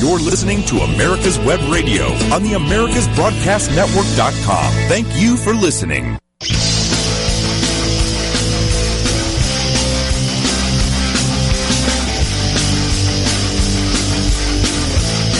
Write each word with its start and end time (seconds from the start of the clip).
You're 0.00 0.18
listening 0.18 0.64
to 0.64 0.78
America's 0.78 1.38
Web 1.40 1.60
Radio 1.70 2.06
on 2.32 2.42
the 2.42 2.52
AmericasBroadcastNetwork.com. 2.52 4.72
Thank 4.88 5.06
you 5.14 5.36
for 5.36 5.52
listening. 5.52 6.18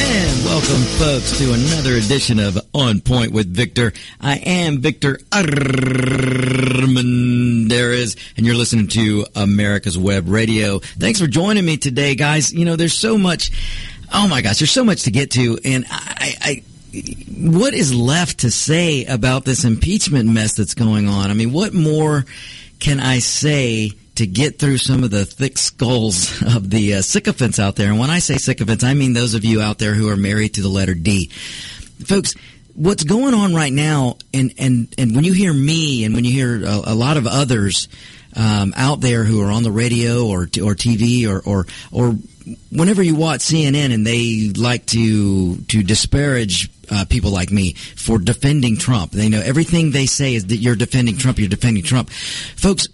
And 0.03 0.45
welcome, 0.45 0.83
folks, 0.99 1.39
to 1.39 1.55
another 1.55 1.95
edition 1.95 2.39
of 2.39 2.59
On 2.75 3.01
Point 3.01 3.33
with 3.33 3.51
Victor. 3.51 3.95
I 4.21 4.37
am 4.37 4.83
Victor 4.83 5.19
Armendariz, 5.31 5.79
and 8.37 8.45
you're 8.45 8.57
listening 8.57 8.89
to 8.89 9.25
America's 9.35 9.97
Web 9.97 10.29
Radio. 10.29 10.81
Thanks 10.81 11.19
for 11.19 11.27
joining 11.27 11.65
me 11.65 11.79
today, 11.79 12.15
guys. 12.15 12.53
You 12.53 12.67
know, 12.67 12.77
there's 12.77 12.93
so 12.93 13.17
much. 13.17 13.51
Oh 14.13 14.27
my 14.29 14.43
gosh, 14.43 14.59
there's 14.59 14.71
so 14.71 14.85
much 14.85 15.05
to 15.05 15.11
get 15.11 15.31
to, 15.33 15.59
and 15.65 15.87
I, 15.89 16.35
I 16.41 16.63
what 16.93 17.73
is 17.73 17.95
left 17.95 18.41
to 18.41 18.51
say 18.51 19.05
about 19.05 19.45
this 19.45 19.65
impeachment 19.65 20.29
mess 20.29 20.55
that's 20.55 20.75
going 20.75 21.09
on? 21.09 21.31
I 21.31 21.35
mean, 21.35 21.53
what 21.53 21.73
more 21.73 22.25
can 22.81 22.99
I 22.99 23.21
say 23.21 23.93
to 24.17 24.27
get 24.27 24.59
through 24.59 24.79
some 24.79 25.05
of 25.05 25.11
the 25.11 25.25
thick 25.25 25.57
skulls 25.57 26.43
of 26.55 26.69
the 26.69 26.95
uh, 26.95 27.03
sycophants 27.03 27.59
out 27.59 27.77
there? 27.77 27.91
And 27.91 28.01
when 28.01 28.11
I 28.11 28.19
say 28.19 28.39
sycophants, 28.39 28.83
I 28.83 28.95
mean 28.95 29.13
those 29.13 29.35
of 29.35 29.45
you 29.45 29.61
out 29.61 29.79
there 29.79 29.95
who 29.95 30.09
are 30.09 30.17
married 30.17 30.55
to 30.55 30.63
the 30.63 30.69
letter 30.69 30.95
D. 30.95 31.29
Folks, 32.05 32.35
what's 32.75 33.05
going 33.05 33.35
on 33.35 33.55
right 33.55 33.73
now, 33.73 34.17
and, 34.35 34.53
and, 34.59 34.93
and 34.99 35.15
when 35.15 35.25
you 35.25 35.33
hear 35.33 35.53
me 35.53 36.05
and 36.05 36.15
when 36.15 36.25
you 36.25 36.33
hear 36.33 36.65
a, 36.65 36.93
a 36.93 36.95
lot 36.95 37.17
of 37.17 37.27
others 37.27 37.89
um, 38.35 38.73
out 38.77 39.01
there 39.01 39.25
who 39.25 39.43
are 39.43 39.51
on 39.51 39.63
the 39.63 39.73
radio 39.73 40.27
or, 40.27 40.43
or 40.43 40.75
TV 40.75 41.29
or, 41.29 41.41
or, 41.41 41.67
or 41.93 42.17
whenever 42.71 43.03
you 43.03 43.15
watch 43.15 43.41
CNN 43.41 43.93
and 43.93 44.07
they 44.07 44.51
like 44.61 44.87
to 44.87 45.57
to 45.57 45.83
disparage 45.83 46.71
uh, 46.91 47.05
people 47.09 47.31
like 47.31 47.51
me 47.51 47.75
for 47.75 48.19
defending 48.19 48.77
Trump, 48.77 49.13
they 49.13 49.29
know 49.29 49.41
everything 49.41 49.91
they 49.91 50.07
say 50.07 50.35
is 50.35 50.47
that 50.47 50.57
you're 50.57 50.77
defending 50.77 51.17
Trump. 51.17 51.39
You're 51.39 51.49
defending 51.49 51.83
Trump, 51.83 52.11
folks. 52.11 52.89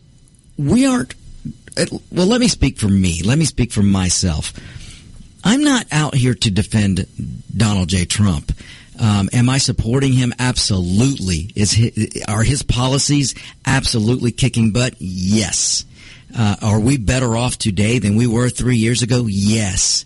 We 0.57 0.87
aren't. 0.87 1.15
Well, 2.11 2.27
let 2.27 2.41
me 2.41 2.49
speak 2.49 2.79
for 2.79 2.89
me. 2.89 3.23
Let 3.23 3.39
me 3.39 3.45
speak 3.45 3.71
for 3.71 3.83
myself. 3.83 4.53
I'm 5.45 5.63
not 5.63 5.87
out 5.93 6.15
here 6.15 6.35
to 6.35 6.51
defend 6.51 7.07
Donald 7.55 7.89
J. 7.89 8.05
Trump. 8.05 8.53
Um, 8.99 9.29
am 9.33 9.49
I 9.49 9.59
supporting 9.59 10.13
him? 10.13 10.33
Absolutely. 10.39 11.53
Is 11.55 11.73
his, 11.73 12.25
are 12.27 12.43
his 12.43 12.63
policies 12.63 13.35
absolutely 13.67 14.33
kicking 14.33 14.73
butt? 14.73 14.95
Yes. 14.99 15.85
Uh, 16.35 16.57
are 16.63 16.81
we 16.81 16.97
better 16.97 17.37
off 17.37 17.59
today 17.59 17.99
than 17.99 18.17
we 18.17 18.27
were 18.27 18.49
three 18.49 18.77
years 18.77 19.03
ago? 19.03 19.27
Yes. 19.27 20.05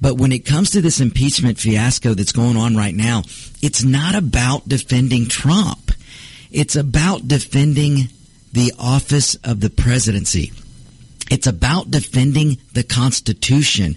But 0.00 0.18
when 0.18 0.32
it 0.32 0.44
comes 0.44 0.70
to 0.70 0.80
this 0.80 1.00
impeachment 1.00 1.58
fiasco 1.58 2.14
that's 2.14 2.32
going 2.32 2.56
on 2.56 2.76
right 2.76 2.94
now, 2.94 3.22
it's 3.62 3.84
not 3.84 4.14
about 4.14 4.68
defending 4.68 5.28
Trump. 5.28 5.92
It's 6.50 6.76
about 6.76 7.28
defending 7.28 8.08
the 8.52 8.72
office 8.78 9.36
of 9.36 9.60
the 9.60 9.70
presidency. 9.70 10.52
It's 11.30 11.46
about 11.46 11.90
defending 11.90 12.58
the 12.74 12.82
Constitution. 12.82 13.96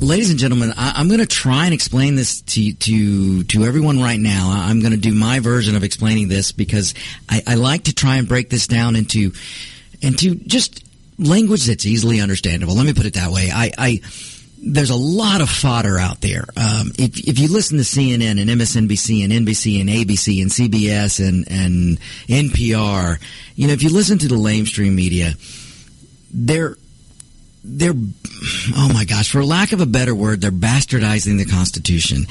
Ladies 0.00 0.30
and 0.30 0.38
gentlemen, 0.38 0.72
I, 0.76 1.00
am 1.00 1.08
going 1.08 1.20
to 1.20 1.26
try 1.26 1.66
and 1.66 1.74
explain 1.74 2.16
this 2.16 2.40
to 2.40 2.72
to 2.72 3.44
to 3.44 3.64
everyone 3.64 4.02
right 4.02 4.18
now. 4.18 4.50
I'm 4.50 4.80
going 4.80 4.92
to 4.92 4.98
do 4.98 5.14
my 5.14 5.38
version 5.38 5.76
of 5.76 5.84
explaining 5.84 6.26
this 6.26 6.50
because 6.50 6.94
I, 7.28 7.42
I 7.46 7.54
like 7.54 7.84
to 7.84 7.94
try 7.94 8.16
and 8.16 8.26
break 8.26 8.50
this 8.50 8.66
down 8.66 8.96
into 8.96 9.32
into 10.00 10.34
just 10.34 10.84
language 11.18 11.66
that's 11.66 11.86
easily 11.86 12.20
understandable. 12.20 12.74
Let 12.74 12.86
me 12.86 12.94
put 12.94 13.06
it 13.06 13.14
that 13.14 13.30
way. 13.30 13.50
I, 13.52 13.72
I 13.78 14.00
there's 14.58 14.90
a 14.90 14.96
lot 14.96 15.40
of 15.40 15.50
fodder 15.50 15.98
out 15.98 16.20
there. 16.20 16.44
Um, 16.56 16.92
if, 16.98 17.18
if 17.28 17.38
you 17.38 17.48
listen 17.48 17.78
to 17.78 17.84
CNN 17.84 18.40
and 18.40 18.50
MSNBC 18.50 19.22
and 19.22 19.32
NBC 19.32 19.80
and 19.80 19.88
ABC 19.88 20.42
and 20.42 20.50
CBS 20.50 21.26
and, 21.26 21.46
and 21.50 22.00
NPR, 22.26 23.20
you 23.54 23.66
know, 23.66 23.72
if 23.72 23.82
you 23.82 23.90
listen 23.90 24.18
to 24.18 24.28
the 24.28 24.34
lamestream 24.34 24.94
media, 24.94 25.34
they're 26.32 26.76
they're 27.68 27.94
oh 28.76 28.90
my 28.92 29.04
gosh 29.04 29.30
for 29.30 29.44
lack 29.44 29.72
of 29.72 29.80
a 29.80 29.86
better 29.86 30.14
word 30.14 30.40
they're 30.40 30.50
bastardizing 30.50 31.38
the 31.38 31.44
constitution. 31.44 32.26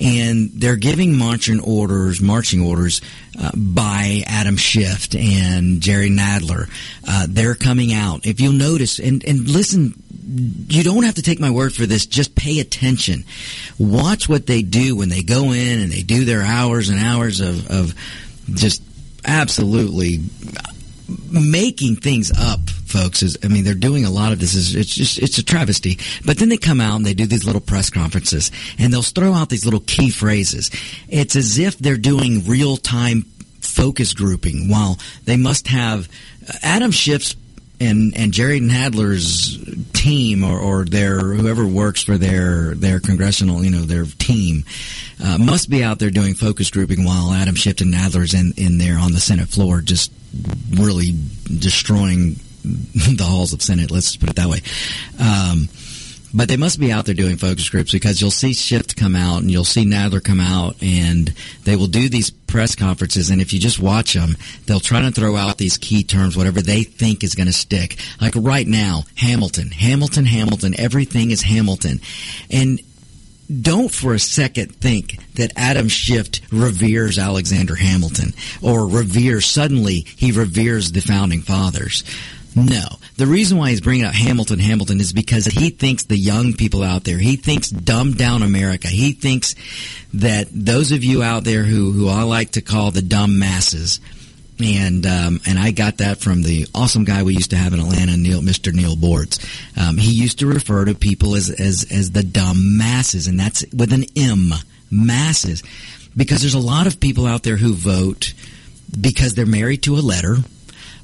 And 0.00 0.50
they're 0.54 0.76
giving 0.76 1.16
marching 1.16 1.60
orders 1.60 2.20
marching 2.20 2.62
orders 2.62 3.00
uh, 3.40 3.50
by 3.54 4.22
adam 4.26 4.56
schiff 4.56 5.14
and 5.14 5.80
jerry 5.80 6.10
nadler. 6.10 6.70
Uh, 7.06 7.26
they're 7.28 7.54
coming 7.54 7.92
out. 7.92 8.26
If 8.26 8.40
you'll 8.40 8.52
notice 8.52 8.98
and, 8.98 9.24
and 9.24 9.48
listen 9.48 9.94
you 10.30 10.82
don't 10.82 11.04
have 11.04 11.14
to 11.14 11.22
take 11.22 11.40
my 11.40 11.50
word 11.50 11.72
for 11.72 11.86
this. 11.86 12.06
Just 12.06 12.34
pay 12.34 12.60
attention. 12.60 13.24
Watch 13.78 14.28
what 14.28 14.46
they 14.46 14.62
do 14.62 14.96
when 14.96 15.08
they 15.08 15.22
go 15.22 15.52
in 15.52 15.80
and 15.80 15.90
they 15.90 16.02
do 16.02 16.24
their 16.24 16.42
hours 16.42 16.90
and 16.90 17.00
hours 17.00 17.40
of, 17.40 17.70
of 17.70 17.94
just 18.52 18.82
absolutely 19.24 20.20
making 21.30 21.96
things 21.96 22.30
up 22.36 22.60
folks 22.88 23.22
is 23.22 23.36
i 23.44 23.48
mean 23.48 23.64
they're 23.64 23.74
doing 23.74 24.04
a 24.04 24.10
lot 24.10 24.32
of 24.32 24.40
this. 24.40 24.54
Is 24.54 24.74
it's 24.74 24.94
just 24.94 25.18
it's 25.18 25.38
a 25.38 25.44
travesty. 25.44 25.98
But 26.24 26.38
then 26.38 26.48
they 26.48 26.56
come 26.56 26.80
out 26.80 26.96
and 26.96 27.06
they 27.06 27.14
do 27.14 27.26
these 27.26 27.44
little 27.44 27.60
press 27.60 27.90
conferences 27.90 28.50
and 28.78 28.92
they'll 28.92 29.02
throw 29.02 29.32
out 29.32 29.48
these 29.48 29.64
little 29.64 29.80
key 29.80 30.10
phrases. 30.10 30.70
It's 31.08 31.36
as 31.36 31.58
if 31.58 31.78
they're 31.78 31.96
doing 31.96 32.46
real 32.46 32.76
time 32.76 33.22
focus 33.60 34.14
grouping 34.14 34.68
while 34.68 34.98
they 35.24 35.36
must 35.36 35.68
have 35.68 36.08
adam 36.62 36.90
schiff's 36.90 37.36
and 37.80 38.16
and 38.16 38.32
Jerry 38.32 38.60
Nadler's 38.60 39.56
team 39.92 40.42
or, 40.42 40.58
or 40.58 40.84
their 40.84 41.20
whoever 41.20 41.66
works 41.66 42.02
for 42.02 42.18
their 42.18 42.74
their 42.74 42.98
congressional 42.98 43.62
you 43.62 43.70
know 43.70 43.82
their 43.82 44.04
team 44.04 44.64
uh, 45.22 45.38
must 45.38 45.70
be 45.70 45.84
out 45.84 45.98
there 45.98 46.10
doing 46.10 46.34
focus 46.34 46.70
grouping 46.70 47.04
while 47.04 47.32
Adam 47.32 47.54
Schiff 47.54 47.80
and 47.80 47.94
Nadler's 47.94 48.34
in 48.34 48.52
in 48.56 48.78
there 48.78 48.98
on 48.98 49.12
the 49.12 49.20
Senate 49.20 49.48
floor 49.48 49.80
just 49.80 50.10
really 50.72 51.12
destroying 51.58 52.36
the 53.16 53.24
halls 53.24 53.52
of 53.52 53.62
Senate. 53.62 53.90
Let's 53.90 54.16
put 54.16 54.30
it 54.30 54.36
that 54.36 54.48
way. 54.48 54.60
Um, 55.18 55.68
but 56.34 56.48
they 56.48 56.56
must 56.56 56.78
be 56.78 56.92
out 56.92 57.06
there 57.06 57.14
doing 57.14 57.36
focus 57.36 57.68
groups 57.70 57.92
because 57.92 58.20
you'll 58.20 58.30
see 58.30 58.52
Schiff 58.52 58.94
come 58.94 59.16
out 59.16 59.40
and 59.40 59.50
you'll 59.50 59.64
see 59.64 59.86
Nadler 59.86 60.22
come 60.22 60.40
out 60.40 60.76
and 60.82 61.32
they 61.64 61.74
will 61.74 61.86
do 61.86 62.08
these 62.08 62.30
press 62.30 62.74
conferences. 62.74 63.30
And 63.30 63.40
if 63.40 63.52
you 63.52 63.58
just 63.58 63.78
watch 63.78 64.12
them, 64.12 64.36
they'll 64.66 64.80
try 64.80 65.00
to 65.00 65.10
throw 65.10 65.36
out 65.36 65.56
these 65.56 65.78
key 65.78 66.04
terms, 66.04 66.36
whatever 66.36 66.60
they 66.60 66.82
think 66.82 67.24
is 67.24 67.34
going 67.34 67.46
to 67.46 67.52
stick. 67.52 67.98
Like 68.20 68.34
right 68.36 68.66
now, 68.66 69.04
Hamilton, 69.16 69.70
Hamilton, 69.70 70.26
Hamilton, 70.26 70.74
everything 70.78 71.30
is 71.30 71.42
Hamilton. 71.42 72.00
And 72.50 72.80
don't 73.62 73.90
for 73.90 74.12
a 74.12 74.18
second 74.18 74.76
think 74.76 75.16
that 75.36 75.52
Adam 75.56 75.88
Schiff 75.88 76.28
reveres 76.52 77.18
Alexander 77.18 77.74
Hamilton 77.74 78.34
or 78.60 78.86
reveres, 78.86 79.46
suddenly 79.46 80.04
he 80.16 80.32
reveres 80.32 80.92
the 80.92 81.00
founding 81.00 81.40
fathers. 81.40 82.04
No. 82.64 82.86
The 83.16 83.26
reason 83.26 83.58
why 83.58 83.70
he's 83.70 83.80
bringing 83.80 84.04
up 84.04 84.14
Hamilton, 84.14 84.58
Hamilton 84.58 85.00
is 85.00 85.12
because 85.12 85.44
he 85.46 85.70
thinks 85.70 86.04
the 86.04 86.16
young 86.16 86.52
people 86.52 86.82
out 86.82 87.04
there, 87.04 87.18
he 87.18 87.36
thinks 87.36 87.68
dumb 87.68 88.12
down 88.12 88.42
America. 88.42 88.88
He 88.88 89.12
thinks 89.12 89.54
that 90.14 90.48
those 90.52 90.92
of 90.92 91.02
you 91.04 91.22
out 91.22 91.44
there 91.44 91.64
who, 91.64 91.92
who 91.92 92.08
I 92.08 92.22
like 92.22 92.52
to 92.52 92.60
call 92.60 92.90
the 92.90 93.02
dumb 93.02 93.38
masses, 93.38 94.00
and 94.60 95.06
um, 95.06 95.40
and 95.46 95.58
I 95.58 95.70
got 95.70 95.98
that 95.98 96.18
from 96.18 96.42
the 96.42 96.66
awesome 96.74 97.04
guy 97.04 97.22
we 97.22 97.34
used 97.34 97.50
to 97.50 97.56
have 97.56 97.72
in 97.72 97.80
Atlanta, 97.80 98.16
Neil, 98.16 98.40
Mr. 98.40 98.72
Neal 98.72 98.96
Boortz. 98.96 99.38
Um, 99.76 99.96
he 99.96 100.12
used 100.12 100.40
to 100.40 100.46
refer 100.46 100.84
to 100.84 100.94
people 100.94 101.34
as, 101.34 101.50
as 101.50 101.86
as 101.90 102.10
the 102.10 102.22
dumb 102.22 102.76
masses, 102.76 103.26
and 103.26 103.38
that's 103.38 103.64
with 103.72 103.92
an 103.92 104.04
M, 104.16 104.52
masses, 104.90 105.62
because 106.16 106.40
there's 106.40 106.54
a 106.54 106.58
lot 106.58 106.86
of 106.86 107.00
people 107.00 107.26
out 107.26 107.42
there 107.42 107.56
who 107.56 107.74
vote 107.74 108.32
because 108.98 109.34
they're 109.34 109.46
married 109.46 109.82
to 109.84 109.96
a 109.96 110.00
letter, 110.00 110.38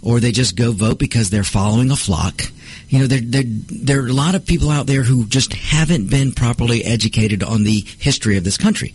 or 0.04 0.20
they 0.20 0.30
just 0.30 0.54
go 0.54 0.70
vote 0.70 0.98
because 0.98 1.30
they're 1.30 1.42
following 1.42 1.90
a 1.90 1.96
flock. 1.96 2.42
You 2.88 3.00
know, 3.00 3.06
there, 3.06 3.20
there, 3.20 3.42
there 3.46 4.02
are 4.02 4.06
a 4.06 4.12
lot 4.12 4.34
of 4.34 4.46
people 4.46 4.70
out 4.70 4.86
there 4.86 5.02
who 5.02 5.24
just 5.24 5.54
haven't 5.54 6.10
been 6.10 6.32
properly 6.32 6.84
educated 6.84 7.42
on 7.42 7.64
the 7.64 7.84
history 7.98 8.36
of 8.36 8.44
this 8.44 8.58
country. 8.58 8.94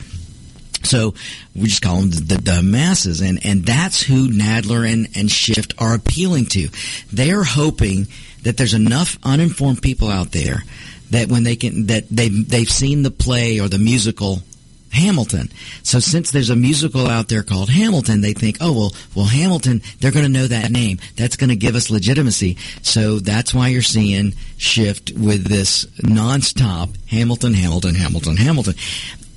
So 0.83 1.15
we 1.55 1.63
just 1.63 1.81
call 1.81 1.99
them 1.99 2.11
the, 2.11 2.39
the, 2.41 2.61
masses, 2.63 3.19
and 3.19 3.45
and 3.45 3.65
that's 3.65 4.01
who 4.01 4.29
Nadler 4.29 4.89
and 4.91 5.09
and 5.13 5.29
Schiff 5.29 5.67
are 5.77 5.93
appealing 5.93 6.45
to. 6.47 6.69
They 7.11 7.31
are 7.31 7.43
hoping 7.43 8.07
that 8.43 8.55
there's 8.55 8.73
enough 8.73 9.17
uninformed 9.21 9.81
people 9.81 10.07
out 10.07 10.31
there 10.31 10.63
that 11.09 11.27
when 11.27 11.43
they 11.43 11.57
can 11.57 11.87
that 11.87 12.07
they 12.09 12.29
they've 12.29 12.71
seen 12.71 13.03
the 13.03 13.11
play 13.11 13.59
or 13.59 13.67
the 13.67 13.77
musical 13.77 14.41
Hamilton. 14.91 15.49
So 15.83 15.99
since 15.99 16.31
there's 16.31 16.49
a 16.49 16.55
musical 16.55 17.07
out 17.07 17.27
there 17.27 17.43
called 17.43 17.69
Hamilton, 17.69 18.21
they 18.21 18.33
think, 18.33 18.57
oh 18.61 18.73
well, 18.73 18.93
well 19.15 19.25
Hamilton, 19.25 19.81
they're 19.99 20.11
going 20.11 20.25
to 20.25 20.31
know 20.31 20.47
that 20.47 20.71
name. 20.71 20.99
That's 21.15 21.35
going 21.35 21.49
to 21.49 21.55
give 21.55 21.75
us 21.75 21.89
legitimacy. 21.89 22.57
So 22.81 23.19
that's 23.19 23.53
why 23.53 23.69
you're 23.69 23.81
seeing 23.81 24.33
Schiff 24.57 25.01
with 25.11 25.45
this 25.45 25.85
nonstop 26.01 26.95
Hamilton, 27.07 27.53
Hamilton, 27.53 27.95
Hamilton, 27.95 28.37
Hamilton 28.37 28.75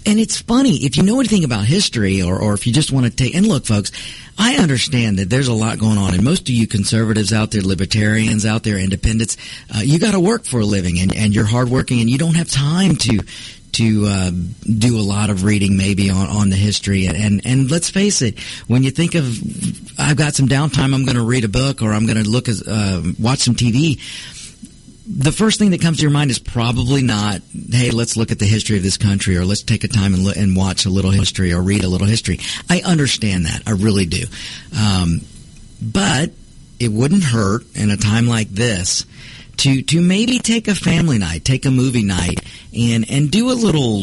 and 0.04 0.18
it's 0.18 0.40
funny 0.40 0.84
if 0.84 0.96
you 0.96 1.02
know 1.02 1.20
anything 1.20 1.44
about 1.44 1.64
history 1.64 2.22
or, 2.22 2.38
or 2.38 2.54
if 2.54 2.66
you 2.66 2.72
just 2.72 2.92
want 2.92 3.06
to 3.06 3.10
take 3.10 3.34
and 3.34 3.46
look 3.46 3.64
folks 3.64 3.92
i 4.38 4.56
understand 4.56 5.18
that 5.18 5.30
there's 5.30 5.48
a 5.48 5.52
lot 5.54 5.78
going 5.78 5.98
on 5.98 6.14
and 6.14 6.24
most 6.24 6.42
of 6.42 6.50
you 6.50 6.66
conservatives 6.66 7.32
out 7.32 7.50
there 7.50 7.62
libertarians 7.62 8.44
out 8.44 8.62
there 8.62 8.78
independents 8.78 9.36
uh, 9.74 9.80
you 9.80 9.98
got 9.98 10.12
to 10.12 10.20
work 10.20 10.44
for 10.44 10.60
a 10.60 10.64
living 10.64 10.98
and, 10.98 11.14
and 11.14 11.34
you're 11.34 11.44
hardworking 11.44 12.00
and 12.00 12.10
you 12.10 12.18
don't 12.18 12.34
have 12.34 12.48
time 12.48 12.96
to 12.96 13.20
to 13.72 14.04
uh, 14.06 14.30
do 14.78 14.98
a 14.98 15.02
lot 15.02 15.30
of 15.30 15.44
reading 15.44 15.76
maybe 15.76 16.10
on, 16.10 16.26
on 16.28 16.50
the 16.50 16.56
history 16.56 17.06
and, 17.06 17.40
and 17.44 17.70
let's 17.70 17.90
face 17.90 18.22
it 18.22 18.38
when 18.66 18.82
you 18.82 18.90
think 18.90 19.14
of 19.14 19.24
I've 19.98 20.16
got 20.16 20.34
some 20.34 20.46
downtime 20.46 20.94
I'm 20.94 21.04
going 21.04 21.16
to 21.16 21.24
read 21.24 21.44
a 21.44 21.48
book 21.48 21.82
or 21.82 21.92
I'm 21.92 22.06
going 22.06 22.22
to 22.22 22.28
look 22.28 22.48
at 22.48 22.56
uh, 22.66 23.02
watch 23.18 23.40
some 23.40 23.54
TV 23.54 23.98
the 25.04 25.32
first 25.32 25.58
thing 25.58 25.70
that 25.70 25.80
comes 25.80 25.98
to 25.98 26.02
your 26.02 26.10
mind 26.10 26.30
is 26.30 26.38
probably 26.38 27.02
not, 27.02 27.40
hey, 27.70 27.90
let's 27.90 28.16
look 28.16 28.30
at 28.30 28.38
the 28.38 28.46
history 28.46 28.76
of 28.76 28.82
this 28.82 28.96
country 28.96 29.36
or 29.36 29.44
let's 29.44 29.62
take 29.62 29.84
a 29.84 29.88
time 29.88 30.14
and, 30.14 30.26
and 30.36 30.56
watch 30.56 30.86
a 30.86 30.90
little 30.90 31.10
history 31.10 31.52
or 31.52 31.60
read 31.60 31.82
a 31.82 31.88
little 31.88 32.06
history. 32.06 32.38
I 32.70 32.82
understand 32.82 33.46
that. 33.46 33.62
I 33.66 33.72
really 33.72 34.06
do. 34.06 34.24
Um, 34.78 35.20
but 35.82 36.30
it 36.78 36.92
wouldn't 36.92 37.24
hurt 37.24 37.64
in 37.74 37.90
a 37.90 37.96
time 37.96 38.26
like 38.26 38.48
this 38.48 39.04
to, 39.62 39.82
to 39.82 40.00
maybe 40.00 40.38
take 40.40 40.66
a 40.66 40.74
family 40.74 41.18
night, 41.18 41.44
take 41.44 41.64
a 41.66 41.70
movie 41.70 42.02
night 42.02 42.40
and, 42.76 43.08
and 43.08 43.30
do 43.30 43.50
a 43.50 43.54
little 43.54 44.02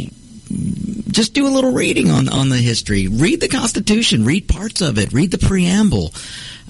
just 1.11 1.35
do 1.35 1.45
a 1.45 1.49
little 1.49 1.73
reading 1.73 2.09
on 2.09 2.27
on 2.27 2.49
the 2.49 2.57
history. 2.57 3.07
Read 3.07 3.39
the 3.39 3.47
Constitution. 3.47 4.25
Read 4.25 4.47
parts 4.47 4.81
of 4.81 4.97
it. 4.97 5.13
Read 5.13 5.29
the 5.29 5.37
preamble. 5.37 6.11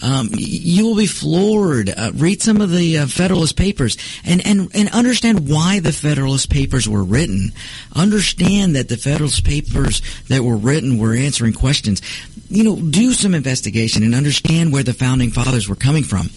Um, 0.01 0.29
you 0.33 0.85
will 0.85 0.97
be 0.97 1.07
floored. 1.07 1.89
Uh, 1.89 2.11
read 2.15 2.41
some 2.41 2.59
of 2.59 2.71
the 2.71 2.97
uh, 2.97 3.07
Federalist 3.07 3.55
Papers 3.55 3.97
and, 4.25 4.45
and, 4.45 4.69
and 4.73 4.89
understand 4.89 5.49
why 5.49 5.79
the 5.79 5.91
Federalist 5.91 6.49
Papers 6.49 6.87
were 6.87 7.03
written. 7.03 7.51
Understand 7.95 8.75
that 8.75 8.89
the 8.89 8.97
Federalist 8.97 9.45
Papers 9.45 10.01
that 10.27 10.41
were 10.41 10.57
written 10.57 10.97
were 10.97 11.13
answering 11.13 11.53
questions. 11.53 12.01
You 12.49 12.63
know, 12.63 12.75
do 12.77 13.13
some 13.13 13.33
investigation 13.33 14.03
and 14.03 14.15
understand 14.15 14.73
where 14.73 14.83
the 14.83 14.93
founding 14.93 15.31
fathers 15.31 15.67
were 15.69 15.75
coming 15.75 16.03
from. 16.03 16.29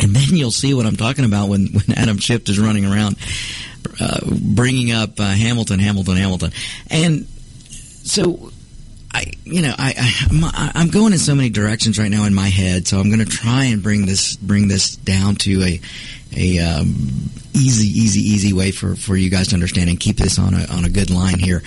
And 0.00 0.14
then 0.14 0.36
you'll 0.36 0.50
see 0.50 0.74
what 0.74 0.86
I'm 0.86 0.96
talking 0.96 1.24
about 1.24 1.48
when, 1.48 1.68
when 1.72 1.96
Adam 1.96 2.18
Schiff 2.18 2.48
is 2.48 2.58
running 2.58 2.84
around 2.84 3.16
uh, 4.00 4.18
bringing 4.40 4.92
up 4.92 5.18
uh, 5.18 5.30
Hamilton, 5.30 5.78
Hamilton, 5.78 6.16
Hamilton. 6.16 6.52
And 6.90 7.26
so 7.68 8.50
I, 9.12 9.32
you 9.44 9.62
know, 9.62 9.74
I, 9.76 9.94
I 10.30 10.72
I'm 10.74 10.88
going 10.88 11.12
in 11.12 11.18
so 11.18 11.34
many 11.34 11.48
directions 11.48 11.98
right 11.98 12.10
now 12.10 12.24
in 12.24 12.34
my 12.34 12.48
head, 12.48 12.86
so 12.86 12.98
I'm 12.98 13.08
going 13.08 13.24
to 13.24 13.30
try 13.30 13.64
and 13.64 13.82
bring 13.82 14.06
this 14.06 14.36
bring 14.36 14.68
this 14.68 14.96
down 14.96 15.36
to 15.36 15.62
a 15.62 15.80
a 16.36 16.58
um, 16.58 16.88
easy, 17.54 17.86
easy, 17.86 18.20
easy 18.20 18.52
way 18.52 18.72
for 18.72 18.94
for 18.94 19.16
you 19.16 19.30
guys 19.30 19.48
to 19.48 19.54
understand 19.54 19.88
and 19.88 19.98
keep 19.98 20.16
this 20.16 20.38
on 20.38 20.54
a 20.54 20.66
on 20.66 20.84
a 20.84 20.90
good 20.90 21.10
line 21.10 21.38
here. 21.38 21.62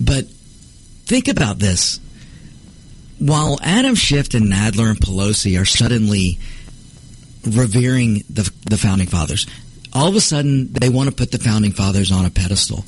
But 0.00 0.26
think 1.06 1.26
about 1.26 1.58
this: 1.58 1.98
while 3.18 3.58
Adam 3.62 3.96
Schiff 3.96 4.32
and 4.34 4.46
Nadler 4.46 4.90
and 4.90 5.00
Pelosi 5.00 5.60
are 5.60 5.64
suddenly 5.64 6.38
revering 7.44 8.24
the 8.28 8.50
the 8.68 8.76
founding 8.76 9.06
fathers, 9.06 9.46
all 9.92 10.08
of 10.08 10.16
a 10.16 10.20
sudden 10.20 10.72
they 10.72 10.88
want 10.88 11.08
to 11.08 11.14
put 11.14 11.32
the 11.32 11.38
founding 11.38 11.72
fathers 11.72 12.12
on 12.12 12.24
a 12.24 12.30
pedestal 12.30 12.84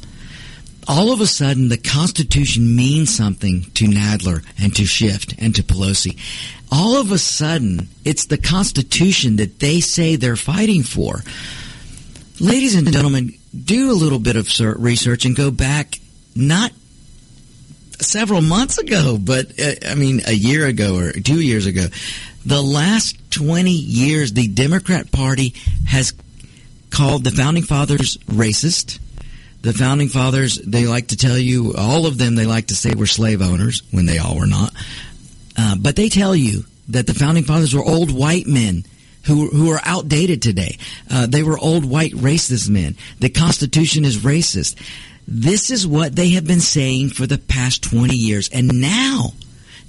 all 0.88 1.12
of 1.12 1.20
a 1.20 1.26
sudden 1.26 1.68
the 1.68 1.76
Constitution 1.76 2.74
means 2.74 3.14
something 3.14 3.62
to 3.74 3.86
Nadler 3.86 4.44
and 4.58 4.74
to 4.76 4.84
Schiff 4.84 5.26
and 5.38 5.54
to 5.54 5.62
Pelosi. 5.62 6.18
All 6.70 6.96
of 6.96 7.12
a 7.12 7.18
sudden, 7.18 7.88
it's 8.04 8.26
the 8.26 8.38
Constitution 8.38 9.36
that 9.36 9.60
they 9.60 9.80
say 9.80 10.16
they're 10.16 10.36
fighting 10.36 10.82
for. 10.82 11.22
Ladies 12.40 12.74
and 12.74 12.90
gentlemen, 12.90 13.34
do 13.64 13.92
a 13.92 13.94
little 13.94 14.18
bit 14.18 14.36
of 14.36 14.48
research 14.82 15.24
and 15.24 15.36
go 15.36 15.50
back 15.50 16.00
not 16.34 16.72
several 18.02 18.42
months 18.42 18.78
ago, 18.78 19.18
but 19.20 19.58
uh, 19.58 19.72
I 19.88 19.94
mean 19.94 20.22
a 20.26 20.32
year 20.32 20.66
ago 20.66 20.96
or 20.96 21.12
two 21.12 21.40
years 21.40 21.66
ago. 21.66 21.86
The 22.44 22.60
last 22.60 23.30
20 23.30 23.70
years, 23.70 24.32
the 24.32 24.48
Democrat 24.48 25.12
Party 25.12 25.54
has 25.86 26.12
called 26.90 27.24
the 27.24 27.30
founding 27.30 27.62
fathers 27.62 28.16
racist 28.26 28.98
the 29.62 29.72
founding 29.72 30.08
fathers, 30.08 30.56
they 30.56 30.86
like 30.86 31.08
to 31.08 31.16
tell 31.16 31.38
you, 31.38 31.74
all 31.78 32.06
of 32.06 32.18
them, 32.18 32.34
they 32.34 32.46
like 32.46 32.66
to 32.66 32.74
say 32.74 32.94
were 32.94 33.06
slave 33.06 33.40
owners 33.40 33.82
when 33.92 34.06
they 34.06 34.18
all 34.18 34.36
were 34.36 34.46
not. 34.46 34.74
Uh, 35.56 35.76
but 35.76 35.94
they 35.94 36.08
tell 36.08 36.34
you 36.34 36.64
that 36.88 37.06
the 37.06 37.14
founding 37.14 37.44
fathers 37.44 37.72
were 37.72 37.84
old 37.84 38.10
white 38.10 38.46
men 38.46 38.84
who 39.26 39.48
who 39.50 39.70
are 39.70 39.80
outdated 39.84 40.42
today. 40.42 40.78
Uh, 41.08 41.26
they 41.26 41.44
were 41.44 41.56
old 41.56 41.84
white 41.84 42.12
racist 42.12 42.68
men. 42.68 42.96
The 43.20 43.28
Constitution 43.28 44.04
is 44.04 44.18
racist. 44.18 44.74
This 45.34 45.70
is 45.70 45.86
what 45.86 46.14
they 46.14 46.30
have 46.30 46.46
been 46.46 46.60
saying 46.60 47.08
for 47.08 47.26
the 47.26 47.38
past 47.38 47.82
20 47.84 48.14
years. 48.14 48.50
And 48.50 48.82
now, 48.82 49.32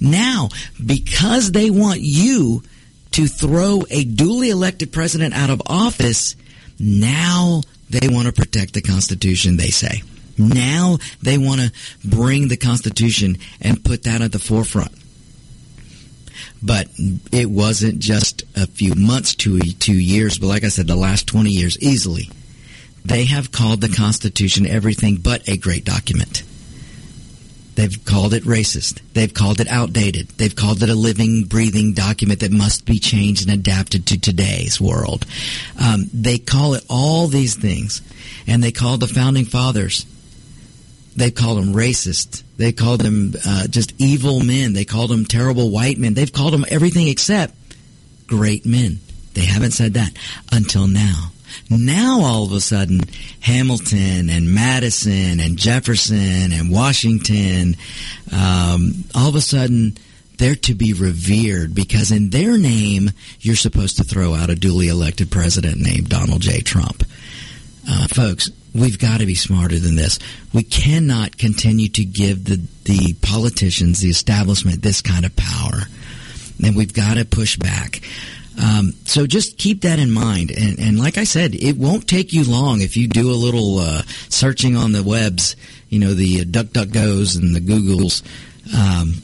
now, 0.00 0.48
because 0.84 1.52
they 1.52 1.68
want 1.68 2.00
you 2.00 2.62
to 3.10 3.26
throw 3.26 3.82
a 3.90 4.04
duly 4.04 4.48
elected 4.48 4.90
president 4.90 5.34
out 5.34 5.50
of 5.50 5.60
office, 5.66 6.34
now 6.78 7.60
they 7.90 8.08
want 8.08 8.26
to 8.26 8.32
protect 8.32 8.72
the 8.72 8.80
Constitution, 8.80 9.58
they 9.58 9.68
say. 9.68 10.02
Now 10.38 10.96
they 11.20 11.36
want 11.36 11.60
to 11.60 11.72
bring 12.02 12.48
the 12.48 12.56
Constitution 12.56 13.36
and 13.60 13.84
put 13.84 14.04
that 14.04 14.22
at 14.22 14.32
the 14.32 14.38
forefront. 14.38 14.92
But 16.62 16.88
it 17.30 17.50
wasn't 17.50 17.98
just 17.98 18.44
a 18.56 18.66
few 18.66 18.94
months 18.94 19.34
to 19.36 19.60
two 19.60 19.98
years, 19.98 20.38
but 20.38 20.46
like 20.46 20.64
I 20.64 20.68
said, 20.68 20.86
the 20.86 20.96
last 20.96 21.26
20 21.26 21.50
years 21.50 21.78
easily. 21.80 22.30
They 23.04 23.26
have 23.26 23.52
called 23.52 23.80
the 23.80 23.88
Constitution 23.88 24.66
everything 24.66 25.16
but 25.16 25.48
a 25.48 25.56
great 25.56 25.84
document. 25.84 26.42
They've 27.74 28.04
called 28.04 28.34
it 28.34 28.44
racist. 28.44 29.00
They've 29.14 29.32
called 29.32 29.60
it 29.60 29.68
outdated. 29.68 30.28
They've 30.30 30.54
called 30.54 30.82
it 30.82 30.88
a 30.88 30.94
living, 30.94 31.44
breathing 31.44 31.92
document 31.92 32.40
that 32.40 32.52
must 32.52 32.86
be 32.86 32.98
changed 33.00 33.48
and 33.48 33.52
adapted 33.52 34.06
to 34.06 34.20
today's 34.20 34.80
world. 34.80 35.26
Um, 35.82 36.08
they 36.12 36.38
call 36.38 36.74
it 36.74 36.84
all 36.88 37.26
these 37.26 37.56
things, 37.56 38.00
and 38.46 38.62
they 38.62 38.70
call 38.70 38.96
the 38.96 39.08
founding 39.08 39.44
fathers. 39.44 40.06
They 41.16 41.30
called 41.30 41.58
them 41.58 41.74
racist. 41.74 42.42
They 42.56 42.72
called 42.72 43.00
them 43.00 43.34
uh, 43.44 43.66
just 43.66 43.92
evil 43.98 44.40
men. 44.40 44.72
They 44.72 44.84
called 44.84 45.10
them 45.10 45.24
terrible 45.24 45.70
white 45.70 45.98
men. 45.98 46.14
They've 46.14 46.32
called 46.32 46.52
them 46.52 46.64
everything 46.68 47.08
except 47.08 47.54
great 48.26 48.64
men. 48.64 49.00
They 49.34 49.44
haven't 49.44 49.72
said 49.72 49.94
that 49.94 50.12
until 50.52 50.86
now. 50.86 51.32
Now 51.70 52.20
all 52.20 52.44
of 52.44 52.52
a 52.52 52.60
sudden, 52.60 53.00
Hamilton 53.40 54.28
and 54.30 54.52
Madison 54.52 55.40
and 55.40 55.56
Jefferson 55.56 56.52
and 56.52 56.70
Washington, 56.70 57.76
um, 58.32 59.04
all 59.14 59.28
of 59.28 59.34
a 59.34 59.40
sudden, 59.40 59.96
they're 60.36 60.56
to 60.56 60.74
be 60.74 60.92
revered 60.92 61.74
because 61.74 62.10
in 62.10 62.30
their 62.30 62.58
name, 62.58 63.10
you're 63.40 63.56
supposed 63.56 63.96
to 63.98 64.04
throw 64.04 64.34
out 64.34 64.50
a 64.50 64.54
duly 64.54 64.88
elected 64.88 65.30
president 65.30 65.78
named 65.78 66.08
Donald 66.08 66.42
J. 66.42 66.60
Trump. 66.60 67.04
Uh, 67.88 68.08
folks, 68.08 68.50
we've 68.74 68.98
got 68.98 69.20
to 69.20 69.26
be 69.26 69.34
smarter 69.34 69.78
than 69.78 69.94
this. 69.94 70.18
We 70.52 70.64
cannot 70.64 71.38
continue 71.38 71.88
to 71.90 72.04
give 72.04 72.44
the, 72.44 72.60
the 72.84 73.14
politicians, 73.22 74.00
the 74.00 74.10
establishment, 74.10 74.82
this 74.82 75.02
kind 75.02 75.24
of 75.24 75.36
power. 75.36 75.82
And 76.62 76.76
we've 76.76 76.92
got 76.92 77.14
to 77.14 77.24
push 77.24 77.56
back. 77.56 78.00
Um, 78.62 78.92
so 79.04 79.26
just 79.26 79.58
keep 79.58 79.82
that 79.82 79.98
in 79.98 80.10
mind. 80.10 80.50
And, 80.50 80.78
and, 80.78 80.98
like 80.98 81.18
I 81.18 81.24
said, 81.24 81.54
it 81.54 81.76
won't 81.76 82.08
take 82.08 82.32
you 82.32 82.44
long 82.44 82.82
if 82.82 82.96
you 82.96 83.08
do 83.08 83.30
a 83.30 83.34
little 83.34 83.78
uh, 83.78 84.02
searching 84.28 84.76
on 84.76 84.92
the 84.92 85.02
webs, 85.02 85.56
you 85.88 85.98
know, 85.98 86.14
the 86.14 86.40
uh, 86.40 86.44
DuckDuckGoes 86.44 87.40
and 87.40 87.54
the 87.54 87.60
Googles. 87.60 88.22
Um, 88.72 89.14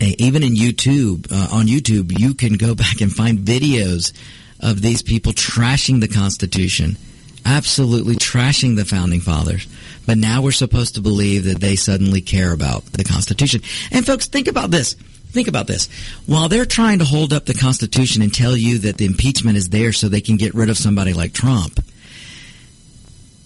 even 0.00 0.42
in 0.42 0.54
YouTube, 0.54 1.30
uh, 1.30 1.54
on 1.54 1.66
YouTube, 1.66 2.18
you 2.18 2.34
can 2.34 2.54
go 2.54 2.74
back 2.76 3.00
and 3.00 3.12
find 3.12 3.38
videos 3.38 4.12
of 4.60 4.80
these 4.80 5.02
people 5.02 5.32
trashing 5.32 6.00
the 6.00 6.08
Constitution, 6.08 6.96
absolutely 7.44 8.16
trashing 8.16 8.76
the 8.76 8.84
founding 8.84 9.20
fathers. 9.20 9.66
But 10.06 10.18
now 10.18 10.42
we're 10.42 10.52
supposed 10.52 10.94
to 10.94 11.00
believe 11.00 11.44
that 11.44 11.60
they 11.60 11.76
suddenly 11.76 12.20
care 12.20 12.52
about 12.52 12.84
the 12.86 13.04
Constitution. 13.04 13.60
And 13.92 14.06
folks, 14.06 14.26
think 14.26 14.48
about 14.48 14.70
this. 14.70 14.96
Think 15.30 15.48
about 15.48 15.66
this. 15.66 15.88
While 16.26 16.48
they're 16.48 16.64
trying 16.64 17.00
to 17.00 17.04
hold 17.04 17.32
up 17.32 17.44
the 17.44 17.54
Constitution 17.54 18.22
and 18.22 18.32
tell 18.32 18.56
you 18.56 18.78
that 18.78 18.96
the 18.96 19.04
impeachment 19.04 19.56
is 19.58 19.68
there 19.68 19.92
so 19.92 20.08
they 20.08 20.22
can 20.22 20.36
get 20.36 20.54
rid 20.54 20.70
of 20.70 20.78
somebody 20.78 21.12
like 21.12 21.32
Trump, 21.32 21.84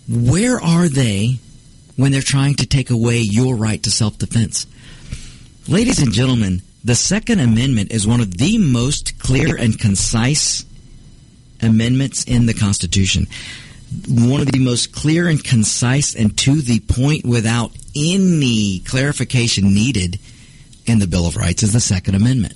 where 0.09 0.61
are 0.61 0.89
they 0.89 1.39
when 1.97 2.13
they're 2.13 2.23
trying 2.23 2.55
to 2.57 2.67
take 2.67 2.91
away 2.91 3.19
your 3.19 3.57
right 3.57 3.83
to 3.83 3.91
self 3.91 4.17
defense? 4.19 4.67
Ladies 5.69 6.01
and 6.01 6.13
gentlemen, 6.13 6.63
the 6.85 6.95
Second 6.95 7.41
Amendment 7.41 7.93
is 7.93 8.07
one 8.07 8.21
of 8.21 8.37
the 8.37 8.59
most 8.59 9.19
clear 9.19 9.57
and 9.57 9.79
concise 9.79 10.65
amendments 11.61 12.25
in 12.25 12.47
the 12.47 12.55
Constitution. 12.55 13.27
One 14.09 14.41
of 14.41 14.51
the 14.51 14.59
most 14.59 14.93
clear 14.93 15.29
and 15.29 15.43
concise 15.43 16.15
and 16.15 16.37
to 16.39 16.61
the 16.63 16.81
point 16.81 17.25
without 17.25 17.73
any 17.95 18.81
clarification 18.81 19.75
needed 19.75 20.19
in 20.87 20.99
the 20.99 21.07
Bill 21.07 21.27
of 21.27 21.37
Rights 21.37 21.63
is 21.63 21.73
the 21.73 21.81
Second 21.81 22.15
Amendment. 22.15 22.55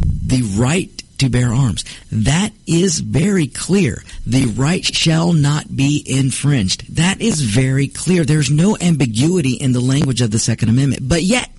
The 0.00 0.42
right 0.56 0.90
to 1.18 1.28
bear 1.28 1.52
arms. 1.52 1.84
That 2.10 2.52
is 2.66 3.00
very 3.00 3.46
clear. 3.46 4.02
The 4.26 4.46
right 4.46 4.84
shall 4.84 5.32
not 5.32 5.74
be 5.74 6.02
infringed. 6.06 6.96
That 6.96 7.20
is 7.20 7.40
very 7.40 7.88
clear. 7.88 8.24
There's 8.24 8.50
no 8.50 8.76
ambiguity 8.80 9.52
in 9.52 9.72
the 9.72 9.80
language 9.80 10.20
of 10.20 10.30
the 10.30 10.38
Second 10.38 10.68
Amendment. 10.70 11.08
But 11.08 11.22
yet, 11.22 11.50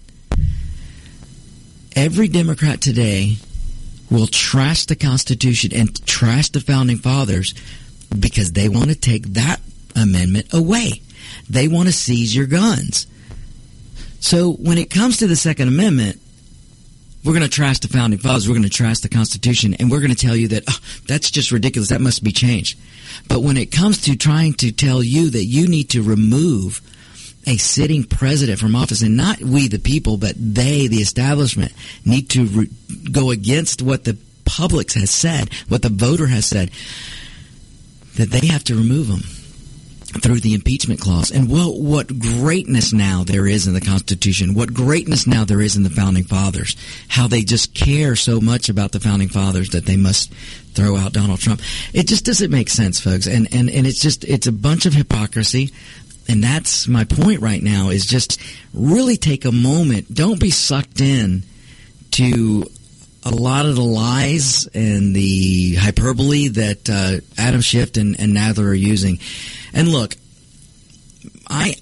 every 1.96 2.28
Democrat 2.28 2.82
today 2.82 3.38
will 4.10 4.28
trash 4.28 4.86
the 4.86 4.96
Constitution 4.96 5.72
and 5.74 6.06
trash 6.06 6.50
the 6.50 6.62
Founding 6.62 6.98
Fathers 6.98 7.54
because 8.18 8.52
they 8.52 8.70
want 8.70 8.90
to 8.90 8.96
take 8.96 9.26
that 9.34 9.60
Amendment 9.96 10.54
away. 10.54 11.02
They 11.50 11.70
want 11.70 11.88
to 11.88 11.94
seize 11.94 12.36
your 12.36 12.48
guns. 12.48 13.08
So 14.26 14.54
when 14.54 14.80
it 14.80 14.90
comes 14.90 15.18
to 15.18 15.28
the 15.28 15.36
Second 15.36 15.68
Amendment, 15.68 16.20
we're 17.24 17.34
going 17.34 17.44
to 17.44 17.48
trash 17.48 17.78
the 17.78 17.88
founding 17.88 18.18
fathers, 18.18 18.50
we're 18.50 18.56
going 18.56 18.64
to 18.64 18.72
trash 18.72 19.02
the 19.02 19.08
Constitution, 19.08 19.76
and 19.76 19.92
we're 19.92 20.00
going 20.00 20.16
to 20.16 20.18
tell 20.18 20.36
you 20.36 20.48
that 20.48 20.64
oh, 20.68 20.80
that's 21.08 21.30
just 21.30 21.52
ridiculous. 21.52 21.90
That 21.90 22.02
must 22.02 22.24
be 22.24 22.32
changed. 22.32 22.80
But 23.30 23.44
when 23.44 23.56
it 23.56 23.72
comes 23.72 24.02
to 24.02 24.16
trying 24.16 24.54
to 24.54 24.72
tell 24.72 25.04
you 25.04 25.30
that 25.30 25.46
you 25.46 25.68
need 25.68 25.92
to 25.92 26.02
remove 26.02 26.82
a 27.46 27.58
sitting 27.58 28.04
president 28.04 28.58
from 28.58 28.76
office, 28.76 29.04
and 29.04 29.16
not 29.16 29.42
we 29.42 29.68
the 29.68 29.78
people, 29.78 30.18
but 30.18 30.34
they, 30.36 30.88
the 30.88 31.04
establishment, 31.04 31.72
need 32.04 32.28
to 32.32 32.46
re- 32.46 32.70
go 33.12 33.30
against 33.30 33.84
what 33.84 34.06
the 34.06 34.18
public 34.44 34.92
has 34.94 35.12
said, 35.12 35.54
what 35.68 35.84
the 35.84 35.90
voter 35.90 36.26
has 36.26 36.48
said, 36.48 36.72
that 38.16 38.32
they 38.32 38.48
have 38.48 38.64
to 38.64 38.76
remove 38.76 39.08
them 39.08 39.22
through 40.22 40.40
the 40.40 40.54
impeachment 40.54 41.00
clause. 41.00 41.32
And 41.32 41.50
what, 41.50 41.80
what 41.80 42.20
greatness 42.20 42.94
now 42.94 43.24
there 43.24 43.48
is 43.48 43.68
in 43.68 43.74
the 43.74 43.82
Constitution, 43.82 44.54
what 44.54 44.74
greatness 44.74 45.28
now 45.28 45.46
there 45.46 45.62
is 45.62 45.76
in 45.76 45.84
the 45.84 45.90
Founding 45.90 46.24
Fathers, 46.24 46.76
how 47.08 47.28
they 47.28 47.42
just 47.42 47.74
care 47.74 48.16
so 48.16 48.40
much 48.40 48.70
about 48.70 48.92
the 48.92 49.00
Founding 49.00 49.30
Fathers 49.30 49.70
that 49.72 49.86
they 49.86 49.98
must 49.98 50.34
throw 50.74 50.96
out 50.98 51.14
Donald 51.14 51.40
Trump. 51.40 51.62
It 51.94 52.08
just 52.08 52.26
doesn't 52.26 52.52
make 52.52 52.70
sense, 52.70 53.00
folks. 53.00 53.28
And, 53.28 53.54
and, 53.54 53.70
and 53.70 53.86
it's 53.86 54.00
just, 54.00 54.24
it's 54.24 54.48
a 54.48 54.52
bunch 54.52 54.86
of 54.86 54.94
hypocrisy. 54.94 55.72
And 56.28 56.44
that's 56.44 56.88
my 56.88 57.04
point 57.04 57.42
right 57.42 57.62
now 57.62 57.90
is 57.90 58.06
just 58.06 58.42
really 58.74 59.18
take 59.18 59.46
a 59.46 59.52
moment. 59.52 60.14
Don't 60.14 60.40
be 60.40 60.50
sucked 60.50 61.02
in 61.02 61.44
to 62.12 62.66
a 63.24 63.32
lot 63.32 63.66
of 63.66 63.76
the 63.76 63.84
lies 63.84 64.68
and 64.74 65.16
the 65.16 65.76
hyperbole 65.76 66.48
that 66.50 66.90
uh, 66.90 67.42
Adam 67.42 67.62
Schiff 67.62 67.98
and, 67.98 68.20
and 68.20 68.36
Nadler 68.36 68.68
are 68.70 68.74
using. 68.74 69.20
And 69.76 69.90
look, 69.90 70.16
I 71.48 71.76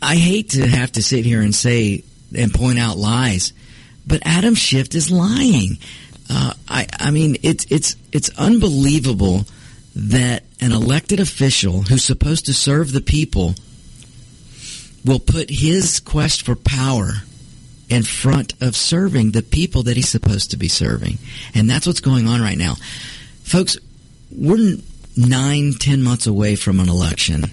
I 0.00 0.14
hate 0.14 0.50
to 0.50 0.66
have 0.66 0.92
to 0.92 1.02
sit 1.02 1.26
here 1.26 1.42
and 1.42 1.54
say 1.54 2.04
and 2.34 2.54
point 2.54 2.78
out 2.78 2.96
lies, 2.96 3.52
but 4.06 4.22
Adam 4.24 4.54
Schiff 4.54 4.94
is 4.94 5.10
lying. 5.10 5.78
Uh, 6.30 6.54
I 6.68 6.86
I 6.98 7.10
mean 7.10 7.36
it's 7.42 7.66
it's 7.68 7.96
it's 8.12 8.30
unbelievable 8.38 9.44
that 9.96 10.44
an 10.60 10.72
elected 10.72 11.20
official 11.20 11.82
who's 11.82 12.04
supposed 12.04 12.46
to 12.46 12.54
serve 12.54 12.92
the 12.92 13.00
people 13.00 13.54
will 15.04 15.20
put 15.20 15.50
his 15.50 16.00
quest 16.00 16.44
for 16.44 16.54
power 16.54 17.12
in 17.88 18.02
front 18.02 18.54
of 18.60 18.76
serving 18.76 19.30
the 19.30 19.42
people 19.42 19.84
that 19.84 19.96
he's 19.96 20.08
supposed 20.08 20.50
to 20.50 20.56
be 20.56 20.68
serving. 20.68 21.18
And 21.54 21.70
that's 21.70 21.86
what's 21.86 22.00
going 22.00 22.26
on 22.26 22.40
right 22.40 22.58
now. 22.58 22.74
Folks, 23.44 23.78
we're 24.30 24.76
nine, 25.16 25.72
ten 25.72 26.02
months 26.02 26.26
away 26.26 26.56
from 26.56 26.80
an 26.80 26.88
election. 26.88 27.44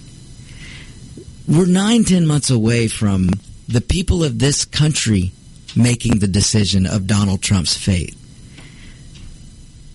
We're 1.46 1.66
nine, 1.66 2.04
ten 2.04 2.26
months 2.26 2.50
away 2.50 2.88
from 2.88 3.30
the 3.68 3.80
people 3.80 4.24
of 4.24 4.38
this 4.38 4.64
country 4.64 5.32
making 5.76 6.18
the 6.18 6.28
decision 6.28 6.86
of 6.86 7.06
Donald 7.06 7.42
Trump's 7.42 7.76
fate. 7.76 8.16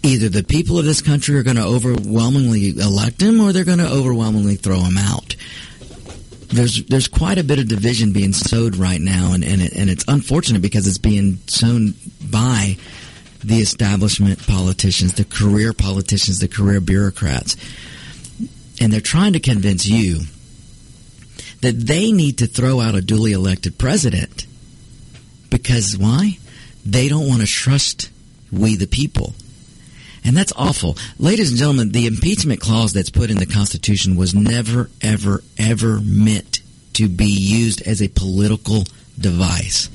Either 0.04 0.30
the 0.30 0.44
people 0.44 0.80
of 0.80 0.86
this 0.86 1.02
country 1.02 1.38
are 1.38 1.44
going 1.44 1.58
to 1.58 1.64
overwhelmingly 1.64 2.70
elect 2.70 3.22
him 3.22 3.42
or 3.42 3.52
they're 3.52 3.66
going 3.66 3.80
to 3.80 3.90
overwhelmingly 3.90 4.56
throw 4.56 4.80
him 4.80 4.98
out 4.98 5.36
there's 6.50 6.84
there's 6.86 7.08
quite 7.08 7.38
a 7.38 7.44
bit 7.44 7.60
of 7.60 7.68
division 7.68 8.12
being 8.12 8.34
sowed 8.34 8.76
right 8.76 9.00
now, 9.00 9.34
and 9.34 9.44
and, 9.44 9.62
it, 9.62 9.74
and 9.74 9.90
it's 9.90 10.04
unfortunate 10.08 10.62
because 10.62 10.88
it's 10.88 10.98
being 10.98 11.38
sown 11.48 11.94
by 12.30 12.78
the 13.44 13.60
establishment 13.60 14.46
politicians, 14.48 15.14
the 15.14 15.24
career 15.24 15.74
politicians, 15.74 16.40
the 16.40 16.48
career 16.48 16.82
bureaucrats, 16.82 17.56
and 18.82 18.92
they're 18.92 19.02
trying 19.02 19.34
to 19.34 19.40
convince 19.40 19.86
you 19.86 20.22
that 21.62 21.78
they 21.78 22.12
need 22.12 22.38
to 22.38 22.48
throw 22.48 22.80
out 22.80 22.96
a 22.96 23.02
duly 23.02 23.34
elected 23.34 23.78
president 23.78 24.46
because 25.50 25.98
why? 25.98 26.38
They 26.86 27.10
don't 27.10 27.28
want 27.28 27.42
to 27.42 27.48
trust 27.48 28.10
we 28.52 28.76
the 28.76 28.88
people. 28.88 29.34
And 30.24 30.36
that's 30.36 30.54
awful. 30.56 30.98
Ladies 31.18 31.50
and 31.50 31.58
gentlemen, 31.58 31.92
the 31.92 32.08
impeachment 32.08 32.60
clause 32.60 32.94
that's 32.94 33.10
put 33.10 33.32
in 33.32 33.38
the 33.38 33.46
Constitution 33.46 34.16
was 34.16 34.36
never, 34.36 34.90
ever, 35.02 35.44
ever 35.58 36.00
meant 36.02 36.62
to 36.94 37.08
be 37.08 37.26
used 37.30 37.82
as 37.82 38.02
a 38.02 38.10
political 38.10 38.84
device. 39.18 39.90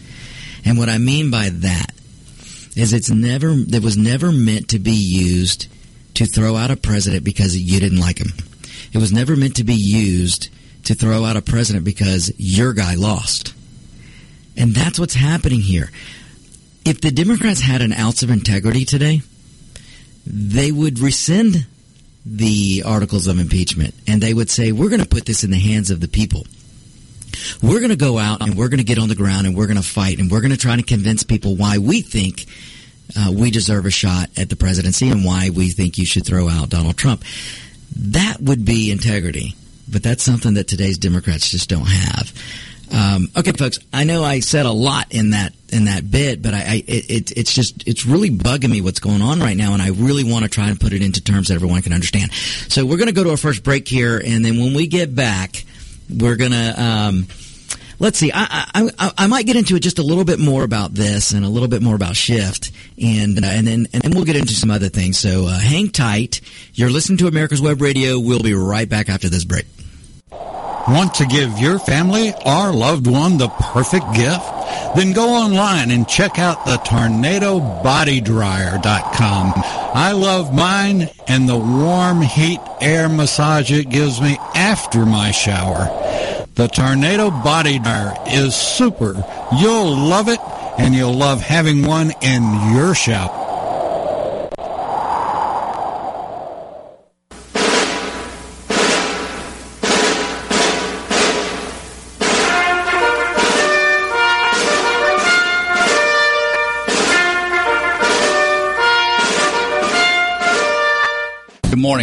And 0.64 0.78
what 0.78 0.88
I 0.88 0.98
mean 0.98 1.30
by 1.30 1.50
that 1.50 1.92
is 2.76 2.92
it's 2.92 3.10
never, 3.10 3.50
it 3.50 3.82
was 3.82 3.96
never 3.96 4.32
meant 4.32 4.68
to 4.70 4.78
be 4.78 4.92
used 4.92 5.68
to 6.14 6.26
throw 6.26 6.56
out 6.56 6.70
a 6.70 6.76
president 6.76 7.24
because 7.24 7.56
you 7.56 7.80
didn't 7.80 8.00
like 8.00 8.18
him. 8.18 8.32
It 8.92 8.98
was 8.98 9.12
never 9.12 9.36
meant 9.36 9.56
to 9.56 9.64
be 9.64 9.74
used 9.74 10.48
to 10.84 10.94
throw 10.94 11.24
out 11.24 11.36
a 11.36 11.42
president 11.42 11.84
because 11.84 12.32
your 12.36 12.72
guy 12.72 12.94
lost. 12.94 13.54
And 14.56 14.74
that's 14.74 14.98
what's 14.98 15.14
happening 15.14 15.60
here. 15.60 15.90
If 16.84 17.00
the 17.00 17.10
Democrats 17.10 17.60
had 17.60 17.80
an 17.80 17.92
ounce 17.92 18.22
of 18.22 18.30
integrity 18.30 18.84
today, 18.84 19.22
they 20.26 20.70
would 20.70 20.98
rescind 20.98 21.66
the 22.26 22.82
articles 22.86 23.26
of 23.26 23.38
impeachment 23.38 23.94
and 24.06 24.22
they 24.22 24.32
would 24.32 24.50
say, 24.50 24.72
we're 24.72 24.88
going 24.88 25.02
to 25.02 25.08
put 25.08 25.26
this 25.26 25.44
in 25.44 25.50
the 25.50 25.58
hands 25.58 25.90
of 25.90 26.00
the 26.00 26.08
people. 26.08 26.46
We're 27.62 27.80
going 27.80 27.90
to 27.90 27.96
go 27.96 28.18
out 28.18 28.42
and 28.42 28.56
we're 28.56 28.68
going 28.68 28.78
to 28.78 28.84
get 28.84 28.98
on 28.98 29.08
the 29.08 29.14
ground 29.14 29.46
and 29.46 29.56
we're 29.56 29.66
going 29.66 29.76
to 29.76 29.82
fight 29.82 30.18
and 30.18 30.30
we're 30.30 30.40
going 30.40 30.52
to 30.52 30.56
try 30.56 30.76
to 30.76 30.82
convince 30.82 31.22
people 31.22 31.56
why 31.56 31.78
we 31.78 32.02
think 32.02 32.46
uh, 33.16 33.32
we 33.32 33.50
deserve 33.50 33.86
a 33.86 33.90
shot 33.90 34.30
at 34.36 34.48
the 34.48 34.56
presidency 34.56 35.08
and 35.08 35.24
why 35.24 35.50
we 35.50 35.68
think 35.68 35.98
you 35.98 36.06
should 36.06 36.26
throw 36.26 36.48
out 36.48 36.70
Donald 36.70 36.96
Trump. 36.96 37.22
That 37.96 38.40
would 38.40 38.64
be 38.64 38.90
integrity, 38.90 39.54
but 39.90 40.02
that's 40.02 40.22
something 40.22 40.54
that 40.54 40.68
today's 40.68 40.98
Democrats 40.98 41.50
just 41.50 41.68
don't 41.68 41.86
have. 41.86 42.32
Um, 42.92 43.28
okay, 43.36 43.52
folks, 43.52 43.78
I 43.92 44.04
know 44.04 44.22
I 44.22 44.40
said 44.40 44.66
a 44.66 44.72
lot 44.72 45.12
in 45.12 45.30
that 45.30 45.52
in 45.70 45.86
that 45.86 46.08
bit, 46.08 46.42
but 46.42 46.54
I, 46.54 46.58
I 46.58 46.84
it, 46.86 47.32
it's 47.36 47.52
just 47.52 47.86
it's 47.88 48.06
really 48.06 48.30
bugging 48.30 48.70
me 48.70 48.80
what's 48.80 49.00
going 49.00 49.22
on 49.22 49.40
right 49.40 49.56
now, 49.56 49.72
and 49.72 49.82
I 49.82 49.88
really 49.88 50.22
want 50.22 50.44
to 50.44 50.50
try 50.50 50.68
and 50.68 50.78
put 50.78 50.92
it 50.92 51.02
into 51.02 51.22
terms 51.22 51.48
that 51.48 51.54
everyone 51.54 51.82
can 51.82 51.92
understand. 51.92 52.32
So 52.32 52.84
we're 52.84 52.98
going 52.98 53.08
to 53.08 53.14
go 53.14 53.24
to 53.24 53.30
our 53.30 53.36
first 53.36 53.64
break 53.64 53.88
here, 53.88 54.22
and 54.24 54.44
then 54.44 54.58
when 54.58 54.74
we 54.74 54.86
get 54.86 55.14
back, 55.14 55.64
we're 56.10 56.36
to. 56.52 56.82
Um, 56.82 57.26
let's 57.98 58.18
see. 58.18 58.30
I, 58.32 58.90
I, 58.98 59.12
I 59.18 59.26
might 59.26 59.46
get 59.46 59.56
into 59.56 59.76
it 59.76 59.80
just 59.80 59.98
a 59.98 60.02
little 60.02 60.24
bit 60.24 60.38
more 60.38 60.64
about 60.64 60.94
this 60.94 61.32
and 61.32 61.44
a 61.44 61.48
little 61.48 61.68
bit 61.68 61.82
more 61.82 61.94
about 61.94 62.16
Schiff, 62.16 62.58
and 63.02 63.42
uh, 63.42 63.46
and 63.46 63.66
then 63.66 63.86
and 63.92 64.02
then 64.02 64.12
we'll 64.14 64.24
get 64.24 64.36
into 64.36 64.54
some 64.54 64.70
other 64.70 64.88
things. 64.88 65.18
So 65.18 65.46
uh, 65.46 65.58
hang 65.58 65.88
tight. 65.88 66.40
You're 66.74 66.90
listening 66.90 67.18
to 67.18 67.26
America's 67.26 67.60
Web 67.60 67.80
Radio. 67.80 68.18
We'll 68.18 68.40
be 68.42 68.54
right 68.54 68.88
back 68.88 69.08
after 69.08 69.28
this 69.28 69.44
break. 69.44 69.66
Want 70.86 71.14
to 71.14 71.24
give 71.24 71.58
your 71.58 71.78
family 71.78 72.34
or 72.44 72.70
loved 72.70 73.06
one 73.06 73.38
the 73.38 73.48
perfect 73.48 74.04
gift? 74.14 74.44
Then 74.94 75.14
go 75.14 75.30
online 75.30 75.90
and 75.90 76.06
check 76.06 76.38
out 76.38 76.66
the 76.66 76.76
tornadobodydryer.com. 76.76 79.52
I 79.56 80.12
love 80.12 80.54
mine 80.54 81.08
and 81.26 81.48
the 81.48 81.56
warm 81.56 82.20
heat 82.20 82.60
air 82.82 83.08
massage 83.08 83.72
it 83.72 83.88
gives 83.88 84.20
me 84.20 84.36
after 84.54 85.06
my 85.06 85.30
shower. 85.30 85.86
The 86.54 86.68
Tornado 86.68 87.30
Body 87.30 87.78
Dryer 87.78 88.12
is 88.26 88.54
super. 88.54 89.24
You'll 89.58 89.96
love 89.96 90.28
it 90.28 90.40
and 90.78 90.94
you'll 90.94 91.14
love 91.14 91.40
having 91.40 91.86
one 91.86 92.12
in 92.20 92.74
your 92.74 92.94
shower. 92.94 93.43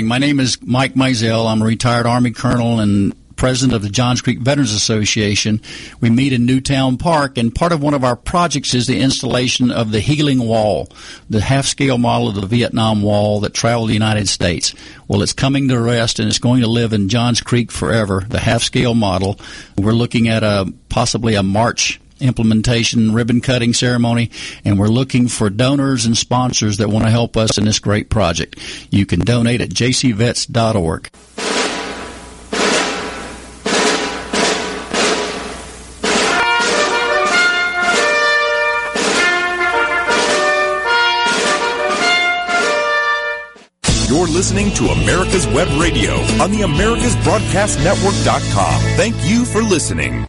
Morning. 0.02 0.08
My 0.08 0.26
name 0.26 0.40
is 0.40 0.58
Mike 0.62 0.96
Mizell. 0.96 1.52
I'm 1.52 1.62
a 1.62 1.66
retired 1.66 2.06
Army 2.06 2.32
colonel 2.32 2.80
and 2.80 3.14
president 3.36 3.74
of 3.74 3.82
the 3.82 3.90
Johns 3.90 4.22
Creek 4.22 4.40
Veterans 4.40 4.74
Association. 4.74 5.62
We 6.00 6.10
meet 6.10 6.34
in 6.34 6.46
Newtown 6.46 6.98
Park, 6.98 7.38
and 7.38 7.54
part 7.54 7.72
of 7.72 7.82
one 7.82 7.94
of 7.94 8.04
our 8.04 8.16
projects 8.16 8.74
is 8.74 8.88
the 8.88 9.00
installation 9.00 9.72
of 9.72 9.92
the 9.92 10.00
Healing 10.00 10.40
Wall, 10.40 10.90
the 11.30 11.42
half 11.42 11.66
scale 11.66 11.98
model 11.98 12.30
of 12.30 12.36
the 12.36 12.48
Vietnam 12.48 13.02
Wall 13.02 13.42
that 13.42 13.54
traveled 13.54 13.90
the 13.90 13.94
United 13.94 14.28
States. 14.28 14.74
Well, 15.08 15.22
it's 15.22 15.34
coming 15.34 15.68
to 15.68 15.80
rest 15.80 16.20
and 16.20 16.28
it's 16.28 16.40
going 16.40 16.62
to 16.62 16.68
live 16.68 16.94
in 16.94 17.10
Johns 17.10 17.42
Creek 17.42 17.72
forever, 17.72 18.26
the 18.28 18.40
half 18.40 18.64
scale 18.64 18.96
model. 18.96 19.40
We're 19.78 19.92
looking 19.92 20.28
at 20.28 20.44
a 20.44 20.72
possibly 20.90 21.36
a 21.36 21.44
March 21.44 22.01
implementation 22.22 23.14
ribbon 23.14 23.42
cutting 23.42 23.74
ceremony, 23.74 24.32
and 24.64 24.80
we're 24.80 24.88
looking 24.88 25.28
for 25.28 25.50
donors 25.50 26.06
and 26.06 26.18
sponsors 26.18 26.78
that 26.78 26.90
want 26.90 27.06
to 27.06 27.12
help 27.12 27.36
us 27.36 27.58
in 27.58 27.66
this 27.66 27.80
great 27.80 28.10
project. 28.10 28.58
You 28.92 29.06
can 29.06 29.20
donate 29.20 29.62
at 29.62 29.70
jcvets.org. 29.70 31.10
You're 44.08 44.28
listening 44.28 44.72
to 44.74 44.86
America's 44.88 45.48
Web 45.48 45.70
Radio 45.80 46.16
on 46.42 46.52
the 46.52 46.62
AmericasBroadcastNetwork.com. 46.62 48.82
Thank 48.98 49.16
you 49.24 49.46
for 49.46 49.62
listening. 49.64 50.28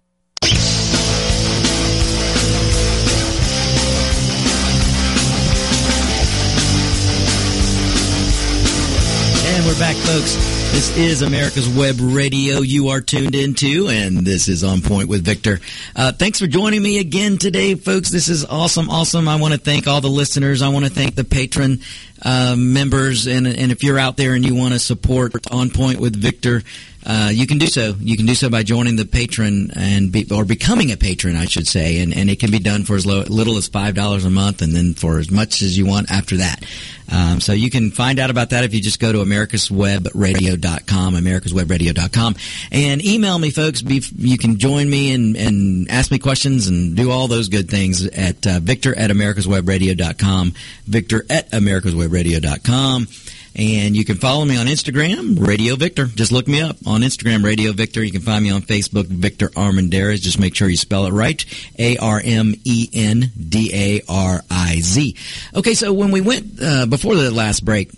Back, 9.82 9.96
folks. 9.96 10.36
This 10.70 10.96
is 10.96 11.22
America's 11.22 11.68
Web 11.68 11.96
Radio. 11.98 12.60
You 12.60 12.90
are 12.90 13.00
tuned 13.00 13.34
into, 13.34 13.88
and 13.88 14.18
this 14.18 14.46
is 14.46 14.62
On 14.62 14.80
Point 14.80 15.08
with 15.08 15.24
Victor. 15.24 15.58
Uh, 15.96 16.12
thanks 16.12 16.38
for 16.38 16.46
joining 16.46 16.80
me 16.80 17.00
again 17.00 17.36
today, 17.36 17.74
folks. 17.74 18.08
This 18.08 18.28
is 18.28 18.44
awesome, 18.44 18.88
awesome. 18.88 19.26
I 19.26 19.34
want 19.40 19.54
to 19.54 19.58
thank 19.58 19.88
all 19.88 20.00
the 20.00 20.06
listeners. 20.06 20.62
I 20.62 20.68
want 20.68 20.84
to 20.84 20.90
thank 20.92 21.16
the 21.16 21.24
patron 21.24 21.80
uh, 22.22 22.54
members, 22.56 23.26
and 23.26 23.44
and 23.44 23.72
if 23.72 23.82
you're 23.82 23.98
out 23.98 24.16
there 24.16 24.34
and 24.34 24.46
you 24.46 24.54
want 24.54 24.72
to 24.72 24.78
support 24.78 25.32
On 25.50 25.68
Point 25.68 25.98
with 25.98 26.14
Victor, 26.14 26.62
uh, 27.04 27.30
you 27.32 27.46
can 27.46 27.58
do 27.58 27.66
so. 27.66 27.94
You 27.98 28.16
can 28.16 28.26
do 28.26 28.34
so 28.34 28.48
by 28.48 28.62
joining 28.62 28.96
the 28.96 29.04
patron 29.04 29.70
and 29.74 30.12
be, 30.12 30.26
or 30.30 30.44
becoming 30.44 30.92
a 30.92 30.96
patron, 30.96 31.36
I 31.36 31.46
should 31.46 31.66
say, 31.66 32.00
and 32.00 32.14
and 32.14 32.30
it 32.30 32.38
can 32.38 32.50
be 32.50 32.58
done 32.58 32.84
for 32.84 32.96
as 32.96 33.04
low, 33.04 33.22
little 33.22 33.56
as 33.56 33.68
five 33.68 33.94
dollars 33.94 34.24
a 34.24 34.30
month, 34.30 34.62
and 34.62 34.72
then 34.74 34.94
for 34.94 35.18
as 35.18 35.30
much 35.30 35.62
as 35.62 35.76
you 35.76 35.86
want 35.86 36.10
after 36.10 36.36
that. 36.38 36.64
Um, 37.10 37.40
so 37.40 37.52
you 37.52 37.68
can 37.70 37.90
find 37.90 38.18
out 38.18 38.30
about 38.30 38.50
that 38.50 38.64
if 38.64 38.72
you 38.72 38.80
just 38.80 38.98
go 38.98 39.12
to 39.12 39.18
americaswebradio.com, 39.18 41.14
americaswebradio.com, 41.14 42.34
and 42.70 43.04
email 43.04 43.38
me, 43.38 43.50
folks. 43.50 43.82
Be, 43.82 44.02
you 44.16 44.38
can 44.38 44.58
join 44.58 44.88
me 44.88 45.12
and, 45.12 45.36
and 45.36 45.90
ask 45.90 46.10
me 46.10 46.18
questions 46.18 46.68
and 46.68 46.96
do 46.96 47.10
all 47.10 47.28
those 47.28 47.48
good 47.50 47.68
things 47.68 48.06
at 48.06 48.46
uh, 48.46 48.60
victor 48.60 48.96
at 48.96 49.10
americaswebradio.com, 49.10 50.54
victor 50.86 51.26
at 51.28 51.50
americaswebradio.com. 51.50 53.08
And 53.54 53.94
you 53.94 54.04
can 54.04 54.16
follow 54.16 54.44
me 54.46 54.56
on 54.56 54.66
Instagram, 54.66 55.38
Radio 55.38 55.76
Victor. 55.76 56.06
Just 56.06 56.32
look 56.32 56.48
me 56.48 56.62
up 56.62 56.76
on 56.86 57.02
Instagram, 57.02 57.44
Radio 57.44 57.72
Victor. 57.72 58.02
You 58.02 58.10
can 58.10 58.22
find 58.22 58.42
me 58.42 58.50
on 58.50 58.62
Facebook, 58.62 59.04
Victor 59.04 59.48
Armendariz. 59.50 60.22
Just 60.22 60.38
make 60.38 60.54
sure 60.54 60.68
you 60.68 60.78
spell 60.78 61.04
it 61.04 61.12
right. 61.12 61.44
A 61.78 61.98
R 61.98 62.20
M 62.24 62.54
E 62.64 62.88
N 62.94 63.30
D 63.36 63.70
A 63.74 64.02
R 64.08 64.40
I 64.50 64.76
Z. 64.80 65.16
Okay, 65.54 65.74
so 65.74 65.92
when 65.92 66.10
we 66.10 66.22
went, 66.22 66.46
uh, 66.62 66.86
before 66.86 67.14
the 67.14 67.30
last 67.30 67.62
break, 67.64 67.90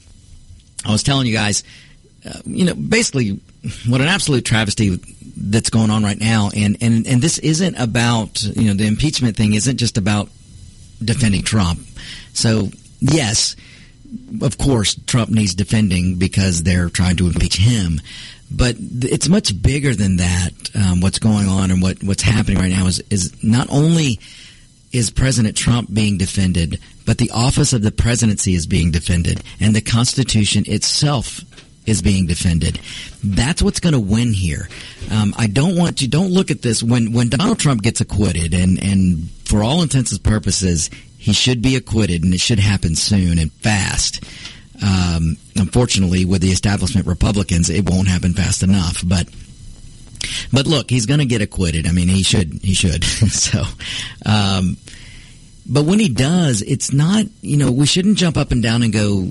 I 0.85 0.91
was 0.91 1.05
telling 1.05 1.27
you 1.27 1.35
guys, 1.35 1.63
uh, 2.29 2.41
you 2.45 2.65
know, 2.65 2.75
basically 2.75 3.41
what 3.87 4.01
an 4.01 4.09
absolute 4.09 4.45
travesty 4.45 4.99
that's 5.37 5.71
going 5.71 5.91
on 5.91 6.03
right 6.03 6.19
now. 6.19 6.51
And, 6.55 6.79
and, 6.81 7.07
and 7.07 7.23
this 7.23 7.39
isn't 7.39 7.77
about, 7.77 8.43
you 8.43 8.65
know, 8.65 8.75
the 8.75 8.87
impeachment 8.87 9.37
thing 9.37 9.55
isn't 9.55 9.77
just 9.77 9.99
about 9.99 10.29
defending 11.03 11.43
Trump. 11.43 11.81
So, 12.33 12.71
yes, 13.01 13.57
of 14.43 14.59
course, 14.59 14.95
Trump 15.07 15.31
needs 15.31 15.55
defending 15.55 16.17
because 16.17 16.63
they're 16.63 16.89
trying 16.89 17.17
to 17.17 17.27
impeach 17.27 17.57
him. 17.57 18.01
But 18.51 18.77
it's 18.79 19.29
much 19.29 19.61
bigger 19.63 19.95
than 19.95 20.17
that. 20.17 20.51
Um, 20.75 21.01
what's 21.01 21.19
going 21.19 21.49
on 21.49 21.71
and 21.71 21.83
what, 21.83 22.03
what's 22.03 22.23
happening 22.23 22.59
right 22.59 22.71
now 22.71 22.87
is, 22.87 23.03
is 23.11 23.43
not 23.43 23.69
only 23.71 24.21
is 24.93 25.11
President 25.11 25.57
Trump 25.57 25.93
being 25.93 26.19
defended, 26.19 26.79
but 27.05 27.19
the 27.19 27.31
office 27.33 27.73
of 27.73 27.83
the 27.83 27.91
presidency 27.91 28.55
is 28.55 28.67
being 28.67 28.93
defended, 28.93 29.43
and 29.61 29.75
the 29.75 29.81
Constitution 29.81 30.65
itself 30.67 31.41
is 31.85 32.01
being 32.01 32.27
defended. 32.27 32.81
That's 33.23 33.61
what's 33.61 33.81
going 33.81 33.93
to 33.93 34.01
win 34.01 34.33
here. 34.33 34.69
Um, 35.11 35.35
I 35.37 35.49
don't 35.49 35.77
want 35.77 35.99
to. 35.99 36.09
Don't 36.09 36.31
look 36.31 36.51
at 36.51 36.63
this 36.63 36.83
when 36.83 37.13
when 37.13 37.29
Donald 37.29 37.59
Trump 37.59 37.83
gets 37.83 38.01
acquitted, 38.01 38.55
and 38.55 38.83
and 38.83 39.29
for 39.45 39.63
all 39.63 39.83
intents 39.83 40.13
and 40.13 40.23
purposes, 40.23 40.91
he 41.25 41.33
should 41.33 41.63
be 41.63 41.75
acquitted, 41.75 42.23
and 42.23 42.35
it 42.35 42.41
should 42.41 42.59
happen 42.59 42.95
soon 42.95 43.39
and 43.39 43.51
fast. 43.51 44.23
Um, 44.83 45.39
unfortunately, 45.57 46.27
with 46.27 46.43
the 46.43 46.51
establishment 46.51 47.07
Republicans, 47.07 47.71
it 47.71 47.89
won't 47.89 48.09
happen 48.09 48.35
fast 48.35 48.63
enough. 48.63 49.03
But 49.03 49.27
but 50.53 50.67
look, 50.67 50.91
he's 50.91 51.07
going 51.07 51.21
to 51.21 51.25
get 51.25 51.41
acquitted. 51.41 51.87
I 51.87 51.93
mean, 51.93 52.09
he 52.09 52.23
should. 52.23 52.61
He 52.63 52.75
should. 52.75 53.03
so. 53.31 53.63
Um, 54.27 54.77
but 55.65 55.87
when 55.87 55.99
he 55.99 56.11
does, 56.11 56.61
it's 56.61 56.93
not, 56.93 57.25
you 57.41 57.57
know, 57.57 57.73
we 57.73 57.87
shouldn't 57.87 58.19
jump 58.19 58.37
up 58.37 58.53
and 58.53 58.63
down 58.63 58.83
and 58.83 58.93
go, 58.93 59.31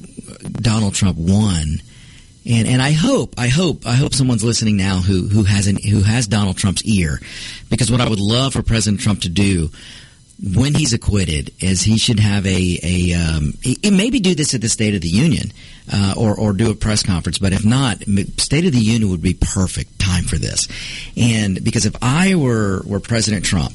Donald 0.51 0.95
Trump 0.95 1.19
won. 1.19 1.77
And 2.43 2.67
and 2.67 2.81
I 2.81 2.91
hope, 2.91 3.35
I 3.37 3.49
hope, 3.49 3.85
I 3.85 3.93
hope 3.93 4.15
someone's 4.15 4.43
listening 4.43 4.77
now 4.77 4.97
who 4.97 5.27
who 5.27 5.43
has 5.43 5.67
an, 5.67 5.77
who 5.77 6.01
has 6.01 6.25
Donald 6.25 6.57
Trump's 6.57 6.83
ear, 6.85 7.19
because 7.69 7.91
what 7.91 8.01
I 8.01 8.09
would 8.09 8.19
love 8.19 8.53
for 8.53 8.63
President 8.63 8.99
Trump 8.99 9.21
to 9.21 9.29
do 9.29 9.69
when 10.41 10.73
he's 10.73 10.93
acquitted 10.93 11.51
is 11.59 11.81
he 11.81 11.97
should 11.97 12.19
have 12.19 12.45
a 12.45 12.79
a 12.83 13.13
um, 13.13 13.53
he, 13.61 13.77
maybe 13.89 14.19
do 14.19 14.35
this 14.35 14.53
at 14.53 14.61
the 14.61 14.69
State 14.69 14.95
of 14.95 15.01
the 15.01 15.07
Union 15.07 15.51
uh, 15.91 16.15
or 16.17 16.35
or 16.35 16.53
do 16.53 16.71
a 16.71 16.75
press 16.75 17.03
conference. 17.03 17.37
But 17.37 17.53
if 17.53 17.63
not, 17.63 18.03
State 18.37 18.65
of 18.65 18.71
the 18.71 18.79
Union 18.79 19.09
would 19.11 19.21
be 19.21 19.33
perfect 19.33 19.99
time 19.99 20.23
for 20.23 20.37
this. 20.37 20.67
And 21.15 21.63
because 21.63 21.85
if 21.85 21.95
I 22.01 22.35
were 22.35 22.81
were 22.85 22.99
President 22.99 23.45
Trump. 23.45 23.73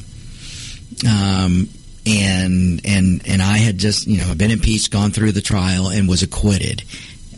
Um, 1.09 1.68
and 2.07 2.81
and 2.85 3.23
and 3.27 3.42
I 3.42 3.59
had 3.59 3.79
just 3.79 4.07
you 4.07 4.18
know 4.18 4.35
been 4.35 4.51
impeached, 4.51 4.90
gone 4.90 5.11
through 5.11 5.33
the 5.33 5.42
trial, 5.42 5.88
and 5.88 6.09
was 6.09 6.23
acquitted. 6.23 6.83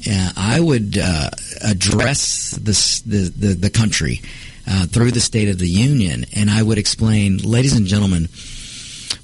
Uh, 0.08 0.32
I 0.36 0.60
would 0.60 0.96
uh, 0.96 1.30
address 1.62 2.52
the, 2.52 3.32
the 3.36 3.54
the 3.54 3.70
country 3.70 4.22
uh, 4.66 4.86
through 4.86 5.10
the 5.10 5.20
State 5.20 5.48
of 5.48 5.58
the 5.58 5.68
Union, 5.68 6.24
and 6.34 6.50
I 6.50 6.62
would 6.62 6.78
explain, 6.78 7.38
ladies 7.38 7.76
and 7.76 7.86
gentlemen, 7.86 8.28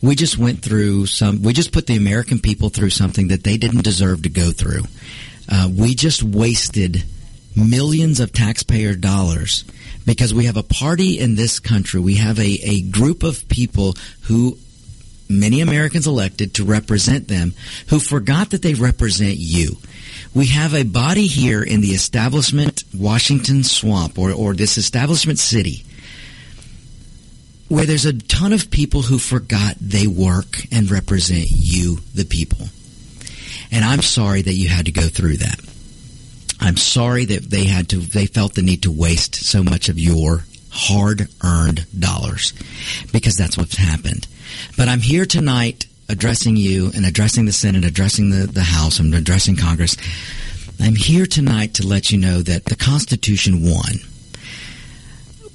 we 0.07 0.15
just 0.15 0.39
went 0.39 0.63
through 0.63 1.07
some. 1.07 1.43
We 1.43 1.53
just 1.53 1.73
put 1.73 1.87
the 1.87 1.97
American 1.97 2.39
people 2.39 2.69
through 2.69 2.91
something 2.91 3.29
that 3.29 3.45
they 3.45 3.57
didn't 3.57 3.83
deserve 3.83 4.23
to 4.23 4.29
go 4.29 4.53
through. 4.53 4.83
Uh, 5.49 5.69
we 5.77 5.95
just 5.95 6.23
wasted 6.23 7.05
millions 7.57 8.21
of 8.21 8.33
taxpayer 8.33 8.95
dollars 8.95 9.65
because 10.05 10.33
we 10.33 10.45
have 10.45 10.57
a 10.57 10.63
party 10.63 11.19
in 11.19 11.35
this 11.35 11.59
country. 11.59 12.01
We 12.01 12.17
have 12.17 12.39
a, 12.39 12.59
a 12.63 12.83
group 12.83 13.23
of 13.23 13.49
people 13.49 13.95
who 14.23 14.59
many 15.29 15.61
Americans 15.61 16.07
elected 16.07 16.55
to 16.55 16.65
represent 16.65 17.27
them 17.27 17.55
who 17.89 17.99
forgot 17.99 18.51
that 18.51 18.63
they 18.63 18.75
represent 18.75 19.37
you. 19.37 19.77
We 20.35 20.47
have 20.49 20.75
a 20.75 20.85
body 20.85 21.27
here 21.27 21.63
in 21.63 21.81
the 21.81 21.91
establishment 21.91 22.85
Washington 22.95 23.65
swamp 23.65 24.19
or, 24.19 24.31
or 24.31 24.55
this 24.55 24.79
establishment 24.79 25.39
city 25.39 25.85
where 27.69 27.87
there's 27.87 28.05
a 28.05 28.13
ton 28.13 28.53
of 28.53 28.71
people 28.71 29.03
who 29.03 29.19
forgot 29.19 29.75
they 29.81 30.07
work 30.07 30.59
and 30.73 30.91
represent 30.91 31.49
you, 31.51 31.97
the 32.15 32.25
people. 32.25 32.69
And 33.73 33.85
I'm 33.85 34.03
sorry 34.03 34.43
that 34.43 34.55
you 34.55 34.69
had 34.69 34.87
to 34.87 34.93
go 34.93 35.03
through 35.03 35.39
that. 35.39 35.61
I'm 36.61 36.77
sorry 36.77 37.25
that 37.27 37.51
they 37.51 37.65
had 37.65 37.89
to, 37.91 37.97
they 37.97 38.27
felt 38.27 38.55
the 38.55 38.63
need 38.63 38.85
to 38.85 38.91
waste 38.91 39.35
so 39.35 39.63
much 39.63 39.89
of 39.89 39.99
your 39.99 40.45
hard 40.71 41.29
earned 41.43 41.87
dollars 41.99 42.53
because 43.13 43.37
that's 43.37 43.59
what's 43.59 43.77
happened. 43.77 44.27
But 44.77 44.89
I'm 44.89 45.01
here 45.01 45.27
tonight 45.27 45.87
addressing 46.09 46.57
you 46.57 46.91
and 46.95 47.05
addressing 47.05 47.47
the 47.47 47.53
Senate, 47.53 47.85
addressing 47.85 48.31
the, 48.31 48.47
the 48.47 48.63
House, 48.63 49.01
and 49.01 49.15
addressing 49.15 49.57
Congress. 49.57 49.97
I'm 50.81 50.95
here 50.95 51.27
tonight 51.27 51.75
to 51.75 51.87
let 51.87 52.11
you 52.11 52.19
know 52.19 52.43
that 52.43 52.67
the 52.67 52.77
Constitution 52.77 53.63
won. 53.63 53.95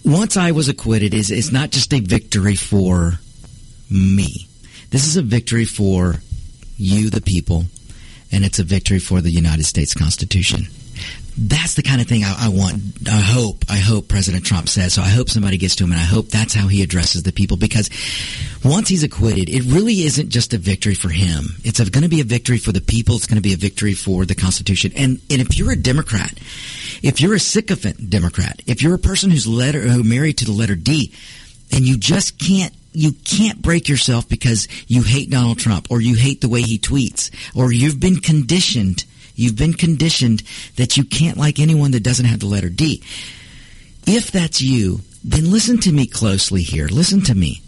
Once 0.03 0.35
I 0.35 0.51
was 0.51 0.67
acquitted 0.67 1.13
is 1.13 1.31
is 1.31 1.51
not 1.51 1.71
just 1.71 1.93
a 1.93 1.99
victory 1.99 2.55
for 2.55 3.19
me. 3.89 4.47
This 4.89 5.07
is 5.07 5.15
a 5.15 5.21
victory 5.21 5.65
for 5.65 6.15
you, 6.77 7.09
the 7.09 7.21
people, 7.21 7.65
and 8.31 8.43
it's 8.43 8.59
a 8.59 8.63
victory 8.63 8.99
for 8.99 9.21
the 9.21 9.29
United 9.29 9.65
States 9.65 9.93
Constitution 9.93 10.67
that's 11.37 11.75
the 11.75 11.83
kind 11.83 12.01
of 12.01 12.07
thing 12.07 12.23
I, 12.23 12.45
I, 12.45 12.49
want. 12.49 12.75
I 13.07 13.19
hope. 13.19 13.65
I 13.69 13.77
hope 13.77 14.07
President 14.07 14.45
Trump 14.45 14.69
says. 14.69 14.93
So 14.93 15.01
I 15.01 15.09
hope 15.09 15.29
somebody 15.29 15.57
gets 15.57 15.75
to 15.77 15.83
him, 15.83 15.91
and 15.91 15.99
I 15.99 16.03
hope 16.03 16.27
that's 16.27 16.53
how 16.53 16.67
he 16.67 16.83
addresses 16.83 17.23
the 17.23 17.31
people. 17.31 17.57
Because 17.57 17.89
once 18.63 18.89
he's 18.89 19.03
acquitted, 19.03 19.49
it 19.49 19.63
really 19.63 20.01
isn't 20.01 20.29
just 20.29 20.53
a 20.53 20.57
victory 20.57 20.95
for 20.95 21.09
him. 21.09 21.55
It's 21.63 21.79
going 21.79 22.03
to 22.03 22.09
be 22.09 22.21
a 22.21 22.25
victory 22.25 22.57
for 22.57 22.71
the 22.71 22.81
people. 22.81 23.15
It's 23.15 23.27
going 23.27 23.37
to 23.37 23.41
be 23.41 23.53
a 23.53 23.57
victory 23.57 23.93
for 23.93 24.25
the 24.25 24.35
Constitution. 24.35 24.91
And 24.95 25.21
and 25.29 25.41
if 25.41 25.57
you're 25.57 25.71
a 25.71 25.75
Democrat, 25.75 26.33
if 27.01 27.21
you're 27.21 27.33
a 27.33 27.39
sycophant 27.39 28.09
Democrat, 28.09 28.61
if 28.67 28.81
you're 28.81 28.95
a 28.95 28.99
person 28.99 29.31
who's 29.31 29.47
letter 29.47 29.81
who 29.81 30.03
married 30.03 30.37
to 30.39 30.45
the 30.45 30.51
letter 30.51 30.75
D, 30.75 31.13
and 31.71 31.85
you 31.85 31.97
just 31.97 32.37
can't 32.37 32.73
you 32.93 33.13
can't 33.13 33.61
break 33.61 33.87
yourself 33.87 34.27
because 34.27 34.67
you 34.87 35.01
hate 35.03 35.29
Donald 35.29 35.59
Trump 35.59 35.87
or 35.89 36.01
you 36.01 36.15
hate 36.15 36.41
the 36.41 36.49
way 36.49 36.61
he 36.61 36.77
tweets 36.77 37.31
or 37.55 37.71
you've 37.71 37.99
been 37.99 38.17
conditioned 38.17 39.05
You've 39.41 39.57
been 39.57 39.73
conditioned 39.73 40.43
that 40.75 40.97
you 40.97 41.03
can't 41.03 41.37
like 41.37 41.59
anyone 41.59 41.91
that 41.91 42.03
doesn't 42.03 42.25
have 42.25 42.39
the 42.39 42.45
letter 42.45 42.69
D. 42.69 43.03
If 44.05 44.31
that's 44.31 44.61
you, 44.61 45.01
then 45.23 45.51
listen 45.51 45.79
to 45.79 45.91
me 45.91 46.07
closely 46.07 46.61
here. 46.61 46.87
Listen 46.87 47.21
to 47.23 47.35
me. 47.35 47.61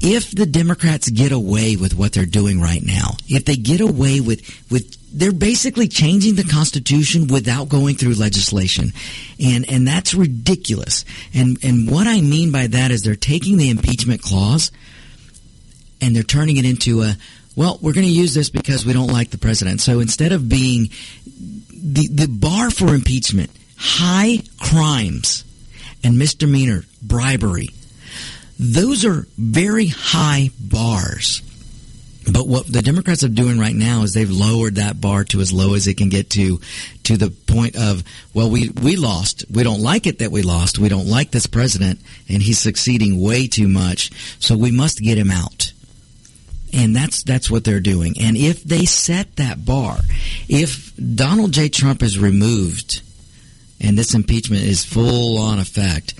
If 0.00 0.32
the 0.32 0.46
Democrats 0.46 1.08
get 1.08 1.32
away 1.32 1.76
with 1.76 1.94
what 1.94 2.12
they're 2.12 2.26
doing 2.26 2.60
right 2.60 2.82
now, 2.82 3.16
if 3.28 3.44
they 3.44 3.56
get 3.56 3.80
away 3.80 4.20
with, 4.20 4.42
with, 4.70 4.94
they're 5.12 5.32
basically 5.32 5.88
changing 5.88 6.34
the 6.34 6.44
Constitution 6.44 7.28
without 7.28 7.68
going 7.68 7.96
through 7.96 8.14
legislation. 8.14 8.92
And, 9.42 9.68
and 9.70 9.88
that's 9.88 10.12
ridiculous. 10.12 11.04
And, 11.32 11.56
and 11.64 11.90
what 11.90 12.06
I 12.06 12.20
mean 12.20 12.52
by 12.52 12.66
that 12.66 12.90
is 12.90 13.02
they're 13.02 13.14
taking 13.16 13.56
the 13.56 13.70
impeachment 13.70 14.22
clause 14.22 14.70
and 16.00 16.14
they're 16.14 16.22
turning 16.22 16.58
it 16.58 16.66
into 16.66 17.02
a, 17.02 17.16
well, 17.56 17.78
we're 17.80 17.94
going 17.94 18.06
to 18.06 18.12
use 18.12 18.34
this 18.34 18.50
because 18.50 18.84
we 18.84 18.92
don't 18.92 19.10
like 19.10 19.30
the 19.30 19.38
president. 19.38 19.80
So 19.80 20.00
instead 20.00 20.32
of 20.32 20.48
being 20.48 20.90
the 21.72 22.06
the 22.08 22.28
bar 22.28 22.70
for 22.70 22.94
impeachment, 22.94 23.50
high 23.76 24.42
crimes 24.60 25.44
and 26.04 26.18
misdemeanor 26.18 26.84
bribery, 27.02 27.70
those 28.58 29.04
are 29.04 29.26
very 29.38 29.86
high 29.86 30.50
bars. 30.60 31.42
But 32.30 32.48
what 32.48 32.70
the 32.70 32.82
Democrats 32.82 33.22
are 33.22 33.28
doing 33.28 33.58
right 33.58 33.74
now 33.74 34.02
is 34.02 34.12
they've 34.12 34.28
lowered 34.28 34.76
that 34.76 35.00
bar 35.00 35.22
to 35.26 35.40
as 35.40 35.52
low 35.52 35.74
as 35.74 35.86
it 35.86 35.96
can 35.96 36.08
get 36.08 36.30
to, 36.30 36.60
to 37.04 37.16
the 37.16 37.30
point 37.30 37.76
of, 37.76 38.02
well, 38.34 38.50
we, 38.50 38.70
we 38.70 38.96
lost. 38.96 39.44
We 39.48 39.62
don't 39.62 39.80
like 39.80 40.08
it 40.08 40.18
that 40.18 40.32
we 40.32 40.42
lost. 40.42 40.80
We 40.80 40.88
don't 40.88 41.06
like 41.06 41.30
this 41.30 41.46
president, 41.46 42.00
and 42.28 42.42
he's 42.42 42.58
succeeding 42.58 43.20
way 43.20 43.46
too 43.46 43.68
much. 43.68 44.10
So 44.40 44.56
we 44.56 44.72
must 44.72 44.98
get 44.98 45.16
him 45.16 45.30
out. 45.30 45.72
And 46.76 46.94
that's 46.94 47.22
that's 47.22 47.50
what 47.50 47.64
they're 47.64 47.80
doing. 47.80 48.16
And 48.20 48.36
if 48.36 48.62
they 48.62 48.84
set 48.84 49.36
that 49.36 49.64
bar, 49.64 49.98
if 50.48 50.94
Donald 50.96 51.52
J. 51.52 51.70
Trump 51.70 52.02
is 52.02 52.18
removed 52.18 53.00
and 53.80 53.96
this 53.96 54.14
impeachment 54.14 54.62
is 54.62 54.84
full 54.84 55.38
on 55.38 55.58
effect, 55.58 56.14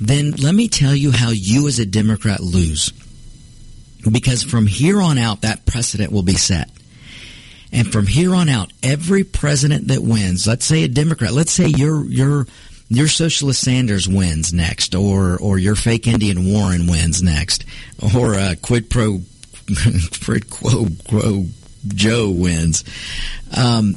then 0.00 0.32
let 0.32 0.54
me 0.54 0.66
tell 0.66 0.94
you 0.94 1.12
how 1.12 1.30
you 1.30 1.68
as 1.68 1.78
a 1.78 1.86
Democrat 1.86 2.40
lose 2.40 2.92
because 4.10 4.42
from 4.42 4.66
here 4.66 5.00
on 5.00 5.18
out, 5.18 5.42
that 5.42 5.64
precedent 5.64 6.12
will 6.12 6.22
be 6.22 6.34
set. 6.34 6.70
And 7.72 7.90
from 7.90 8.06
here 8.06 8.34
on 8.34 8.48
out, 8.48 8.72
every 8.82 9.24
president 9.24 9.88
that 9.88 10.02
wins, 10.02 10.46
let's 10.46 10.66
say 10.66 10.84
a 10.84 10.88
Democrat, 10.88 11.32
let's 11.32 11.52
say 11.52 11.68
your 11.68 12.04
your 12.04 12.46
your 12.88 13.08
socialist 13.08 13.62
Sanders 13.62 14.06
wins 14.06 14.52
next, 14.52 14.94
or 14.94 15.38
or 15.38 15.58
your 15.58 15.74
fake 15.74 16.06
Indian 16.06 16.52
Warren 16.52 16.86
wins 16.86 17.22
next, 17.22 17.64
or 18.14 18.34
uh, 18.34 18.54
quid 18.60 18.90
pro 18.90 19.22
quid 20.24 20.50
quo 20.50 20.86
quo 21.08 21.46
Joe 21.88 22.30
wins. 22.30 22.84
Um, 23.56 23.96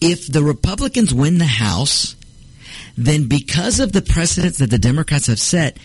if 0.00 0.30
the 0.30 0.42
Republicans 0.42 1.12
win 1.12 1.38
the 1.38 1.46
House, 1.46 2.14
then 2.96 3.28
because 3.28 3.80
of 3.80 3.92
the 3.92 4.02
precedents 4.02 4.58
that 4.58 4.70
the 4.70 4.78
Democrats 4.78 5.26
have 5.26 5.38
set, 5.38 5.78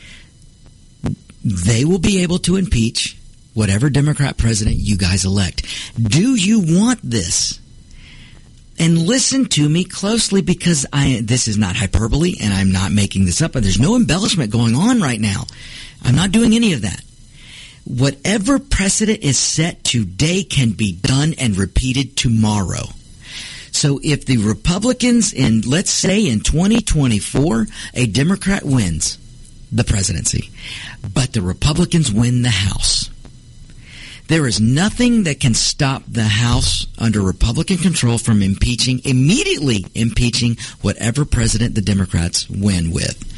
they 1.44 1.86
will 1.86 2.00
be 2.00 2.24
able 2.24 2.40
to 2.40 2.56
impeach 2.56 3.18
whatever 3.54 3.90
Democrat 3.90 4.38
president 4.38 4.78
you 4.78 4.98
guys 4.98 5.26
elect. 5.26 5.66
Do 6.02 6.36
you 6.36 6.60
want 6.60 7.00
this? 7.04 7.60
And 8.80 8.98
listen 8.98 9.46
to 9.50 9.70
me 9.70 9.84
closely 9.84 10.42
because 10.42 10.86
I 10.92 11.22
this 11.24 11.48
is 11.48 11.58
not 11.60 11.76
hyperbole 11.76 12.36
and 12.42 12.52
I'm 12.52 12.72
not 12.72 12.92
making 12.92 13.26
this 13.26 13.42
up. 13.42 13.54
There's 13.54 13.80
no 13.80 13.96
embellishment 13.96 14.52
going 14.52 14.76
on 14.76 15.00
right 15.00 15.20
now. 15.22 15.44
I'm 16.04 16.16
not 16.16 16.32
doing 16.32 16.54
any 16.54 16.74
of 16.74 16.82
that. 16.82 17.02
Whatever 17.86 18.60
precedent 18.60 19.24
is 19.24 19.38
set 19.38 19.84
today 19.84 20.44
can 20.44 20.72
be 20.72 20.94
done 20.94 21.34
and 21.38 21.58
repeated 21.58 22.16
tomorrow. 22.16 22.86
So 23.72 24.00
if 24.04 24.26
the 24.26 24.38
Republicans 24.38 25.34
in 25.34 25.62
let's 25.62 25.92
say 25.92 26.28
in 26.28 26.40
2024 26.42 27.68
a 27.94 28.06
Democrat 28.06 28.64
wins 28.64 29.18
the 29.72 29.84
presidency, 29.84 30.52
but 31.14 31.34
the 31.34 31.42
Republicans 31.42 32.12
win 32.12 32.44
the 32.44 32.50
House 32.50 33.10
there 34.28 34.48
is 34.48 34.60
nothing 34.60 35.24
that 35.24 35.40
can 35.40 35.54
stop 35.54 36.04
the 36.08 36.24
House 36.24 36.88
under 36.98 37.22
Republican 37.22 37.78
control 37.78 38.18
from 38.18 38.42
impeaching, 38.42 39.02
immediately 39.04 39.86
impeaching 39.94 40.58
whatever 40.82 41.26
president 41.26 41.76
the 41.76 41.82
Democrats 41.82 42.50
win 42.50 42.92
with. 42.92 43.33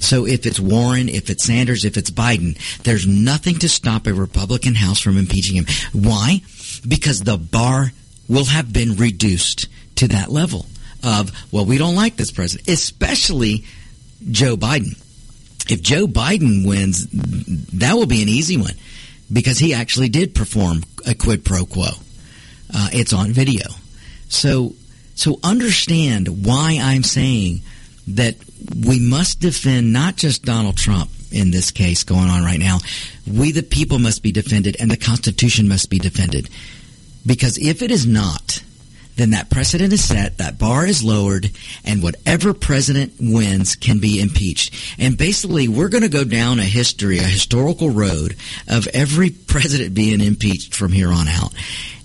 So 0.00 0.26
if 0.26 0.46
it's 0.46 0.60
Warren, 0.60 1.08
if 1.08 1.30
it's 1.30 1.44
Sanders, 1.44 1.84
if 1.84 1.96
it's 1.96 2.10
Biden, 2.10 2.56
there's 2.82 3.06
nothing 3.06 3.58
to 3.60 3.68
stop 3.68 4.06
a 4.06 4.14
Republican 4.14 4.74
House 4.74 5.00
from 5.00 5.16
impeaching 5.16 5.56
him. 5.56 5.66
Why? 5.92 6.42
Because 6.86 7.20
the 7.20 7.38
bar 7.38 7.92
will 8.28 8.44
have 8.44 8.72
been 8.72 8.96
reduced 8.96 9.68
to 9.96 10.08
that 10.08 10.30
level 10.30 10.66
of, 11.02 11.32
well, 11.52 11.64
we 11.64 11.78
don't 11.78 11.94
like 11.94 12.16
this 12.16 12.30
president, 12.30 12.68
especially 12.68 13.64
Joe 14.30 14.56
Biden. 14.56 15.00
If 15.70 15.82
Joe 15.82 16.06
Biden 16.06 16.66
wins, 16.66 17.06
that 17.72 17.94
will 17.94 18.06
be 18.06 18.22
an 18.22 18.28
easy 18.28 18.56
one 18.56 18.74
because 19.32 19.58
he 19.58 19.74
actually 19.74 20.08
did 20.08 20.34
perform 20.34 20.82
a 21.06 21.14
quid 21.14 21.44
pro 21.44 21.66
quo. 21.66 21.88
Uh, 22.72 22.88
it's 22.92 23.12
on 23.12 23.32
video. 23.32 23.66
So, 24.28 24.74
so 25.14 25.38
understand 25.42 26.46
why 26.46 26.78
I'm 26.80 27.02
saying 27.02 27.60
that 28.14 28.36
we 28.86 28.98
must 28.98 29.40
defend 29.40 29.92
not 29.92 30.16
just 30.16 30.44
Donald 30.44 30.76
Trump 30.76 31.10
in 31.30 31.50
this 31.50 31.70
case 31.70 32.04
going 32.04 32.28
on 32.28 32.42
right 32.42 32.58
now. 32.58 32.78
We, 33.26 33.52
the 33.52 33.62
people, 33.62 33.98
must 33.98 34.22
be 34.22 34.32
defended, 34.32 34.76
and 34.80 34.90
the 34.90 34.96
Constitution 34.96 35.68
must 35.68 35.90
be 35.90 35.98
defended. 35.98 36.48
Because 37.26 37.58
if 37.58 37.82
it 37.82 37.90
is 37.90 38.06
not, 38.06 38.62
then 39.16 39.30
that 39.30 39.50
precedent 39.50 39.92
is 39.92 40.02
set, 40.02 40.38
that 40.38 40.58
bar 40.58 40.86
is 40.86 41.02
lowered, 41.02 41.50
and 41.84 42.02
whatever 42.02 42.54
president 42.54 43.14
wins 43.20 43.74
can 43.74 43.98
be 43.98 44.20
impeached. 44.20 44.72
And 44.98 45.18
basically, 45.18 45.68
we're 45.68 45.88
going 45.88 46.04
to 46.04 46.08
go 46.08 46.24
down 46.24 46.60
a 46.60 46.64
history, 46.64 47.18
a 47.18 47.24
historical 47.24 47.90
road 47.90 48.36
of 48.68 48.86
every 48.88 49.30
president 49.46 49.92
being 49.92 50.20
impeached 50.20 50.74
from 50.74 50.92
here 50.92 51.12
on 51.12 51.28
out. 51.28 51.52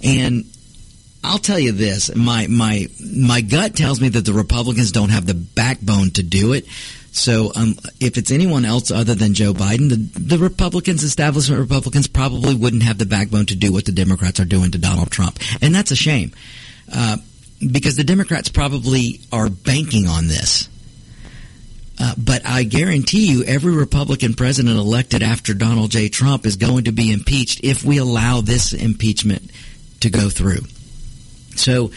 And 0.03 0.45
I'll 1.23 1.39
tell 1.39 1.59
you 1.59 1.71
this: 1.71 2.13
my 2.15 2.47
my 2.47 2.87
my 3.15 3.41
gut 3.41 3.75
tells 3.75 4.01
me 4.01 4.09
that 4.09 4.25
the 4.25 4.33
Republicans 4.33 4.91
don't 4.91 5.09
have 5.09 5.25
the 5.25 5.33
backbone 5.33 6.11
to 6.11 6.23
do 6.23 6.53
it. 6.53 6.65
So, 7.11 7.51
um, 7.55 7.75
if 7.99 8.17
it's 8.17 8.31
anyone 8.31 8.65
else 8.65 8.89
other 8.89 9.13
than 9.13 9.35
Joe 9.35 9.53
Biden, 9.53 9.89
the, 9.89 10.19
the 10.19 10.37
Republicans, 10.39 11.03
establishment 11.03 11.61
Republicans, 11.61 12.07
probably 12.07 12.55
wouldn't 12.55 12.81
have 12.81 12.97
the 12.97 13.05
backbone 13.05 13.45
to 13.47 13.55
do 13.55 13.71
what 13.71 13.85
the 13.85 13.91
Democrats 13.91 14.39
are 14.39 14.45
doing 14.45 14.71
to 14.71 14.79
Donald 14.79 15.11
Trump, 15.11 15.37
and 15.61 15.75
that's 15.75 15.91
a 15.91 15.95
shame. 15.95 16.31
Uh, 16.91 17.17
because 17.71 17.95
the 17.95 18.03
Democrats 18.03 18.49
probably 18.49 19.21
are 19.31 19.47
banking 19.49 20.07
on 20.07 20.27
this. 20.27 20.67
Uh, 21.99 22.15
but 22.17 22.41
I 22.45 22.63
guarantee 22.63 23.27
you, 23.27 23.43
every 23.43 23.73
Republican 23.73 24.33
president 24.33 24.77
elected 24.77 25.21
after 25.21 25.53
Donald 25.53 25.91
J. 25.91 26.09
Trump 26.09 26.45
is 26.45 26.55
going 26.55 26.85
to 26.85 26.91
be 26.91 27.11
impeached 27.11 27.63
if 27.63 27.83
we 27.83 27.99
allow 27.99 28.41
this 28.41 28.73
impeachment 28.73 29.51
to 29.99 30.09
go 30.09 30.29
through. 30.29 30.61
So, 31.55 31.91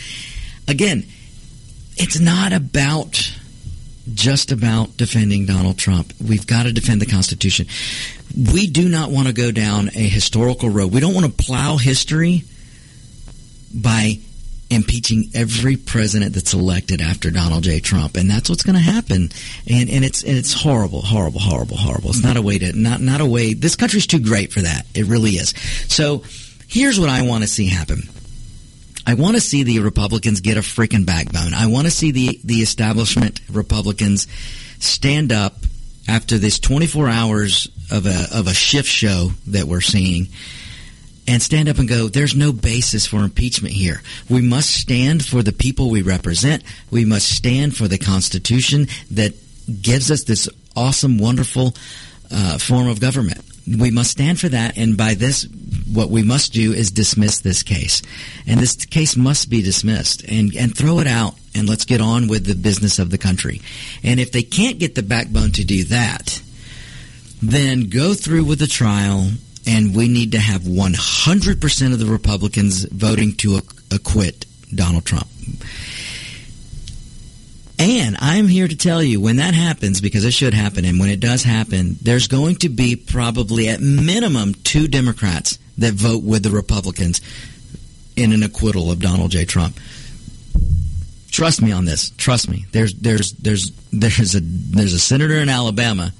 again, 0.68 1.06
it's 1.96 2.18
not 2.20 2.52
about 2.52 3.32
just 4.12 4.52
about 4.52 4.96
defending 4.96 5.46
Donald 5.46 5.78
Trump. 5.78 6.12
We've 6.24 6.46
got 6.46 6.64
to 6.64 6.72
defend 6.72 7.00
the 7.02 7.06
Constitution. 7.06 7.66
We 8.52 8.66
do 8.66 8.88
not 8.88 9.10
want 9.10 9.26
to 9.28 9.32
go 9.32 9.50
down 9.50 9.88
a 9.88 10.08
historical 10.08 10.68
road. 10.68 10.92
We 10.92 11.00
don't 11.00 11.14
want 11.14 11.26
to 11.26 11.44
plow 11.44 11.76
history 11.76 12.44
by 13.74 14.18
impeaching 14.68 15.30
every 15.34 15.76
president 15.76 16.34
that's 16.34 16.52
elected 16.52 17.00
after 17.00 17.30
Donald 17.30 17.62
J. 17.62 17.80
Trump, 17.80 18.16
and 18.16 18.28
that's 18.28 18.50
what's 18.50 18.62
going 18.62 18.74
to 18.76 18.82
happen. 18.82 19.30
And 19.68 19.90
and 19.90 20.04
it's 20.04 20.22
and 20.22 20.36
it's 20.36 20.52
horrible, 20.52 21.02
horrible, 21.02 21.40
horrible, 21.40 21.76
horrible. 21.76 22.10
It's 22.10 22.22
not 22.22 22.36
a 22.36 22.42
way 22.42 22.58
to 22.58 22.72
not 22.72 23.00
not 23.00 23.20
a 23.20 23.26
way. 23.26 23.54
This 23.54 23.76
country's 23.76 24.06
too 24.06 24.20
great 24.20 24.52
for 24.52 24.60
that. 24.60 24.86
It 24.94 25.06
really 25.06 25.32
is. 25.32 25.50
So 25.88 26.24
here's 26.68 26.98
what 26.98 27.08
I 27.08 27.22
want 27.22 27.42
to 27.42 27.48
see 27.48 27.66
happen. 27.66 28.02
I 29.06 29.14
want 29.14 29.36
to 29.36 29.40
see 29.40 29.62
the 29.62 29.80
Republicans 29.80 30.40
get 30.40 30.56
a 30.56 30.60
freaking 30.60 31.06
backbone. 31.06 31.54
I 31.54 31.68
want 31.68 31.86
to 31.86 31.90
see 31.90 32.10
the 32.10 32.40
the 32.44 32.56
establishment 32.56 33.40
Republicans 33.50 34.26
stand 34.78 35.32
up 35.32 35.54
after 36.08 36.38
this 36.38 36.58
24 36.58 37.08
hours 37.08 37.68
of 37.90 38.06
a 38.06 38.26
of 38.32 38.46
a 38.46 38.54
shift 38.54 38.88
show 38.88 39.30
that 39.46 39.66
we're 39.66 39.80
seeing 39.80 40.28
and 41.28 41.42
stand 41.42 41.68
up 41.68 41.78
and 41.78 41.88
go, 41.88 42.08
there's 42.08 42.36
no 42.36 42.52
basis 42.52 43.06
for 43.06 43.18
impeachment 43.18 43.74
here. 43.74 44.00
We 44.30 44.42
must 44.42 44.70
stand 44.70 45.24
for 45.24 45.42
the 45.42 45.52
people 45.52 45.90
we 45.90 46.02
represent. 46.02 46.62
We 46.90 47.04
must 47.04 47.28
stand 47.28 47.76
for 47.76 47.88
the 47.88 47.98
Constitution 47.98 48.86
that 49.10 49.34
gives 49.82 50.10
us 50.10 50.24
this 50.24 50.48
awesome, 50.76 51.18
wonderful 51.18 51.74
uh, 52.30 52.58
form 52.58 52.88
of 52.88 53.00
government. 53.00 53.40
We 53.66 53.90
must 53.90 54.12
stand 54.12 54.38
for 54.38 54.48
that, 54.48 54.76
and 54.78 54.96
by 54.96 55.14
this, 55.14 55.48
what 55.92 56.10
we 56.10 56.22
must 56.22 56.52
do 56.52 56.72
is 56.72 56.90
dismiss 56.90 57.40
this 57.40 57.62
case. 57.62 58.00
And 58.46 58.60
this 58.60 58.76
case 58.86 59.16
must 59.16 59.50
be 59.50 59.60
dismissed 59.60 60.22
and, 60.24 60.54
and 60.56 60.76
throw 60.76 61.00
it 61.00 61.06
out, 61.06 61.34
and 61.54 61.68
let's 61.68 61.84
get 61.84 62.00
on 62.00 62.28
with 62.28 62.46
the 62.46 62.54
business 62.54 62.98
of 62.98 63.10
the 63.10 63.18
country. 63.18 63.60
And 64.04 64.20
if 64.20 64.30
they 64.30 64.42
can't 64.42 64.78
get 64.78 64.94
the 64.94 65.02
backbone 65.02 65.52
to 65.52 65.64
do 65.64 65.84
that, 65.84 66.40
then 67.42 67.88
go 67.88 68.14
through 68.14 68.44
with 68.44 68.58
the 68.58 68.66
trial 68.66 69.30
and 69.66 69.96
we 69.96 70.08
need 70.08 70.32
to 70.32 70.38
have 70.38 70.62
100% 70.62 71.92
of 71.92 71.98
the 71.98 72.06
Republicans 72.06 72.84
voting 72.84 73.34
to 73.34 73.60
acquit 73.90 74.46
Donald 74.74 75.04
Trump. 75.04 75.26
And 77.78 78.16
I'm 78.20 78.48
here 78.48 78.66
to 78.66 78.76
tell 78.76 79.02
you 79.02 79.20
when 79.20 79.36
that 79.36 79.52
happens, 79.54 80.00
because 80.00 80.24
it 80.24 80.32
should 80.32 80.54
happen, 80.54 80.84
and 80.86 80.98
when 80.98 81.10
it 81.10 81.20
does 81.20 81.42
happen, 81.42 81.96
there's 82.00 82.26
going 82.26 82.56
to 82.56 82.70
be 82.70 82.96
probably 82.96 83.68
at 83.68 83.80
minimum 83.80 84.54
two 84.54 84.88
Democrats 84.88 85.58
that 85.76 85.92
vote 85.92 86.22
with 86.22 86.42
the 86.42 86.50
Republicans 86.50 87.20
in 88.16 88.32
an 88.32 88.42
acquittal 88.42 88.90
of 88.90 89.00
Donald 89.00 89.30
J. 89.30 89.44
Trump. 89.44 89.78
Trust 91.30 91.60
me 91.60 91.70
on 91.70 91.84
this. 91.84 92.10
Trust 92.16 92.48
me. 92.48 92.64
There's 92.72 92.94
there's 92.94 93.32
there's 93.32 93.70
there's 93.92 94.34
a 94.34 94.40
there's 94.40 94.94
a 94.94 94.98
senator 94.98 95.34
in 95.34 95.50
Alabama 95.50 96.12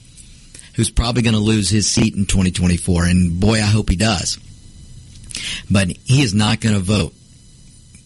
who's 0.75 0.91
probably 0.91 1.23
going 1.23 1.35
to 1.35 1.41
lose 1.41 1.71
his 1.71 1.87
seat 1.87 2.15
in 2.15 2.27
2024. 2.27 3.05
And 3.07 3.41
boy, 3.41 3.55
I 3.55 3.67
hope 3.67 3.89
he 3.89 3.97
does. 3.97 4.39
but 5.71 5.89
he 6.05 6.21
is 6.21 6.35
not 6.35 6.61
going 6.61 6.75
to 6.75 6.83
vote 6.83 7.15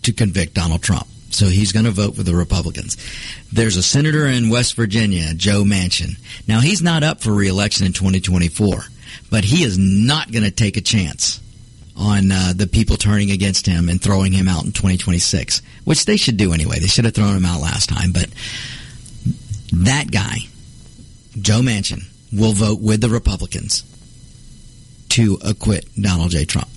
to 0.02 0.12
convict 0.12 0.54
Donald 0.54 0.82
Trump. 0.82 1.08
So 1.30 1.46
he's 1.46 1.72
going 1.72 1.84
to 1.84 1.90
vote 1.90 2.16
for 2.16 2.22
the 2.22 2.34
Republicans. 2.34 2.96
There's 3.52 3.76
a 3.76 3.82
senator 3.82 4.26
in 4.26 4.50
West 4.50 4.74
Virginia, 4.74 5.32
Joe 5.34 5.62
Manchin. 5.62 6.18
Now 6.48 6.60
he's 6.60 6.82
not 6.82 7.02
up 7.02 7.20
for 7.20 7.32
reelection 7.32 7.86
in 7.86 7.92
2024, 7.92 8.84
but 9.30 9.44
he 9.44 9.62
is 9.62 9.78
not 9.78 10.32
going 10.32 10.44
to 10.44 10.50
take 10.50 10.76
a 10.76 10.80
chance 10.80 11.40
on 11.96 12.32
uh, 12.32 12.52
the 12.56 12.66
people 12.66 12.96
turning 12.96 13.30
against 13.30 13.66
him 13.66 13.88
and 13.88 14.00
throwing 14.00 14.32
him 14.32 14.48
out 14.48 14.64
in 14.64 14.72
2026, 14.72 15.62
which 15.84 16.04
they 16.04 16.16
should 16.16 16.36
do 16.36 16.52
anyway. 16.52 16.78
They 16.78 16.86
should 16.86 17.04
have 17.04 17.14
thrown 17.14 17.36
him 17.36 17.44
out 17.44 17.60
last 17.60 17.88
time, 17.88 18.12
but 18.12 18.28
that 19.72 20.10
guy, 20.10 20.38
Joe 21.40 21.60
Manchin, 21.60 22.04
will 22.32 22.52
vote 22.52 22.80
with 22.80 23.00
the 23.00 23.08
Republicans 23.08 23.84
to 25.10 25.38
acquit 25.44 25.86
Donald 26.00 26.30
J. 26.30 26.44
Trump. 26.44 26.68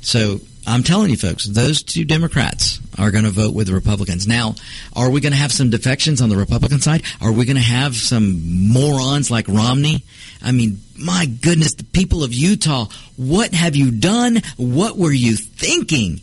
So 0.00 0.40
I'm 0.66 0.82
telling 0.84 1.10
you, 1.10 1.16
folks, 1.16 1.44
those 1.44 1.82
two 1.82 2.04
Democrats 2.04 2.78
are 2.98 3.10
going 3.10 3.24
to 3.24 3.30
vote 3.30 3.54
with 3.54 3.66
the 3.66 3.74
Republicans. 3.74 4.28
Now, 4.28 4.54
are 4.94 5.10
we 5.10 5.20
going 5.20 5.32
to 5.32 5.38
have 5.38 5.52
some 5.52 5.70
defections 5.70 6.20
on 6.20 6.28
the 6.28 6.36
Republican 6.36 6.80
side? 6.80 7.02
Are 7.20 7.32
we 7.32 7.44
going 7.44 7.56
to 7.56 7.62
have 7.62 7.96
some 7.96 8.68
morons 8.68 9.30
like 9.30 9.48
Romney? 9.48 10.04
I 10.40 10.52
mean, 10.52 10.80
my 10.96 11.26
goodness, 11.26 11.74
the 11.74 11.84
people 11.84 12.22
of 12.22 12.32
Utah, 12.32 12.86
what 13.16 13.52
have 13.54 13.74
you 13.74 13.90
done? 13.90 14.40
What 14.56 14.96
were 14.96 15.12
you 15.12 15.36
thinking? 15.36 16.20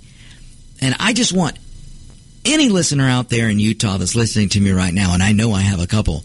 And 0.82 0.96
I 1.00 1.12
just 1.14 1.34
want 1.34 1.60
any 2.46 2.70
listener 2.70 3.08
out 3.08 3.30
there 3.30 3.50
in 3.50 3.60
Utah 3.60 3.98
that's 3.98 4.16
listening 4.16 4.50
to 4.50 4.62
me 4.62 4.72
right 4.72 4.94
now, 4.94 5.14
and 5.14 5.22
I 5.22 5.34
know 5.34 5.52
I 5.52 5.62
have 5.62 5.82
a 5.82 5.88
couple, 5.88 6.24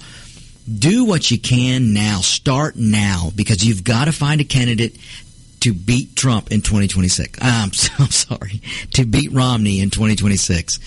do 0.78 1.04
what 1.04 1.30
you 1.30 1.38
can 1.38 1.92
now. 1.92 2.20
Start 2.20 2.76
now 2.76 3.30
because 3.34 3.64
you've 3.64 3.84
got 3.84 4.06
to 4.06 4.12
find 4.12 4.40
a 4.40 4.44
candidate 4.44 4.96
to 5.64 5.72
beat 5.72 6.14
Trump 6.14 6.52
in 6.52 6.60
2026. 6.60 7.38
I'm 7.42 7.72
so 7.72 8.04
sorry. 8.04 8.60
To 8.92 9.06
beat 9.06 9.32
Romney 9.32 9.80
in 9.80 9.88
2026. 9.88 10.78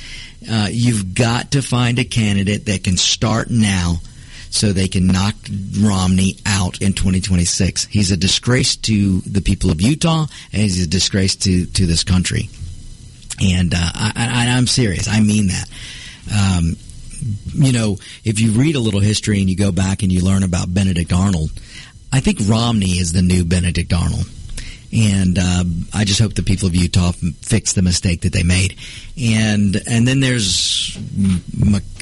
Uh, 0.49 0.67
you've 0.69 1.15
got 1.15 1.51
to 1.51 1.63
find 1.63 1.97
a 1.97 2.03
candidate 2.03 2.67
that 2.67 2.83
can 2.83 2.95
start 2.95 3.49
now 3.49 3.95
so 4.51 4.71
they 4.71 4.87
can 4.87 5.07
knock 5.07 5.33
Romney 5.79 6.37
out 6.45 6.79
in 6.79 6.93
2026. 6.93 7.85
He's 7.85 8.11
a 8.11 8.17
disgrace 8.17 8.75
to 8.75 9.19
the 9.21 9.41
people 9.41 9.71
of 9.71 9.81
Utah 9.81 10.27
and 10.53 10.61
he's 10.61 10.83
a 10.83 10.87
disgrace 10.87 11.35
to, 11.37 11.65
to 11.65 11.85
this 11.87 12.03
country. 12.03 12.47
And 13.41 13.73
uh, 13.73 13.91
I, 13.95 14.45
am 14.45 14.67
serious. 14.67 15.07
I 15.07 15.21
mean 15.21 15.47
that. 15.47 15.69
Um, 16.31 16.75
you 17.55 17.71
know, 17.71 17.97
if 18.23 18.39
you 18.39 18.51
read 18.51 18.75
a 18.75 18.79
little 18.79 18.99
history 18.99 19.39
and 19.39 19.49
you 19.49 19.55
go 19.55 19.71
back 19.71 20.03
and 20.03 20.11
you 20.11 20.23
learn 20.23 20.43
about 20.43 20.71
Benedict 20.71 21.11
Arnold, 21.11 21.49
I 22.13 22.19
think 22.19 22.37
Romney 22.47 22.99
is 22.99 23.11
the 23.11 23.23
new 23.23 23.43
Benedict 23.43 23.91
Arnold 23.91 24.27
and 24.93 25.37
uh, 25.37 25.63
I 25.93 26.05
just 26.05 26.19
hope 26.19 26.33
the 26.33 26.43
people 26.43 26.67
of 26.67 26.75
Utah 26.75 27.11
fix 27.11 27.73
the 27.73 27.81
mistake 27.81 28.21
that 28.21 28.33
they 28.33 28.43
made. 28.43 28.77
And 29.19 29.75
and 29.87 30.07
then 30.07 30.19
there's 30.19 30.97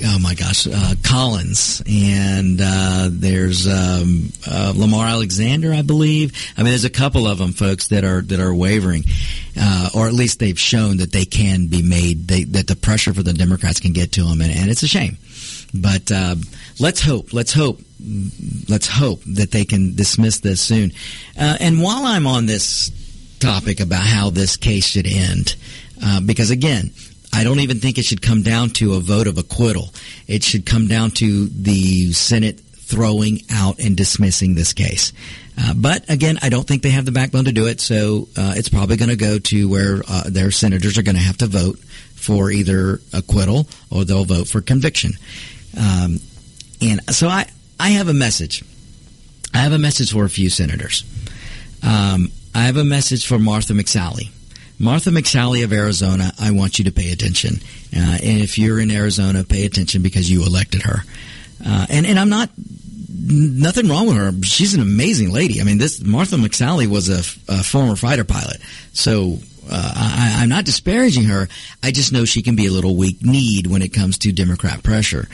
oh 0.04 0.19
my 0.19 0.34
gosh, 0.36 0.67
uh, 0.67 0.95
Collins, 1.04 1.82
and 1.88 2.60
uh, 2.62 3.10
there's 3.12 3.67
um, 3.67 4.32
uh, 4.50 4.74
Lamar 4.76 5.08
Alexander, 5.08 5.74
I 5.74 5.82
believe. 5.82 6.34
I 6.58 6.62
mean, 6.62 6.71
there's 6.71 6.86
a 6.86 6.89
couple 6.89 7.28
of 7.28 7.38
them, 7.38 7.54
folks, 7.54 7.88
that 7.89 8.04
are 8.04 8.21
that 8.21 8.39
are 8.39 8.54
wavering, 8.54 9.04
uh, 9.60 9.89
or 9.95 10.08
at 10.08 10.13
least 10.13 10.39
they've 10.39 10.60
shown 10.60 10.98
that 10.98 11.12
they 11.12 11.26
can 11.26 11.67
be 11.67 11.82
made. 11.82 12.28
They, 12.28 12.43
that 12.43 12.67
the 12.67 12.76
pressure 12.76 13.13
for 13.13 13.24
the 13.24 13.34
Democrats 13.34 13.80
can 13.80 13.93
get 13.93 14.13
to 14.13 14.24
them, 14.24 14.41
and, 14.41 14.52
and 14.52 14.69
it's 14.69 14.84
a 14.84 14.88
shame. 14.88 15.17
But 15.74 16.12
uh, 16.12 16.36
let's 16.80 17.02
hope. 17.02 17.34
Let's 17.34 17.54
hope. 17.54 17.82
Let's 18.70 18.88
hope 18.88 19.22
that 19.26 19.52
they 19.52 19.66
can 19.66 19.96
dismiss 19.96 20.40
this 20.40 20.62
soon. 20.62 20.92
Uh, 21.40 21.58
and 21.60 21.82
while 21.82 22.06
I'm 22.06 22.28
on 22.28 22.46
this 22.46 22.92
topic 23.40 23.80
about 23.80 24.04
how 24.04 24.30
this 24.30 24.58
case 24.58 24.86
should 24.86 25.08
end, 25.08 25.56
uh, 26.04 26.22
because 26.22 26.52
again, 26.52 26.92
I 27.34 27.44
don't 27.44 27.60
even 27.60 27.80
think 27.80 27.98
it 27.98 28.06
should 28.06 28.22
come 28.22 28.44
down 28.44 28.70
to 28.72 28.94
a 28.94 29.00
vote 29.00 29.28
of 29.28 29.38
acquittal. 29.38 29.90
It 30.28 30.44
should 30.44 30.66
come 30.66 30.88
down 30.88 31.12
to 31.12 31.48
the 31.48 32.14
Senate 32.14 32.60
throwing 32.60 33.42
out 33.52 33.80
and 33.80 33.98
dismissing 33.98 34.56
this 34.56 34.72
case. 34.74 35.12
Uh, 35.58 35.74
but 35.74 36.10
again, 36.10 36.38
I 36.42 36.50
don't 36.50 36.68
think 36.68 36.82
they 36.82 36.92
have 36.92 37.06
the 37.06 37.12
backbone 37.12 37.46
to 37.46 37.52
do 37.52 37.68
it, 37.68 37.82
so 37.82 38.28
uh, 38.38 38.54
it's 38.56 38.70
probably 38.70 38.98
going 38.98 39.10
to 39.10 39.16
go 39.16 39.40
to 39.40 39.70
where 39.70 40.02
uh, 40.08 40.24
their 40.30 40.52
senators 40.52 40.98
are 40.98 41.04
going 41.04 41.16
to 41.16 41.22
have 41.22 41.38
to 41.38 41.48
vote 41.48 41.80
for 42.16 42.52
either 42.52 43.00
acquittal 43.14 43.68
or 43.90 44.06
they'll 44.06 44.26
vote 44.26 44.48
for 44.48 44.62
conviction. 44.62 45.14
Um, 45.78 46.20
and 46.86 47.15
so 47.15 47.28
I, 47.28 47.48
I 47.80 47.89
have 47.89 48.08
a 48.08 48.13
message. 48.13 48.63
I 49.54 49.60
have 49.60 49.71
a 49.71 49.80
message 49.80 50.12
for 50.12 50.26
a 50.26 50.30
few 50.30 50.50
senators. 50.50 51.04
Um, 51.84 52.32
I 52.54 52.63
have 52.63 52.78
a 52.78 52.84
message 52.84 53.26
for 53.26 53.39
Martha 53.39 53.74
McSally. 53.74 54.30
Martha 54.78 55.10
McSally 55.10 55.63
of 55.63 55.71
Arizona, 55.71 56.32
I 56.39 56.52
want 56.52 56.78
you 56.78 56.86
to 56.86 56.91
pay 56.91 57.12
attention. 57.12 57.56
Uh, 57.95 58.17
and 58.21 58.41
if 58.41 58.58
you're 58.58 58.80
in 58.80 58.91
Arizona, 58.91 59.43
pay 59.43 59.65
attention 59.65 60.02
because 60.02 60.30
you 60.30 60.43
elected 60.43 60.82
her. 60.84 61.00
Uh, 61.65 61.86
and, 61.89 62.06
and 62.06 62.19
I'm 62.19 62.30
not, 62.30 62.50
nothing 63.28 63.88
wrong 63.88 64.08
with 64.08 64.17
her. 64.17 64.32
She's 64.43 64.74
an 64.74 64.82
amazing 64.82 65.32
lady. 65.32 65.62
I 65.62 65.63
mean, 65.63 65.78
this 65.78 66.04
Martha 66.04 66.36
McSally 66.36 66.88
was 66.88 67.10
a, 67.10 67.19
a 67.52 67.63
former 67.63 67.95
fighter 67.95 68.26
pilot. 68.26 68.58
So 68.91 69.39
uh, 69.71 69.93
I, 69.95 70.43
I'm 70.43 70.50
not 70.50 70.65
disparaging 70.65 71.24
her. 71.26 71.48
I 71.82 71.91
just 71.91 72.12
know 72.12 72.26
she 72.26 72.41
can 72.41 72.56
be 72.56 72.67
a 72.67 72.71
little 72.71 72.95
weak 72.95 73.24
kneed 73.24 73.67
when 73.67 73.82
it 73.82 73.93
comes 73.93 74.17
to 74.19 74.32
Democrat 74.34 74.84
pressure. 74.84 75.28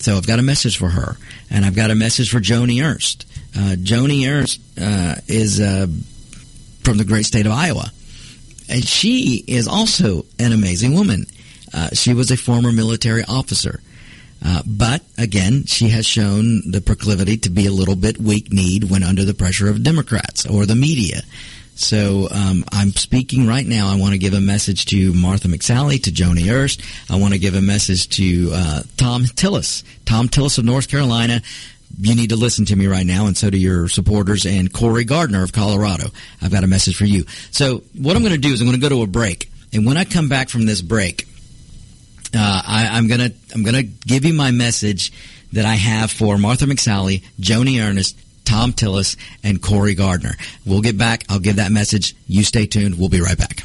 So 0.00 0.16
I've 0.16 0.26
got 0.26 0.38
a 0.38 0.42
message 0.42 0.78
for 0.78 0.88
her, 0.88 1.16
and 1.50 1.64
I've 1.64 1.76
got 1.76 1.90
a 1.90 1.94
message 1.94 2.30
for 2.30 2.40
Joni 2.40 2.82
Ernst. 2.82 3.26
Uh, 3.54 3.76
Joni 3.76 4.28
Ernst 4.28 4.60
uh, 4.80 5.16
is 5.28 5.60
uh, 5.60 5.86
from 6.82 6.96
the 6.96 7.04
great 7.04 7.26
state 7.26 7.44
of 7.44 7.52
Iowa, 7.52 7.92
and 8.68 8.82
she 8.82 9.44
is 9.46 9.68
also 9.68 10.24
an 10.38 10.52
amazing 10.52 10.94
woman. 10.94 11.26
Uh, 11.72 11.88
she 11.92 12.14
was 12.14 12.30
a 12.30 12.36
former 12.36 12.72
military 12.72 13.24
officer. 13.28 13.80
Uh, 14.42 14.62
but 14.66 15.02
again, 15.18 15.64
she 15.66 15.88
has 15.88 16.06
shown 16.06 16.70
the 16.70 16.80
proclivity 16.80 17.36
to 17.36 17.50
be 17.50 17.66
a 17.66 17.70
little 17.70 17.94
bit 17.94 18.18
weak 18.18 18.50
kneed 18.50 18.84
when 18.84 19.02
under 19.02 19.24
the 19.24 19.34
pressure 19.34 19.68
of 19.68 19.82
Democrats 19.82 20.46
or 20.46 20.64
the 20.64 20.74
media. 20.74 21.20
So 21.80 22.28
um, 22.30 22.62
I'm 22.72 22.92
speaking 22.92 23.46
right 23.46 23.66
now. 23.66 23.88
I 23.88 23.96
want 23.96 24.12
to 24.12 24.18
give 24.18 24.34
a 24.34 24.40
message 24.40 24.84
to 24.86 25.14
Martha 25.14 25.48
McSally, 25.48 26.00
to 26.02 26.10
Joni 26.10 26.52
Ernst. 26.52 26.82
I 27.08 27.16
want 27.16 27.32
to 27.32 27.38
give 27.38 27.54
a 27.54 27.62
message 27.62 28.10
to 28.10 28.50
uh, 28.52 28.82
Thom 28.98 29.24
Tillis, 29.24 29.82
Thom 30.04 30.28
Tillis 30.28 30.58
of 30.58 30.66
North 30.66 30.88
Carolina. 30.88 31.40
You 31.98 32.14
need 32.14 32.30
to 32.30 32.36
listen 32.36 32.66
to 32.66 32.76
me 32.76 32.86
right 32.86 33.06
now, 33.06 33.26
and 33.26 33.36
so 33.36 33.48
do 33.48 33.56
your 33.56 33.88
supporters. 33.88 34.44
And 34.44 34.70
Cory 34.70 35.04
Gardner 35.04 35.42
of 35.42 35.54
Colorado. 35.54 36.10
I've 36.42 36.52
got 36.52 36.64
a 36.64 36.66
message 36.66 36.96
for 36.96 37.06
you. 37.06 37.24
So 37.50 37.82
what 37.98 38.14
I'm 38.14 38.22
going 38.22 38.34
to 38.34 38.38
do 38.38 38.52
is 38.52 38.60
I'm 38.60 38.66
going 38.66 38.78
to 38.78 38.88
go 38.88 38.94
to 38.94 39.02
a 39.02 39.06
break, 39.06 39.50
and 39.72 39.86
when 39.86 39.96
I 39.96 40.04
come 40.04 40.28
back 40.28 40.50
from 40.50 40.66
this 40.66 40.82
break, 40.82 41.26
uh, 42.34 42.62
I, 42.64 42.88
I'm 42.92 43.08
gonna 43.08 43.30
I'm 43.54 43.64
gonna 43.64 43.82
give 43.82 44.26
you 44.26 44.34
my 44.34 44.50
message 44.50 45.12
that 45.54 45.64
I 45.64 45.74
have 45.74 46.10
for 46.10 46.38
Martha 46.38 46.66
McSally, 46.66 47.24
Joni 47.40 47.82
Ernst, 47.82 48.16
Thom 48.50 48.72
Tillis, 48.72 49.16
and 49.44 49.62
Cory 49.62 49.94
Gardner. 49.94 50.34
We'll 50.66 50.80
get 50.80 50.98
back. 50.98 51.22
I'll 51.28 51.38
give 51.38 51.54
that 51.56 51.70
message. 51.70 52.16
You 52.26 52.42
stay 52.42 52.66
tuned. 52.66 52.98
We'll 52.98 53.08
be 53.08 53.20
right 53.20 53.38
back. 53.38 53.62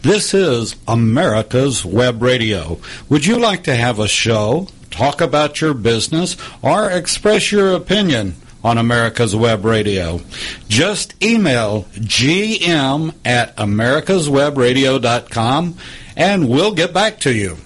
This 0.00 0.32
is 0.32 0.76
America's 0.88 1.84
Web 1.84 2.22
Radio. 2.22 2.80
Would 3.10 3.26
you 3.26 3.38
like 3.38 3.64
to 3.64 3.76
have 3.76 3.98
a 3.98 4.08
show, 4.08 4.68
talk 4.90 5.20
about 5.20 5.60
your 5.60 5.74
business, 5.74 6.38
or 6.62 6.90
express 6.90 7.52
your 7.52 7.74
opinion? 7.74 8.36
on 8.64 8.78
America's 8.78 9.34
Web 9.34 9.64
Radio. 9.64 10.20
Just 10.68 11.20
email 11.20 11.82
gm 11.94 13.12
at 13.24 13.56
americaswebradio.com 13.56 15.76
and 16.16 16.48
we'll 16.48 16.74
get 16.74 16.92
back 16.92 17.20
to 17.20 17.34
you. 17.34 17.56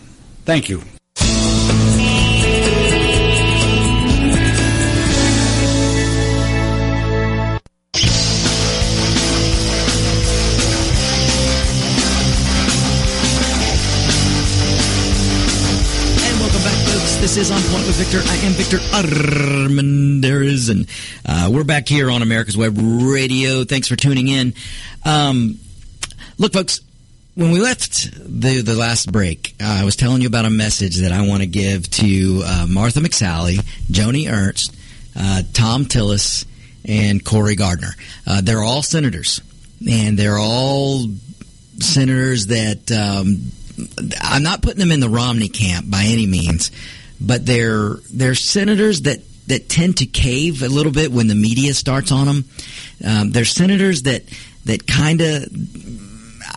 Thank 0.44 0.68
you. 0.68 0.82
And 16.18 16.40
welcome 16.40 16.62
back, 16.62 16.78
folks. 16.86 17.16
This 17.16 17.36
is 17.36 17.50
On 17.50 17.60
Point 17.72 17.86
with 17.86 17.96
Victor. 17.96 18.20
I 18.24 18.36
am 18.46 18.52
Victor 18.52 18.78
Armendariz, 18.94 20.70
and 20.70 20.86
uh, 21.24 21.50
we're 21.52 21.64
back 21.64 21.88
here 21.88 22.10
on 22.10 22.22
America's 22.22 22.56
Web 22.56 22.76
Radio. 22.78 23.64
Thanks 23.64 23.88
for 23.88 23.96
tuning 23.96 24.28
in. 24.28 24.54
Um, 25.04 25.58
look, 26.38 26.52
folks, 26.52 26.80
when 27.36 27.50
we 27.50 27.60
left 27.60 28.10
the 28.14 28.62
the 28.62 28.74
last 28.74 29.12
break, 29.12 29.54
uh, 29.60 29.80
I 29.80 29.84
was 29.84 29.94
telling 29.94 30.22
you 30.22 30.26
about 30.26 30.46
a 30.46 30.50
message 30.50 30.96
that 30.96 31.12
I 31.12 31.28
want 31.28 31.42
to 31.42 31.46
give 31.46 31.88
to 31.90 32.42
uh, 32.44 32.66
Martha 32.68 33.00
McSally, 33.00 33.56
Joni 33.92 34.30
Ernst, 34.30 34.74
uh, 35.14 35.42
Thom 35.52 35.84
Tillis, 35.84 36.46
and 36.88 37.22
Cory 37.22 37.54
Gardner. 37.54 37.94
Uh, 38.26 38.40
they're 38.40 38.62
all 38.62 38.82
senators, 38.82 39.42
and 39.88 40.18
they're 40.18 40.38
all 40.38 41.04
senators 41.78 42.46
that 42.46 42.90
um, 42.90 43.52
I'm 44.22 44.42
not 44.42 44.62
putting 44.62 44.80
them 44.80 44.90
in 44.90 45.00
the 45.00 45.10
Romney 45.10 45.48
camp 45.48 45.90
by 45.90 46.04
any 46.04 46.26
means, 46.26 46.72
but 47.20 47.44
they're 47.44 47.96
they're 48.14 48.34
senators 48.34 49.02
that 49.02 49.18
that 49.48 49.68
tend 49.68 49.98
to 49.98 50.06
cave 50.06 50.62
a 50.62 50.68
little 50.68 50.90
bit 50.90 51.12
when 51.12 51.26
the 51.26 51.34
media 51.34 51.74
starts 51.74 52.10
on 52.10 52.26
them. 52.26 52.44
Um, 53.06 53.30
there's 53.30 53.52
senators 53.52 54.04
that 54.04 54.22
that 54.64 54.86
kind 54.86 55.20
of 55.20 56.05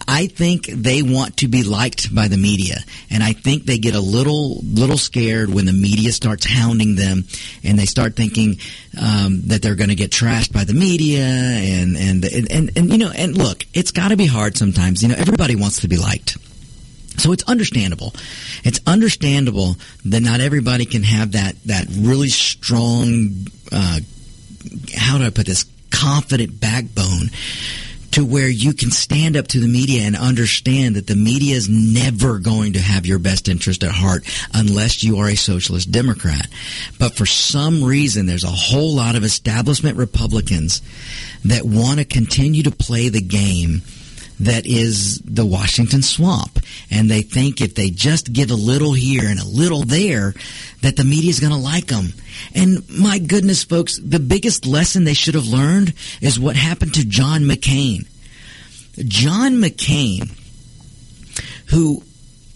I 0.07 0.27
think 0.27 0.65
they 0.67 1.01
want 1.01 1.37
to 1.37 1.47
be 1.47 1.63
liked 1.63 2.13
by 2.13 2.27
the 2.27 2.37
media, 2.37 2.77
and 3.09 3.23
I 3.23 3.33
think 3.33 3.65
they 3.65 3.77
get 3.77 3.95
a 3.95 3.99
little 3.99 4.59
little 4.61 4.97
scared 4.97 5.49
when 5.49 5.65
the 5.65 5.73
media 5.73 6.11
starts 6.11 6.45
hounding 6.45 6.95
them, 6.95 7.25
and 7.63 7.77
they 7.77 7.85
start 7.85 8.15
thinking 8.15 8.59
um, 8.99 9.41
that 9.47 9.61
they're 9.61 9.75
going 9.75 9.89
to 9.89 9.95
get 9.95 10.11
trashed 10.11 10.53
by 10.53 10.63
the 10.63 10.73
media, 10.73 11.23
and 11.23 11.97
and 11.97 12.25
and 12.25 12.51
and, 12.51 12.71
and 12.75 12.91
you 12.91 12.97
know, 12.97 13.11
and 13.15 13.37
look, 13.37 13.65
it's 13.73 13.91
got 13.91 14.09
to 14.09 14.17
be 14.17 14.25
hard 14.25 14.57
sometimes. 14.57 15.01
You 15.01 15.09
know, 15.09 15.15
everybody 15.17 15.55
wants 15.55 15.81
to 15.81 15.87
be 15.87 15.97
liked. 15.97 16.37
So 17.17 17.33
it's 17.33 17.43
understandable. 17.43 18.13
It's 18.63 18.79
understandable 18.87 19.75
that 20.05 20.21
not 20.21 20.39
everybody 20.39 20.85
can 20.85 21.03
have 21.03 21.33
that 21.33 21.55
that 21.65 21.87
really 21.91 22.29
strong. 22.29 23.47
Uh, 23.71 23.99
how 24.95 25.17
do 25.17 25.25
I 25.25 25.29
put 25.29 25.45
this? 25.45 25.65
Confident 25.91 26.61
backbone 26.61 27.29
to 28.11 28.25
where 28.25 28.49
you 28.49 28.73
can 28.73 28.91
stand 28.91 29.37
up 29.37 29.47
to 29.47 29.59
the 29.59 29.67
media 29.67 30.01
and 30.03 30.15
understand 30.15 30.95
that 30.95 31.07
the 31.07 31.15
media 31.15 31.55
is 31.55 31.69
never 31.69 32.39
going 32.39 32.73
to 32.73 32.79
have 32.79 33.05
your 33.05 33.19
best 33.19 33.47
interest 33.47 33.83
at 33.83 33.91
heart 33.91 34.23
unless 34.53 35.03
you 35.03 35.17
are 35.17 35.29
a 35.29 35.35
socialist 35.35 35.91
Democrat. 35.91 36.47
But 36.97 37.13
for 37.13 37.25
some 37.25 37.83
reason, 37.83 38.25
there's 38.25 38.43
a 38.43 38.47
whole 38.47 38.95
lot 38.95 39.15
of 39.15 39.23
establishment 39.23 39.97
Republicans 39.97 40.81
that 41.45 41.63
want 41.63 41.99
to 41.99 42.05
continue 42.05 42.63
to 42.63 42.71
play 42.71 43.09
the 43.09 43.21
game 43.21 43.81
that 44.39 44.65
is 44.65 45.19
the 45.19 45.45
Washington 45.45 46.01
swamp. 46.01 46.59
And 46.89 47.09
they 47.09 47.21
think 47.21 47.61
if 47.61 47.75
they 47.75 47.89
just 47.89 48.31
give 48.31 48.51
a 48.51 48.55
little 48.55 48.93
here 48.93 49.25
and 49.25 49.39
a 49.39 49.45
little 49.45 49.83
there, 49.83 50.33
that 50.81 50.95
the 50.95 51.03
media 51.03 51.29
is 51.29 51.39
going 51.39 51.51
to 51.51 51.59
like 51.59 51.87
them. 51.87 52.13
And 52.55 52.89
my 52.89 53.19
goodness, 53.19 53.63
folks, 53.63 53.99
the 53.99 54.19
biggest 54.19 54.65
lesson 54.65 55.03
they 55.03 55.13
should 55.13 55.35
have 55.35 55.47
learned 55.47 55.93
is 56.21 56.39
what 56.39 56.55
happened 56.55 56.93
to 56.95 57.05
John 57.05 57.41
McCain. 57.41 58.07
John 58.97 59.53
McCain, 59.53 60.31
who 61.67 62.03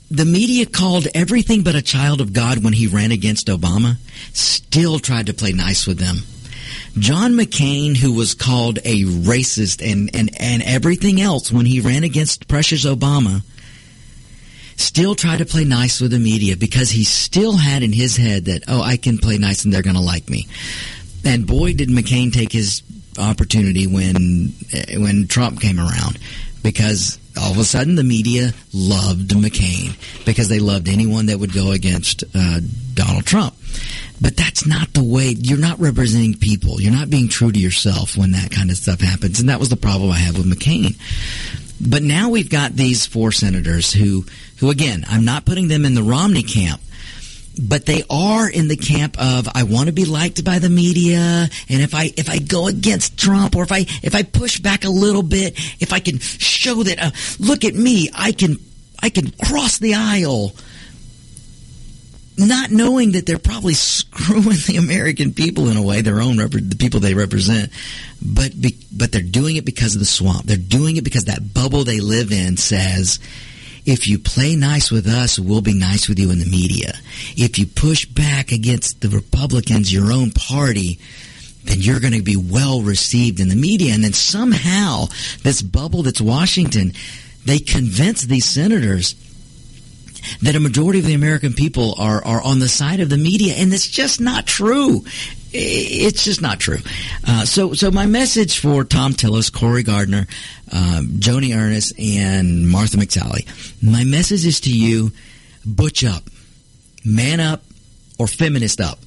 the 0.09 0.25
media 0.25 0.65
called 0.65 1.07
everything 1.13 1.63
but 1.63 1.75
a 1.75 1.81
child 1.81 2.21
of 2.21 2.33
God 2.33 2.63
when 2.63 2.73
he 2.73 2.87
ran 2.87 3.11
against 3.11 3.47
Obama, 3.47 3.97
still 4.33 4.99
tried 4.99 5.27
to 5.27 5.33
play 5.33 5.53
nice 5.53 5.87
with 5.87 5.97
them. 5.97 6.17
John 6.97 7.33
McCain, 7.33 7.97
who 7.97 8.13
was 8.13 8.35
called 8.35 8.77
a 8.79 9.03
racist 9.03 9.81
and, 9.81 10.11
and, 10.13 10.29
and 10.39 10.61
everything 10.63 11.19
else 11.19 11.51
when 11.51 11.65
he 11.65 11.79
ran 11.79 12.03
against 12.03 12.47
Precious 12.47 12.85
Obama, 12.85 13.43
still 14.75 15.15
tried 15.15 15.37
to 15.37 15.45
play 15.45 15.65
nice 15.65 15.99
with 15.99 16.11
the 16.11 16.19
media 16.19 16.55
because 16.55 16.91
he 16.91 17.03
still 17.03 17.57
had 17.57 17.83
in 17.83 17.91
his 17.91 18.15
head 18.15 18.45
that, 18.45 18.63
oh, 18.67 18.81
I 18.81 18.97
can 18.97 19.17
play 19.17 19.37
nice 19.37 19.65
and 19.65 19.73
they're 19.73 19.81
going 19.81 19.95
to 19.95 20.01
like 20.01 20.29
me. 20.29 20.47
And 21.25 21.47
boy, 21.47 21.73
did 21.73 21.89
McCain 21.89 22.31
take 22.31 22.51
his 22.51 22.83
opportunity 23.19 23.85
when 23.87 24.53
when 24.97 25.27
Trump 25.27 25.61
came 25.61 25.79
around 25.79 26.17
because 26.63 27.19
all 27.39 27.51
of 27.51 27.57
a 27.57 27.63
sudden 27.63 27.95
the 27.95 28.03
media 28.03 28.51
loved 28.73 29.29
McCain 29.31 29.95
because 30.25 30.49
they 30.49 30.59
loved 30.59 30.87
anyone 30.87 31.27
that 31.27 31.39
would 31.39 31.53
go 31.53 31.71
against 31.71 32.23
uh, 32.35 32.59
Donald 32.93 33.25
Trump. 33.25 33.55
But 34.21 34.37
that's 34.37 34.65
not 34.65 34.93
the 34.93 35.03
way. 35.03 35.35
You're 35.37 35.57
not 35.57 35.79
representing 35.79 36.35
people. 36.35 36.79
You're 36.79 36.93
not 36.93 37.09
being 37.09 37.27
true 37.27 37.51
to 37.51 37.59
yourself 37.59 38.15
when 38.15 38.31
that 38.31 38.51
kind 38.51 38.69
of 38.69 38.77
stuff 38.77 39.01
happens. 39.01 39.39
And 39.39 39.49
that 39.49 39.59
was 39.59 39.69
the 39.69 39.75
problem 39.75 40.11
I 40.11 40.17
had 40.17 40.37
with 40.37 40.45
McCain. 40.45 40.95
But 41.81 42.03
now 42.03 42.29
we've 42.29 42.49
got 42.49 42.73
these 42.73 43.05
four 43.05 43.31
senators 43.31 43.91
who, 43.91 44.25
who 44.57 44.69
again, 44.69 45.03
I'm 45.09 45.25
not 45.25 45.45
putting 45.45 45.67
them 45.67 45.83
in 45.83 45.95
the 45.95 46.03
Romney 46.03 46.43
camp, 46.43 46.79
but 47.61 47.85
they 47.85 48.03
are 48.09 48.49
in 48.49 48.67
the 48.67 48.77
camp 48.77 49.19
of 49.19 49.47
I 49.53 49.63
want 49.63 49.87
to 49.87 49.93
be 49.93 50.05
liked 50.05 50.43
by 50.43 50.59
the 50.59 50.69
media, 50.69 51.49
and 51.69 51.81
if 51.81 51.93
I 51.93 52.11
if 52.17 52.29
I 52.29 52.39
go 52.39 52.67
against 52.67 53.17
Trump 53.17 53.55
or 53.55 53.63
if 53.63 53.71
I 53.71 53.79
if 54.01 54.15
I 54.15 54.23
push 54.23 54.59
back 54.59 54.85
a 54.85 54.89
little 54.89 55.23
bit, 55.23 55.53
if 55.79 55.93
I 55.93 55.99
can 55.99 56.19
show 56.19 56.83
that 56.83 56.99
uh, 56.99 57.11
look 57.39 57.63
at 57.63 57.75
me, 57.75 58.09
I 58.15 58.31
can 58.31 58.57
I 59.01 59.09
can 59.09 59.31
cross 59.31 59.77
the 59.77 59.95
aisle 59.95 60.53
not 62.37 62.71
knowing 62.71 63.13
that 63.13 63.25
they're 63.25 63.39
probably 63.39 63.73
screwing 63.73 64.57
the 64.67 64.77
American 64.77 65.33
people 65.33 65.69
in 65.69 65.77
a 65.77 65.81
way, 65.81 66.01
their 66.01 66.21
own 66.21 66.37
the 66.37 66.75
people 66.79 66.99
they 66.99 67.13
represent, 67.13 67.71
but 68.21 68.59
be, 68.59 68.77
but 68.91 69.11
they're 69.11 69.21
doing 69.21 69.55
it 69.55 69.65
because 69.65 69.95
of 69.95 69.99
the 69.99 70.05
swamp. 70.05 70.45
They're 70.45 70.57
doing 70.57 70.97
it 70.97 71.03
because 71.03 71.25
that 71.25 71.53
bubble 71.53 71.83
they 71.83 71.99
live 71.99 72.31
in 72.31 72.57
says, 72.57 73.19
if 73.85 74.07
you 74.07 74.17
play 74.17 74.55
nice 74.55 74.91
with 74.91 75.07
us, 75.07 75.37
we'll 75.37 75.61
be 75.61 75.73
nice 75.73 76.07
with 76.07 76.17
you 76.17 76.31
in 76.31 76.39
the 76.39 76.45
media. 76.45 76.93
If 77.35 77.59
you 77.59 77.65
push 77.65 78.05
back 78.05 78.51
against 78.51 79.01
the 79.01 79.09
Republicans, 79.09 79.91
your 79.91 80.11
own 80.11 80.31
party, 80.31 80.99
then 81.65 81.79
you're 81.79 81.99
going 81.99 82.13
to 82.13 82.21
be 82.21 82.37
well 82.37 82.81
received 82.81 83.39
in 83.39 83.49
the 83.49 83.55
media. 83.55 83.93
And 83.93 84.03
then 84.03 84.13
somehow 84.13 85.05
this 85.43 85.61
bubble 85.61 86.03
that's 86.03 86.21
Washington, 86.21 86.93
they 87.45 87.59
convince 87.59 88.21
these 88.23 88.45
senators 88.45 89.15
that 90.41 90.55
a 90.55 90.59
majority 90.59 90.99
of 90.99 91.05
the 91.05 91.13
American 91.13 91.53
people 91.53 91.95
are, 91.97 92.23
are 92.25 92.41
on 92.41 92.59
the 92.59 92.69
side 92.69 92.99
of 92.99 93.09
the 93.09 93.17
media, 93.17 93.53
and 93.55 93.73
it's 93.73 93.87
just 93.87 94.19
not 94.21 94.45
true. 94.45 95.03
It's 95.51 96.23
just 96.23 96.41
not 96.41 96.59
true. 96.59 96.79
Uh, 97.27 97.45
so, 97.45 97.73
so 97.73 97.91
my 97.91 98.07
message 98.07 98.59
for 98.59 98.83
Thom 98.83 99.13
Tillis, 99.13 99.53
Cory 99.53 99.83
Gardner, 99.83 100.25
um, 100.71 101.07
Joni 101.19 101.55
Ernst, 101.55 101.93
and 101.99 102.67
Martha 102.67 102.97
McSally, 102.97 103.47
my 103.83 104.03
message 104.03 104.45
is 104.45 104.61
to 104.61 104.75
you: 104.75 105.11
butch 105.65 106.03
up, 106.03 106.23
man 107.05 107.39
up, 107.39 107.63
or 108.17 108.27
feminist 108.27 108.81
up. 108.81 108.99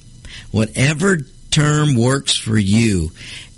Whatever 0.51 1.19
term 1.57 1.95
works 1.95 2.37
for 2.37 2.55
you. 2.55 3.11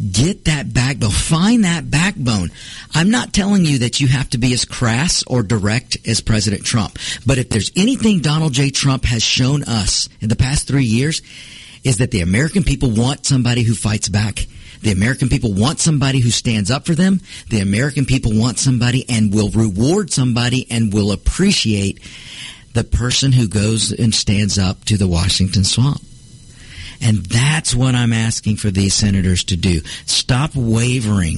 Get 0.09 0.45
that 0.45 0.73
backbone. 0.73 1.09
Find 1.09 1.65
that 1.65 1.91
backbone. 1.91 2.49
I'm 2.95 3.11
not 3.11 3.33
telling 3.33 3.65
you 3.65 3.79
that 3.79 3.99
you 3.99 4.07
have 4.07 4.29
to 4.29 4.37
be 4.37 4.53
as 4.53 4.63
crass 4.63 5.21
or 5.27 5.43
direct 5.43 5.97
as 6.07 6.21
President 6.21 6.63
Trump. 6.63 6.97
But 7.25 7.39
if 7.39 7.49
there's 7.49 7.73
anything 7.75 8.21
Donald 8.21 8.53
J. 8.53 8.69
Trump 8.69 9.03
has 9.03 9.21
shown 9.21 9.63
us 9.63 10.07
in 10.21 10.29
the 10.29 10.37
past 10.37 10.65
three 10.65 10.85
years, 10.85 11.21
is 11.83 11.97
that 11.97 12.11
the 12.11 12.21
American 12.21 12.63
people 12.63 12.89
want 12.89 13.25
somebody 13.25 13.63
who 13.63 13.73
fights 13.73 14.07
back. 14.07 14.45
The 14.81 14.93
American 14.93 15.27
people 15.27 15.53
want 15.53 15.79
somebody 15.79 16.21
who 16.21 16.29
stands 16.29 16.71
up 16.71 16.85
for 16.85 16.95
them. 16.95 17.19
The 17.49 17.59
American 17.59 18.05
people 18.05 18.31
want 18.33 18.59
somebody 18.59 19.05
and 19.09 19.33
will 19.33 19.49
reward 19.49 20.09
somebody 20.09 20.67
and 20.71 20.93
will 20.93 21.11
appreciate 21.11 21.99
the 22.71 22.85
person 22.85 23.33
who 23.33 23.49
goes 23.49 23.91
and 23.91 24.15
stands 24.15 24.57
up 24.57 24.85
to 24.85 24.95
the 24.95 25.07
Washington 25.07 25.65
swamp. 25.65 26.01
And 27.01 27.25
that's 27.25 27.73
what 27.73 27.95
I'm 27.95 28.13
asking 28.13 28.57
for 28.57 28.69
these 28.69 28.93
senators 28.93 29.43
to 29.45 29.57
do. 29.57 29.81
Stop 30.05 30.55
wavering 30.55 31.37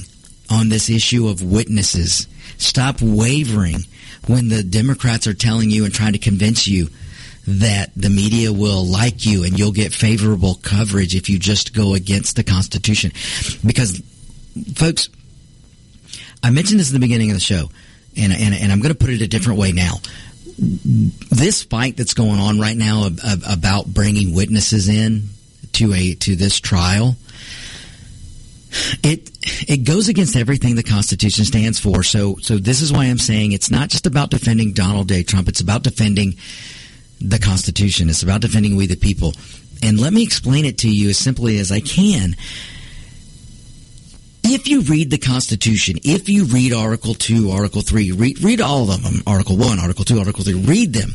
on 0.50 0.68
this 0.68 0.90
issue 0.90 1.28
of 1.28 1.42
witnesses. 1.42 2.26
Stop 2.58 3.00
wavering 3.00 3.86
when 4.26 4.48
the 4.48 4.62
Democrats 4.62 5.26
are 5.26 5.34
telling 5.34 5.70
you 5.70 5.84
and 5.84 5.94
trying 5.94 6.12
to 6.12 6.18
convince 6.18 6.66
you 6.66 6.88
that 7.46 7.90
the 7.96 8.10
media 8.10 8.52
will 8.52 8.84
like 8.84 9.26
you 9.26 9.44
and 9.44 9.58
you'll 9.58 9.72
get 9.72 9.92
favorable 9.92 10.56
coverage 10.62 11.14
if 11.14 11.28
you 11.28 11.38
just 11.38 11.74
go 11.74 11.94
against 11.94 12.36
the 12.36 12.44
Constitution. 12.44 13.12
Because, 13.64 14.00
folks, 14.74 15.08
I 16.42 16.50
mentioned 16.50 16.80
this 16.80 16.90
in 16.90 16.94
the 16.94 17.04
beginning 17.04 17.30
of 17.30 17.36
the 17.36 17.40
show, 17.40 17.70
and, 18.16 18.32
and, 18.32 18.54
and 18.54 18.70
I'm 18.70 18.80
going 18.80 18.94
to 18.94 18.98
put 18.98 19.10
it 19.10 19.22
a 19.22 19.28
different 19.28 19.58
way 19.58 19.72
now. 19.72 19.94
This 20.58 21.62
fight 21.64 21.96
that's 21.96 22.14
going 22.14 22.38
on 22.38 22.60
right 22.60 22.76
now 22.76 23.08
about 23.48 23.86
bringing 23.86 24.34
witnesses 24.34 24.88
in 24.88 25.30
to 25.74 25.92
a 25.94 26.14
to 26.16 26.36
this 26.36 26.60
trial, 26.60 27.16
it 29.02 29.30
it 29.68 29.84
goes 29.84 30.08
against 30.08 30.36
everything 30.36 30.76
the 30.76 30.82
Constitution 30.82 31.44
stands 31.44 31.78
for. 31.78 32.02
So 32.02 32.36
so 32.40 32.58
this 32.58 32.80
is 32.80 32.92
why 32.92 33.04
I'm 33.04 33.18
saying 33.18 33.52
it's 33.52 33.70
not 33.70 33.88
just 33.88 34.06
about 34.06 34.30
defending 34.30 34.72
Donald 34.72 35.08
J. 35.08 35.22
Trump. 35.22 35.48
It's 35.48 35.60
about 35.60 35.82
defending 35.82 36.36
the 37.20 37.38
Constitution. 37.38 38.08
It's 38.08 38.22
about 38.22 38.40
defending 38.40 38.76
we 38.76 38.86
the 38.86 38.96
people. 38.96 39.34
And 39.82 39.98
let 39.98 40.12
me 40.12 40.22
explain 40.22 40.64
it 40.64 40.78
to 40.78 40.90
you 40.90 41.10
as 41.10 41.18
simply 41.18 41.58
as 41.58 41.72
I 41.72 41.80
can. 41.80 42.36
If 44.54 44.68
you 44.68 44.82
read 44.82 45.08
the 45.08 45.16
Constitution, 45.16 45.96
if 46.04 46.28
you 46.28 46.44
read 46.44 46.74
Article 46.74 47.14
2, 47.14 47.50
Article 47.52 47.80
3, 47.80 48.12
read, 48.12 48.42
read 48.42 48.60
all 48.60 48.90
of 48.90 49.02
them, 49.02 49.22
Article 49.26 49.56
1, 49.56 49.78
Article 49.78 50.04
2, 50.04 50.18
Article 50.18 50.44
3, 50.44 50.52
read 50.52 50.92
them 50.92 51.14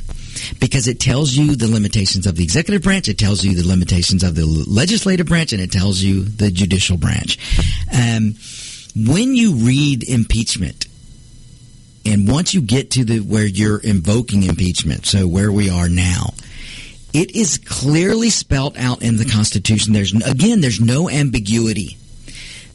because 0.60 0.88
it 0.88 1.00
tells 1.00 1.34
you 1.34 1.56
the 1.56 1.68
limitations 1.68 2.26
of 2.26 2.36
the 2.36 2.44
executive 2.44 2.82
branch, 2.82 3.08
it 3.08 3.20
tells 3.20 3.46
you 3.46 3.54
the 3.54 3.68
limitations 3.68 4.24
of 4.24 4.34
the 4.34 4.44
legislative 4.44 5.28
branch, 5.28 5.54
and 5.54 5.62
it 5.62 5.72
tells 5.72 6.02
you 6.02 6.24
the 6.24 6.50
judicial 6.50 6.98
branch. 6.98 7.38
Um, 7.94 8.34
when 8.96 9.36
you 9.36 9.54
read 9.54 10.10
impeachment, 10.10 10.88
and 12.08 12.28
once 12.28 12.56
you 12.56 12.62
get 12.62 12.90
to 12.92 13.06
the 13.06 13.20
where 13.20 13.46
you're 13.46 13.78
invoking 13.78 14.42
impeachment, 14.42 15.06
so 15.06 15.28
where 15.28 15.52
we 15.52 15.70
are 15.70 15.90
now, 15.90 16.34
it 17.14 17.36
is 17.36 17.60
clearly 17.60 18.32
spelt 18.32 18.76
out 18.80 19.04
in 19.04 19.18
the 19.18 19.26
Constitution. 19.26 19.94
There's 19.94 20.12
again, 20.12 20.62
there's 20.62 20.82
no 20.82 21.08
ambiguity 21.08 21.98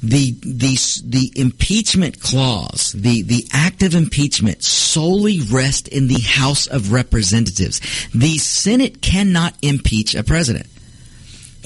the 0.02 0.32
the 0.40 0.76
the 1.04 1.32
impeachment 1.36 2.20
clause, 2.20 2.92
the 2.92 3.22
the 3.22 3.46
act 3.52 3.82
of 3.82 3.94
impeachment 3.94 4.62
solely 4.64 5.40
rests 5.40 5.88
in 5.88 6.08
the 6.08 6.20
House 6.20 6.66
of 6.66 6.92
Representatives. 6.92 7.80
The 8.12 8.38
Senate 8.38 9.00
cannot 9.00 9.54
impeach 9.62 10.14
a 10.14 10.24
president. 10.24 10.66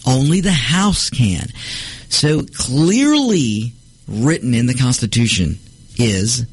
Only 0.06 0.40
the 0.40 0.52
House 0.52 1.08
can. 1.08 1.48
So 2.08 2.42
clearly 2.42 3.72
written 4.06 4.54
in 4.54 4.66
the 4.66 4.74
Constitution 4.74 5.58
is 5.98 6.46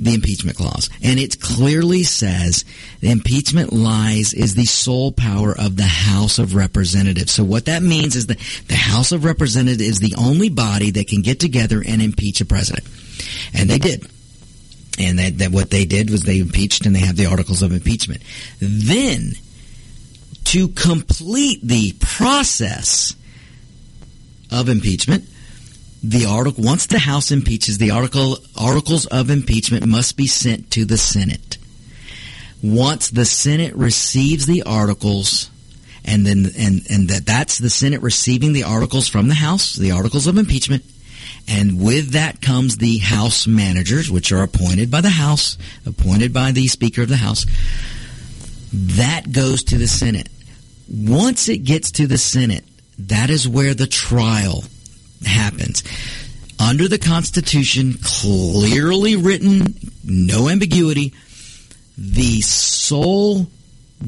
the 0.00 0.14
impeachment 0.14 0.56
clause. 0.56 0.88
And 1.02 1.20
it 1.20 1.40
clearly 1.40 2.02
says 2.02 2.64
the 3.00 3.10
impeachment 3.10 3.72
lies 3.72 4.32
is 4.32 4.54
the 4.54 4.64
sole 4.64 5.12
power 5.12 5.54
of 5.56 5.76
the 5.76 5.82
House 5.82 6.38
of 6.38 6.54
Representatives. 6.54 7.32
So 7.32 7.44
what 7.44 7.66
that 7.66 7.82
means 7.82 8.16
is 8.16 8.26
that 8.26 8.38
the 8.66 8.76
House 8.76 9.12
of 9.12 9.24
Representatives 9.24 9.82
is 9.82 9.98
the 10.00 10.14
only 10.16 10.48
body 10.48 10.90
that 10.92 11.06
can 11.06 11.20
get 11.20 11.38
together 11.38 11.82
and 11.86 12.00
impeach 12.00 12.40
a 12.40 12.46
president. 12.46 12.88
And 13.54 13.68
they 13.68 13.78
did. 13.78 14.06
And 14.98 15.18
that, 15.18 15.38
that 15.38 15.50
what 15.52 15.70
they 15.70 15.84
did 15.84 16.10
was 16.10 16.22
they 16.22 16.40
impeached 16.40 16.86
and 16.86 16.94
they 16.94 17.00
have 17.00 17.16
the 17.16 17.26
articles 17.26 17.62
of 17.62 17.72
impeachment. 17.72 18.22
Then, 18.58 19.32
to 20.44 20.68
complete 20.68 21.60
the 21.62 21.94
process 22.00 23.14
of 24.50 24.68
impeachment, 24.68 25.24
the 26.02 26.24
article 26.26 26.64
once 26.64 26.86
the 26.86 26.98
House 26.98 27.30
impeaches, 27.30 27.78
the 27.78 27.90
article 27.90 28.38
articles 28.58 29.06
of 29.06 29.30
impeachment 29.30 29.86
must 29.86 30.16
be 30.16 30.26
sent 30.26 30.70
to 30.72 30.84
the 30.84 30.96
Senate. 30.96 31.58
Once 32.62 33.10
the 33.10 33.24
Senate 33.24 33.74
receives 33.74 34.46
the 34.46 34.62
articles, 34.62 35.50
and 36.04 36.26
then 36.26 36.46
and 36.56 36.82
and 36.90 37.08
that 37.08 37.26
that's 37.26 37.58
the 37.58 37.70
Senate 37.70 38.02
receiving 38.02 38.52
the 38.52 38.64
articles 38.64 39.08
from 39.08 39.28
the 39.28 39.34
House, 39.34 39.74
the 39.74 39.92
articles 39.92 40.26
of 40.26 40.38
impeachment, 40.38 40.84
and 41.46 41.82
with 41.82 42.12
that 42.12 42.40
comes 42.40 42.78
the 42.78 42.98
House 42.98 43.46
managers, 43.46 44.10
which 44.10 44.32
are 44.32 44.42
appointed 44.42 44.90
by 44.90 45.02
the 45.02 45.10
House, 45.10 45.58
appointed 45.84 46.32
by 46.32 46.52
the 46.52 46.68
Speaker 46.68 47.02
of 47.02 47.08
the 47.08 47.16
House. 47.16 47.44
That 48.72 49.32
goes 49.32 49.64
to 49.64 49.78
the 49.78 49.88
Senate. 49.88 50.28
Once 50.88 51.48
it 51.48 51.58
gets 51.58 51.90
to 51.92 52.06
the 52.06 52.18
Senate, 52.18 52.64
that 52.98 53.30
is 53.30 53.46
where 53.46 53.74
the 53.74 53.86
trial 53.86 54.64
happens. 55.24 55.82
Under 56.58 56.88
the 56.88 56.98
Constitution, 56.98 57.94
clearly 58.02 59.16
written, 59.16 59.74
no 60.04 60.48
ambiguity, 60.48 61.14
the 61.96 62.40
sole 62.42 63.46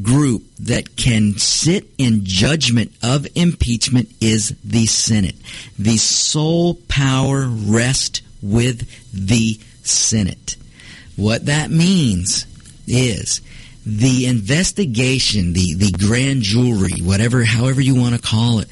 group 0.00 0.42
that 0.58 0.96
can 0.96 1.36
sit 1.36 1.86
in 1.98 2.24
judgment 2.24 2.92
of 3.02 3.26
impeachment 3.34 4.10
is 4.20 4.56
the 4.64 4.86
Senate. 4.86 5.36
The 5.78 5.96
sole 5.96 6.74
power 6.88 7.46
rests 7.46 8.22
with 8.42 8.88
the 9.12 9.58
Senate. 9.82 10.56
What 11.16 11.46
that 11.46 11.70
means 11.70 12.46
is 12.86 13.40
the 13.84 14.26
investigation, 14.26 15.52
the, 15.52 15.74
the 15.74 15.92
grand 15.92 16.42
jury, 16.42 17.00
whatever, 17.02 17.44
however 17.44 17.80
you 17.80 17.94
want 17.94 18.14
to 18.14 18.20
call 18.20 18.60
it, 18.60 18.68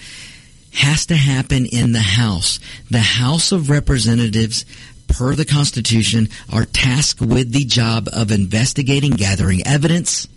has 0.73 1.07
to 1.07 1.17
happen 1.17 1.67
in 1.67 1.93
the 1.93 2.01
House. 2.01 2.61
The 2.91 3.01
House 3.01 3.53
of 3.53 3.71
Representatives, 3.71 4.65
per 5.09 5.35
the 5.35 5.45
Constitution, 5.45 6.29
are 6.53 6.65
tasked 6.65 7.21
with 7.21 7.53
the 7.53 7.65
job 7.65 8.09
of 8.13 8.31
investigating, 8.31 9.13
gathering 9.13 9.67
evidence, 9.67 10.29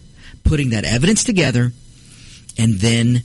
putting 0.44 0.72
that 0.72 0.86
evidence 0.86 1.24
together, 1.24 1.72
and 2.58 2.76
then 2.76 3.24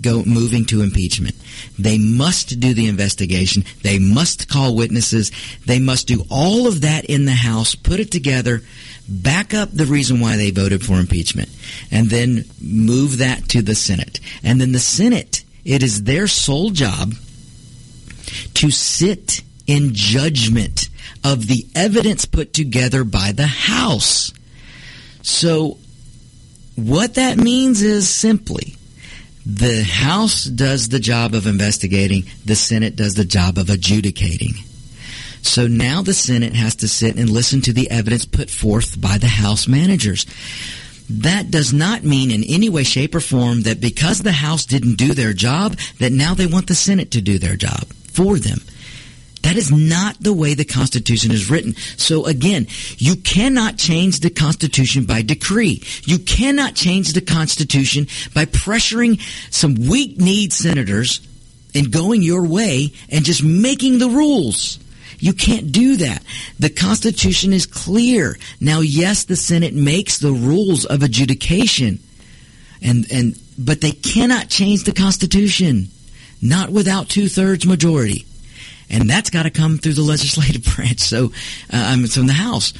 go 0.00 0.22
moving 0.24 0.64
to 0.66 0.82
impeachment. 0.82 1.34
They 1.78 1.98
must 1.98 2.60
do 2.60 2.74
the 2.74 2.86
investigation. 2.86 3.64
They 3.82 3.98
must 3.98 4.48
call 4.48 4.76
witnesses. 4.76 5.32
They 5.64 5.78
must 5.78 6.06
do 6.06 6.24
all 6.30 6.66
of 6.66 6.82
that 6.82 7.06
in 7.06 7.24
the 7.24 7.32
House, 7.32 7.74
put 7.74 7.98
it 7.98 8.10
together, 8.10 8.62
back 9.08 9.54
up 9.54 9.70
the 9.72 9.86
reason 9.86 10.20
why 10.20 10.36
they 10.36 10.50
voted 10.50 10.84
for 10.84 11.00
impeachment, 11.00 11.48
and 11.90 12.10
then 12.10 12.44
move 12.60 13.18
that 13.18 13.48
to 13.50 13.62
the 13.62 13.74
Senate. 13.74 14.20
And 14.42 14.60
then 14.60 14.72
the 14.72 14.78
Senate 14.78 15.44
it 15.68 15.82
is 15.82 16.04
their 16.04 16.26
sole 16.26 16.70
job 16.70 17.12
to 18.54 18.70
sit 18.70 19.42
in 19.66 19.90
judgment 19.92 20.88
of 21.22 21.46
the 21.46 21.66
evidence 21.74 22.24
put 22.24 22.54
together 22.54 23.04
by 23.04 23.32
the 23.32 23.46
House. 23.46 24.32
So, 25.20 25.76
what 26.74 27.14
that 27.14 27.36
means 27.36 27.82
is 27.82 28.08
simply 28.08 28.76
the 29.44 29.82
House 29.82 30.44
does 30.44 30.88
the 30.88 31.00
job 31.00 31.34
of 31.34 31.46
investigating, 31.46 32.24
the 32.46 32.56
Senate 32.56 32.96
does 32.96 33.14
the 33.14 33.26
job 33.26 33.58
of 33.58 33.68
adjudicating. 33.68 34.54
So 35.42 35.66
now 35.66 36.02
the 36.02 36.14
Senate 36.14 36.54
has 36.54 36.76
to 36.76 36.88
sit 36.88 37.16
and 37.16 37.30
listen 37.30 37.60
to 37.62 37.72
the 37.72 37.90
evidence 37.90 38.24
put 38.24 38.50
forth 38.50 39.00
by 39.00 39.18
the 39.18 39.28
House 39.28 39.68
managers 39.68 40.26
that 41.10 41.50
does 41.50 41.72
not 41.72 42.04
mean 42.04 42.30
in 42.30 42.44
any 42.44 42.68
way, 42.68 42.82
shape, 42.82 43.14
or 43.14 43.20
form 43.20 43.62
that 43.62 43.80
because 43.80 44.20
the 44.20 44.32
House 44.32 44.66
didn't 44.66 44.96
do 44.96 45.14
their 45.14 45.32
job, 45.32 45.76
that 45.98 46.12
now 46.12 46.34
they 46.34 46.46
want 46.46 46.66
the 46.66 46.74
Senate 46.74 47.10
to 47.12 47.20
do 47.20 47.38
their 47.38 47.56
job 47.56 47.86
for 48.12 48.38
them. 48.38 48.60
That 49.42 49.56
is 49.56 49.72
not 49.72 50.20
the 50.20 50.32
way 50.32 50.54
the 50.54 50.64
Constitution 50.64 51.30
is 51.30 51.50
written. 51.50 51.74
So 51.96 52.26
again, 52.26 52.66
you 52.98 53.16
cannot 53.16 53.78
change 53.78 54.20
the 54.20 54.30
Constitution 54.30 55.04
by 55.04 55.22
decree. 55.22 55.82
You 56.04 56.18
cannot 56.18 56.74
change 56.74 57.12
the 57.12 57.20
Constitution 57.20 58.08
by 58.34 58.44
pressuring 58.44 59.20
some 59.50 59.74
weak-kneed 59.88 60.52
senators 60.52 61.26
and 61.74 61.92
going 61.92 62.22
your 62.22 62.46
way 62.46 62.92
and 63.08 63.24
just 63.24 63.42
making 63.42 63.98
the 63.98 64.08
rules. 64.08 64.78
You 65.18 65.32
can't 65.32 65.72
do 65.72 65.96
that. 65.96 66.22
The 66.58 66.70
Constitution 66.70 67.52
is 67.52 67.66
clear. 67.66 68.36
Now, 68.60 68.80
yes, 68.80 69.24
the 69.24 69.36
Senate 69.36 69.74
makes 69.74 70.18
the 70.18 70.32
rules 70.32 70.84
of 70.84 71.02
adjudication, 71.02 72.00
and 72.80 73.06
and 73.12 73.38
but 73.58 73.80
they 73.80 73.92
cannot 73.92 74.48
change 74.48 74.84
the 74.84 74.92
Constitution, 74.92 75.88
not 76.40 76.70
without 76.70 77.08
two 77.08 77.28
thirds 77.28 77.66
majority, 77.66 78.26
and 78.88 79.10
that's 79.10 79.30
got 79.30 79.42
to 79.42 79.50
come 79.50 79.78
through 79.78 79.94
the 79.94 80.02
legislative 80.14 80.64
branch. 80.76 81.00
So, 81.00 81.26
uh, 81.26 81.30
I'm 81.72 82.06
from 82.06 82.26
the 82.26 82.32
House. 82.34 82.72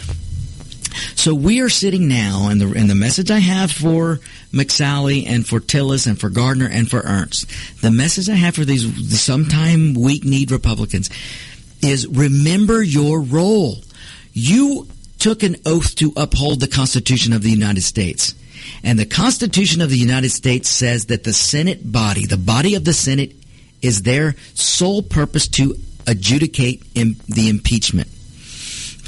So 1.15 1.35
we 1.35 1.61
are 1.61 1.69
sitting 1.69 2.09
now, 2.09 2.49
and 2.49 2.61
the 2.61 2.73
and 2.73 2.89
the 2.89 2.95
message 2.95 3.31
I 3.31 3.41
have 3.41 3.71
for 3.71 4.21
McSally 4.53 5.27
and 5.27 5.47
for 5.47 5.61
Tillis 5.61 6.07
and 6.07 6.19
for 6.19 6.31
Gardner 6.31 6.69
and 6.69 6.89
for 6.89 7.01
Ernst, 7.01 7.51
the 7.83 7.91
message 7.91 8.29
I 8.29 8.35
have 8.35 8.55
for 8.55 8.65
these 8.65 9.21
sometime 9.21 9.95
weak 9.95 10.25
kneed 10.25 10.51
Republicans 10.51 11.11
is 11.83 12.07
remember 12.07 12.83
your 12.83 13.21
role. 13.21 13.83
You 14.33 14.89
took 15.19 15.43
an 15.43 15.57
oath 15.67 15.95
to 15.97 16.13
uphold 16.17 16.61
the 16.61 16.69
Constitution 16.69 17.33
of 17.33 17.43
the 17.43 17.51
United 17.51 17.83
States. 17.83 18.35
And 18.83 18.99
the 18.99 19.07
Constitution 19.07 19.81
of 19.81 19.91
the 19.91 19.97
United 19.97 20.31
States 20.31 20.69
says 20.69 21.07
that 21.07 21.25
the 21.25 21.33
Senate 21.33 21.91
body, 21.91 22.27
the 22.27 22.37
body 22.37 22.75
of 22.75 22.85
the 22.85 22.93
Senate, 22.93 23.35
is 23.83 24.03
their 24.03 24.35
sole 24.55 25.03
purpose 25.03 25.49
to 25.49 25.77
adjudicate 26.07 26.83
the 26.95 27.49
impeachment. 27.49 28.09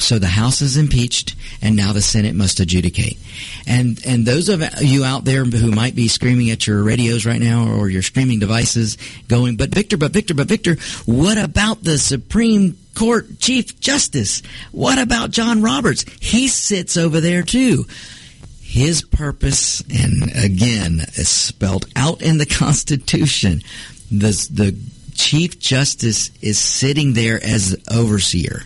So 0.01 0.19
the 0.19 0.27
House 0.27 0.63
is 0.63 0.77
impeached, 0.77 1.35
and 1.61 1.77
now 1.77 1.93
the 1.93 2.01
Senate 2.01 2.35
must 2.35 2.59
adjudicate. 2.59 3.19
And 3.67 4.01
and 4.07 4.27
those 4.27 4.49
of 4.49 4.63
you 4.81 5.05
out 5.05 5.25
there 5.25 5.45
who 5.45 5.71
might 5.71 5.95
be 5.95 6.09
screaming 6.09 6.51
at 6.51 6.67
your 6.67 6.83
radios 6.83 7.27
right 7.27 7.41
now 7.41 7.69
or 7.69 7.89
your 7.89 8.03
streaming 8.03 8.39
devices, 8.39 8.97
going, 9.29 9.57
"But 9.57 9.75
Victor, 9.75 9.97
but 9.97 10.13
Victor, 10.13 10.35
but 10.35 10.49
Victor, 10.49 10.77
what 11.05 11.39
about 11.39 11.85
the 11.85 11.99
Supreme 11.99 12.77
Court 12.95 13.39
Chief 13.41 13.79
Justice? 13.79 14.43
What 14.73 14.99
about 14.99 15.31
John 15.31 15.63
Roberts? 15.63 16.05
He 16.21 16.49
sits 16.49 16.97
over 16.97 17.21
there 17.21 17.43
too." 17.43 17.87
His 18.63 19.03
purpose, 19.03 19.83
and 19.93 20.31
again, 20.35 21.05
is 21.15 21.29
spelled 21.29 21.87
out 21.95 22.23
in 22.23 22.39
the 22.39 22.47
Constitution. 22.61 23.63
The 24.11 24.49
the 24.51 24.77
Chief 25.15 25.59
Justice 25.59 26.31
is 26.41 26.59
sitting 26.59 27.13
there 27.13 27.39
as 27.45 27.77
overseer 27.91 28.65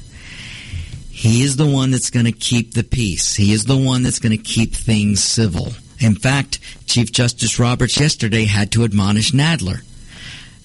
he 1.24 1.42
is 1.42 1.56
the 1.56 1.66
one 1.66 1.90
that's 1.90 2.10
going 2.10 2.26
to 2.26 2.32
keep 2.32 2.74
the 2.74 2.84
peace. 2.84 3.34
He 3.34 3.54
is 3.54 3.64
the 3.64 3.78
one 3.78 4.02
that's 4.02 4.18
going 4.18 4.36
to 4.36 4.42
keep 4.42 4.74
things 4.74 5.24
civil. 5.24 5.68
In 5.98 6.16
fact, 6.16 6.58
Chief 6.84 7.10
Justice 7.10 7.58
Roberts 7.58 7.98
yesterday 7.98 8.44
had 8.44 8.72
to 8.72 8.84
admonish 8.84 9.32
Nadler. 9.32 9.80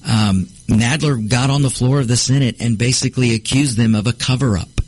Um, 0.05 0.47
Nadler 0.67 1.29
got 1.29 1.49
on 1.49 1.61
the 1.61 1.69
floor 1.69 2.01
of 2.01 2.09
the 2.09 2.17
Senate 2.17 2.57
and 2.59 2.77
basically 2.77 3.33
accused 3.33 3.77
them 3.77 3.95
of 3.95 4.05
a 4.05 4.11
cover 4.11 4.57
up. 4.57 4.81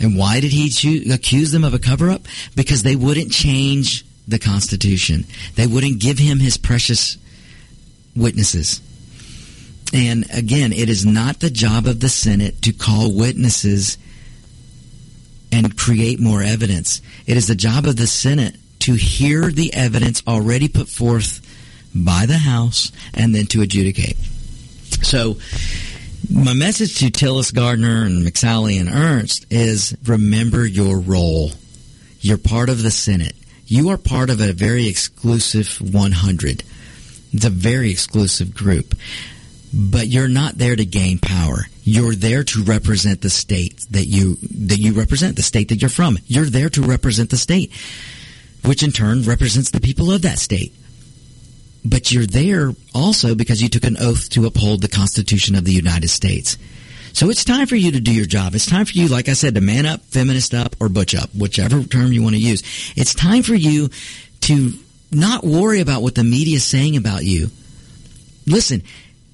And 0.00 0.16
why 0.16 0.40
did 0.40 0.50
he 0.50 0.70
cho- 0.70 1.12
accuse 1.12 1.52
them 1.52 1.64
of 1.64 1.74
a 1.74 1.78
cover 1.78 2.08
up? 2.08 2.22
Because 2.56 2.82
they 2.82 2.96
wouldn't 2.96 3.32
change 3.32 4.06
the 4.26 4.38
Constitution. 4.38 5.26
They 5.56 5.66
wouldn't 5.66 6.00
give 6.00 6.18
him 6.18 6.38
his 6.38 6.56
precious 6.56 7.18
witnesses. 8.16 8.80
And 9.92 10.24
again, 10.32 10.72
it 10.72 10.88
is 10.88 11.04
not 11.04 11.40
the 11.40 11.50
job 11.50 11.86
of 11.86 12.00
the 12.00 12.08
Senate 12.08 12.62
to 12.62 12.72
call 12.72 13.14
witnesses 13.14 13.98
and 15.52 15.76
create 15.76 16.18
more 16.18 16.42
evidence. 16.42 17.02
It 17.26 17.36
is 17.36 17.46
the 17.46 17.54
job 17.54 17.84
of 17.84 17.96
the 17.96 18.06
Senate 18.06 18.56
to 18.80 18.94
hear 18.94 19.50
the 19.50 19.72
evidence 19.74 20.22
already 20.26 20.66
put 20.66 20.88
forth 20.88 21.40
by 21.94 22.26
the 22.26 22.38
House 22.38 22.90
and 23.14 23.34
then 23.34 23.46
to 23.46 23.60
adjudicate. 23.62 24.16
So, 25.02 25.36
my 26.32 26.54
message 26.54 26.98
to 26.98 27.10
Tillis 27.10 27.54
Gardner 27.54 28.04
and 28.04 28.26
McSally 28.26 28.80
and 28.80 28.88
Ernst 28.88 29.46
is 29.50 29.96
remember 30.06 30.64
your 30.66 30.98
role. 30.98 31.50
You're 32.20 32.38
part 32.38 32.70
of 32.70 32.82
the 32.82 32.90
Senate. 32.90 33.34
You 33.66 33.90
are 33.90 33.98
part 33.98 34.30
of 34.30 34.40
a 34.40 34.52
very 34.52 34.86
exclusive 34.86 35.78
100. 35.80 36.62
It's 37.32 37.44
a 37.44 37.50
very 37.50 37.90
exclusive 37.90 38.54
group. 38.54 38.94
But 39.74 40.08
you're 40.08 40.28
not 40.28 40.58
there 40.58 40.76
to 40.76 40.84
gain 40.84 41.18
power. 41.18 41.66
You're 41.82 42.14
there 42.14 42.44
to 42.44 42.62
represent 42.62 43.22
the 43.22 43.30
state 43.30 43.86
that 43.90 44.04
you 44.04 44.36
that 44.68 44.78
you 44.78 44.92
represent, 44.92 45.36
the 45.36 45.42
state 45.42 45.70
that 45.70 45.80
you're 45.80 45.88
from. 45.88 46.18
You're 46.26 46.44
there 46.44 46.68
to 46.70 46.82
represent 46.82 47.30
the 47.30 47.38
state, 47.38 47.72
which 48.64 48.82
in 48.82 48.92
turn 48.92 49.22
represents 49.22 49.70
the 49.70 49.80
people 49.80 50.12
of 50.12 50.22
that 50.22 50.38
state. 50.38 50.74
But 51.84 52.12
you're 52.12 52.26
there 52.26 52.72
also 52.94 53.34
because 53.34 53.62
you 53.62 53.68
took 53.68 53.84
an 53.84 53.96
oath 53.98 54.28
to 54.30 54.46
uphold 54.46 54.82
the 54.82 54.88
Constitution 54.88 55.54
of 55.56 55.64
the 55.64 55.72
United 55.72 56.08
States. 56.08 56.58
So 57.14 57.28
it's 57.28 57.44
time 57.44 57.66
for 57.66 57.76
you 57.76 57.92
to 57.92 58.00
do 58.00 58.12
your 58.12 58.26
job. 58.26 58.54
It's 58.54 58.66
time 58.66 58.86
for 58.86 58.92
you, 58.92 59.08
like 59.08 59.28
I 59.28 59.34
said, 59.34 59.54
to 59.54 59.60
man 59.60 59.84
up, 59.84 60.00
feminist 60.02 60.54
up, 60.54 60.76
or 60.80 60.88
butch 60.88 61.14
up, 61.14 61.34
whichever 61.34 61.82
term 61.82 62.12
you 62.12 62.22
want 62.22 62.34
to 62.34 62.40
use. 62.40 62.62
It's 62.96 63.14
time 63.14 63.42
for 63.42 63.54
you 63.54 63.90
to 64.42 64.72
not 65.10 65.44
worry 65.44 65.80
about 65.80 66.02
what 66.02 66.14
the 66.14 66.24
media 66.24 66.56
is 66.56 66.64
saying 66.64 66.96
about 66.96 67.24
you. 67.24 67.50
Listen, 68.46 68.82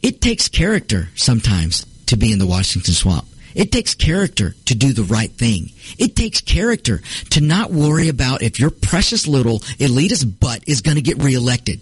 it 0.03 0.21
takes 0.21 0.49
character 0.49 1.09
sometimes 1.15 1.87
to 2.07 2.17
be 2.17 2.33
in 2.33 2.39
the 2.39 2.47
Washington 2.47 2.95
swamp. 2.95 3.27
It 3.55 3.73
takes 3.73 3.95
character 3.95 4.55
to 4.67 4.75
do 4.75 4.93
the 4.93 5.03
right 5.03 5.31
thing. 5.31 5.73
It 5.99 6.15
takes 6.15 6.41
character 6.41 7.01
to 7.31 7.41
not 7.41 7.73
worry 7.73 8.09
about 8.09 8.43
if 8.43 8.61
your 8.61 8.71
precious 8.71 9.27
little 9.27 9.61
elitist 9.81 10.39
butt 10.39 10.63
is 10.67 10.81
going 10.81 10.97
to 10.97 11.03
get 11.03 11.23
reelected. 11.23 11.81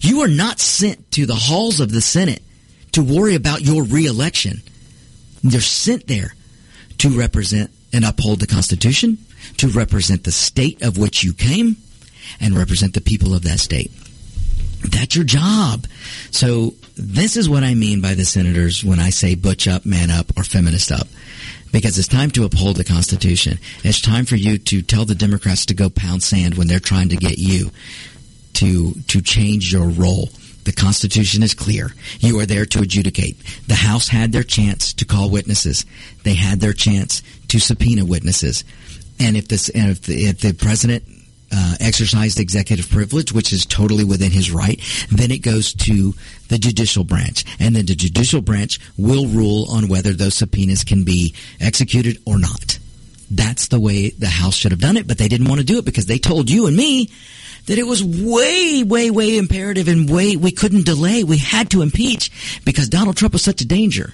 You 0.00 0.22
are 0.22 0.28
not 0.28 0.60
sent 0.60 1.10
to 1.12 1.26
the 1.26 1.34
halls 1.34 1.80
of 1.80 1.92
the 1.92 2.00
Senate 2.00 2.42
to 2.92 3.02
worry 3.02 3.34
about 3.34 3.60
your 3.60 3.84
reelection. 3.84 4.62
They're 5.42 5.60
sent 5.60 6.06
there 6.06 6.34
to 6.98 7.10
represent 7.10 7.70
and 7.92 8.04
uphold 8.04 8.40
the 8.40 8.46
Constitution, 8.46 9.18
to 9.58 9.68
represent 9.68 10.24
the 10.24 10.32
state 10.32 10.82
of 10.82 10.96
which 10.96 11.22
you 11.22 11.34
came, 11.34 11.76
and 12.40 12.56
represent 12.56 12.94
the 12.94 13.00
people 13.00 13.34
of 13.34 13.42
that 13.42 13.60
state. 13.60 13.90
That's 14.84 15.16
your 15.16 15.24
job. 15.24 15.86
So 16.30 16.74
this 16.96 17.36
is 17.36 17.48
what 17.48 17.64
I 17.64 17.74
mean 17.74 18.00
by 18.00 18.14
the 18.14 18.24
senators 18.24 18.84
when 18.84 19.00
I 19.00 19.10
say 19.10 19.34
butch 19.34 19.66
up, 19.66 19.84
man 19.86 20.10
up, 20.10 20.26
or 20.36 20.44
feminist 20.44 20.92
up. 20.92 21.08
Because 21.72 21.98
it's 21.98 22.06
time 22.06 22.30
to 22.32 22.44
uphold 22.44 22.76
the 22.76 22.84
Constitution. 22.84 23.58
It's 23.82 24.00
time 24.00 24.26
for 24.26 24.36
you 24.36 24.58
to 24.58 24.82
tell 24.82 25.04
the 25.04 25.16
Democrats 25.16 25.66
to 25.66 25.74
go 25.74 25.90
pound 25.90 26.22
sand 26.22 26.54
when 26.54 26.68
they're 26.68 26.78
trying 26.78 27.08
to 27.08 27.16
get 27.16 27.38
you 27.38 27.70
to 28.54 28.92
to 29.08 29.20
change 29.20 29.72
your 29.72 29.88
role. 29.88 30.28
The 30.64 30.72
Constitution 30.72 31.42
is 31.42 31.52
clear. 31.52 31.90
You 32.20 32.38
are 32.40 32.46
there 32.46 32.64
to 32.64 32.80
adjudicate. 32.80 33.36
The 33.66 33.74
House 33.74 34.08
had 34.08 34.32
their 34.32 34.44
chance 34.44 34.94
to 34.94 35.04
call 35.04 35.30
witnesses. 35.30 35.84
They 36.22 36.34
had 36.34 36.60
their 36.60 36.72
chance 36.72 37.22
to 37.48 37.58
subpoena 37.58 38.04
witnesses. 38.04 38.64
And 39.20 39.36
if 39.36 39.48
this, 39.48 39.68
and 39.68 39.90
if 39.90 40.02
the, 40.02 40.26
if 40.26 40.40
the 40.40 40.54
president 40.54 41.04
uh, 41.54 41.76
exercised 41.80 42.40
executive 42.40 42.90
privilege, 42.90 43.32
which 43.32 43.52
is 43.52 43.64
totally 43.64 44.04
within 44.04 44.32
his 44.32 44.50
right, 44.50 44.80
then 45.10 45.30
it 45.30 45.38
goes 45.38 45.72
to 45.72 46.14
the 46.48 46.58
judicial 46.58 47.04
branch. 47.04 47.44
And 47.60 47.76
then 47.76 47.86
the 47.86 47.94
judicial 47.94 48.40
branch 48.40 48.80
will 48.96 49.26
rule 49.26 49.66
on 49.70 49.88
whether 49.88 50.12
those 50.12 50.34
subpoenas 50.34 50.84
can 50.84 51.04
be 51.04 51.34
executed 51.60 52.18
or 52.26 52.38
not. 52.38 52.78
That's 53.30 53.68
the 53.68 53.80
way 53.80 54.10
the 54.10 54.26
House 54.26 54.54
should 54.54 54.72
have 54.72 54.80
done 54.80 54.96
it, 54.96 55.06
but 55.06 55.18
they 55.18 55.28
didn't 55.28 55.48
want 55.48 55.60
to 55.60 55.66
do 55.66 55.78
it 55.78 55.84
because 55.84 56.06
they 56.06 56.18
told 56.18 56.50
you 56.50 56.66
and 56.66 56.76
me 56.76 57.10
that 57.66 57.78
it 57.78 57.86
was 57.86 58.04
way, 58.04 58.82
way, 58.82 59.10
way 59.10 59.38
imperative 59.38 59.88
and 59.88 60.10
way 60.10 60.36
we 60.36 60.50
couldn't 60.50 60.84
delay. 60.84 61.24
We 61.24 61.38
had 61.38 61.70
to 61.70 61.82
impeach 61.82 62.60
because 62.64 62.88
Donald 62.88 63.16
Trump 63.16 63.32
was 63.32 63.42
such 63.42 63.60
a 63.60 63.66
danger. 63.66 64.12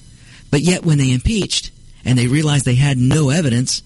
But 0.51 0.61
yet 0.61 0.85
when 0.85 0.99
they 0.99 1.13
impeached 1.13 1.71
and 2.05 2.19
they 2.19 2.27
realized 2.27 2.65
they 2.65 2.75
had 2.75 2.99
no 2.99 3.31
evidence, 3.31 3.83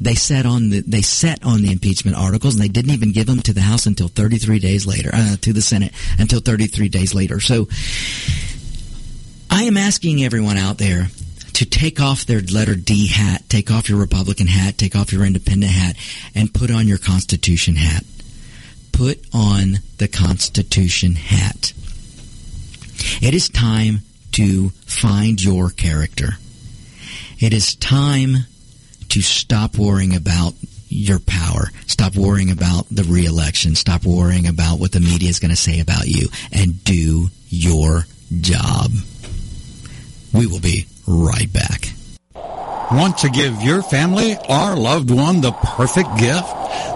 they 0.00 0.14
set 0.14 0.46
on 0.46 0.70
the 0.70 0.80
they 0.80 1.02
set 1.02 1.44
on 1.44 1.62
the 1.62 1.72
impeachment 1.72 2.16
articles 2.16 2.54
and 2.54 2.62
they 2.62 2.68
didn't 2.68 2.92
even 2.92 3.12
give 3.12 3.26
them 3.26 3.40
to 3.40 3.52
the 3.52 3.60
House 3.62 3.86
until 3.86 4.08
33 4.08 4.58
days 4.58 4.86
later, 4.86 5.10
uh, 5.12 5.36
to 5.40 5.52
the 5.52 5.62
Senate 5.62 5.92
until 6.18 6.40
33 6.40 6.88
days 6.88 7.14
later. 7.14 7.40
So 7.40 7.68
I 9.50 9.62
am 9.64 9.76
asking 9.76 10.22
everyone 10.22 10.58
out 10.58 10.78
there 10.78 11.08
to 11.54 11.64
take 11.64 12.00
off 12.00 12.26
their 12.26 12.40
letter 12.40 12.74
D 12.74 13.08
hat, 13.08 13.42
take 13.48 13.70
off 13.70 13.88
your 13.88 13.98
Republican 13.98 14.46
hat, 14.46 14.76
take 14.76 14.94
off 14.94 15.12
your 15.12 15.24
independent 15.24 15.72
hat, 15.72 15.96
and 16.34 16.52
put 16.52 16.70
on 16.70 16.86
your 16.86 16.98
Constitution 16.98 17.76
hat. 17.76 18.04
Put 18.92 19.24
on 19.32 19.78
the 19.96 20.08
Constitution 20.08 21.14
hat. 21.14 21.72
It 23.22 23.32
is 23.32 23.48
time 23.48 24.00
to 24.32 24.68
find 24.84 25.42
your 25.42 25.70
character. 25.70 26.32
It 27.38 27.54
is 27.54 27.74
time 27.74 28.46
to 29.10 29.22
stop 29.22 29.76
worrying 29.76 30.14
about 30.14 30.54
your 30.88 31.18
power. 31.18 31.70
Stop 31.86 32.16
worrying 32.16 32.50
about 32.50 32.86
the 32.90 33.04
reelection. 33.04 33.74
Stop 33.74 34.04
worrying 34.04 34.46
about 34.46 34.78
what 34.78 34.92
the 34.92 35.00
media 35.00 35.28
is 35.28 35.38
going 35.38 35.50
to 35.50 35.56
say 35.56 35.80
about 35.80 36.06
you 36.06 36.28
and 36.52 36.82
do 36.84 37.28
your 37.48 38.06
job. 38.40 38.90
We 40.32 40.46
will 40.46 40.60
be 40.60 40.86
right 41.06 41.52
back. 41.52 41.95
Want 42.92 43.18
to 43.18 43.28
give 43.28 43.60
your 43.62 43.82
family 43.82 44.36
or 44.48 44.76
loved 44.76 45.10
one 45.10 45.40
the 45.40 45.50
perfect 45.50 46.16
gift? 46.18 46.46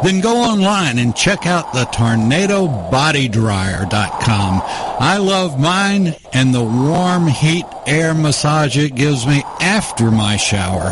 Then 0.04 0.20
go 0.20 0.36
online 0.36 0.98
and 0.98 1.16
check 1.16 1.46
out 1.46 1.72
the 1.72 1.86
tornadobodydryer.com. 1.86 4.62
I 5.00 5.16
love 5.18 5.58
mine 5.58 6.14
and 6.32 6.54
the 6.54 6.62
warm 6.62 7.26
heat 7.26 7.64
air 7.86 8.14
massage 8.14 8.76
it 8.76 8.94
gives 8.94 9.26
me 9.26 9.42
after 9.60 10.12
my 10.12 10.36
shower. 10.36 10.90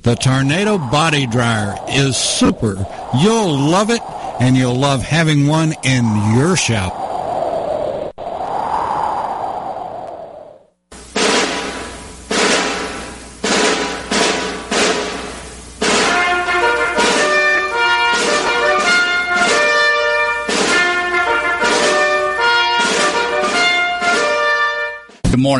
The 0.00 0.14
Tornado 0.14 0.78
Body 0.78 1.26
Dryer 1.26 1.76
is 1.88 2.16
super. 2.16 2.86
You'll 3.20 3.58
love 3.58 3.90
it 3.90 4.00
and 4.40 4.56
you'll 4.56 4.78
love 4.78 5.02
having 5.02 5.46
one 5.46 5.74
in 5.84 6.06
your 6.34 6.56
shower. 6.56 7.01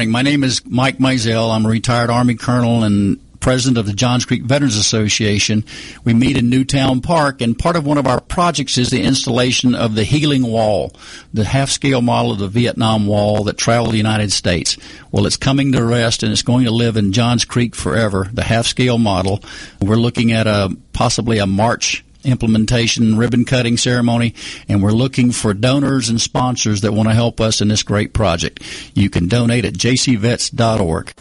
Morning. 0.02 0.10
My 0.10 0.22
name 0.28 0.42
is 0.42 0.66
Mike 0.66 0.98
Mizell. 0.98 1.54
I'm 1.54 1.64
a 1.64 1.68
retired 1.68 2.10
Army 2.10 2.34
colonel 2.34 2.82
and 2.82 3.20
president 3.38 3.78
of 3.78 3.86
the 3.86 3.92
Johns 3.92 4.24
Creek 4.24 4.42
Veterans 4.42 4.74
Association. 4.74 5.64
We 6.02 6.12
meet 6.12 6.36
in 6.36 6.50
Newtown 6.50 7.00
Park, 7.02 7.40
and 7.40 7.56
part 7.56 7.76
of 7.76 7.86
one 7.86 7.98
of 7.98 8.06
our 8.08 8.20
projects 8.20 8.78
is 8.78 8.90
the 8.90 9.02
installation 9.02 9.76
of 9.76 9.94
the 9.94 10.02
Healing 10.02 10.44
Wall, 10.44 10.92
the 11.32 11.44
half-scale 11.44 12.02
model 12.02 12.32
of 12.32 12.40
the 12.40 12.48
Vietnam 12.48 13.06
Wall 13.06 13.44
that 13.44 13.58
traveled 13.58 13.92
the 13.92 13.96
United 13.96 14.32
States. 14.32 14.76
Well, 15.12 15.26
it's 15.26 15.36
coming 15.36 15.70
to 15.70 15.84
rest, 15.84 16.24
and 16.24 16.32
it's 16.32 16.42
going 16.42 16.64
to 16.64 16.72
live 16.72 16.96
in 16.96 17.12
Johns 17.12 17.44
Creek 17.44 17.76
forever, 17.76 18.28
the 18.32 18.42
half-scale 18.42 18.98
model. 18.98 19.40
We're 19.80 19.94
looking 19.94 20.32
at 20.32 20.48
a 20.48 20.76
possibly 20.92 21.38
a 21.38 21.46
March 21.46 22.04
implementation 22.24 23.16
ribbon 23.16 23.44
cutting 23.44 23.76
ceremony 23.76 24.34
and 24.68 24.82
we're 24.82 24.90
looking 24.92 25.32
for 25.32 25.54
donors 25.54 26.08
and 26.08 26.20
sponsors 26.20 26.80
that 26.82 26.92
want 26.92 27.08
to 27.08 27.14
help 27.14 27.40
us 27.40 27.60
in 27.60 27.68
this 27.68 27.82
great 27.82 28.12
project. 28.12 28.60
You 28.94 29.10
can 29.10 29.28
donate 29.28 29.64
at 29.64 29.74
jcvets.org. 29.74 31.12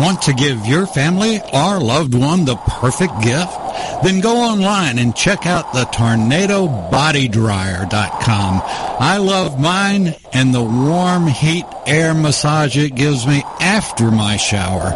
Want 0.00 0.22
to 0.22 0.32
give 0.32 0.64
your 0.64 0.86
family 0.86 1.40
or 1.52 1.78
loved 1.78 2.14
one 2.14 2.46
the 2.46 2.56
perfect 2.56 3.20
gift? 3.22 3.59
Then 4.02 4.20
go 4.20 4.36
online 4.36 4.98
and 4.98 5.14
check 5.14 5.46
out 5.46 5.74
the 5.74 5.84
tornadobodydryer.com. 5.84 8.62
I 8.64 9.18
love 9.18 9.60
mine 9.60 10.14
and 10.32 10.54
the 10.54 10.62
warm 10.62 11.26
heat 11.26 11.66
air 11.86 12.14
massage 12.14 12.78
it 12.78 12.94
gives 12.94 13.26
me 13.26 13.42
after 13.60 14.10
my 14.10 14.38
shower. 14.38 14.92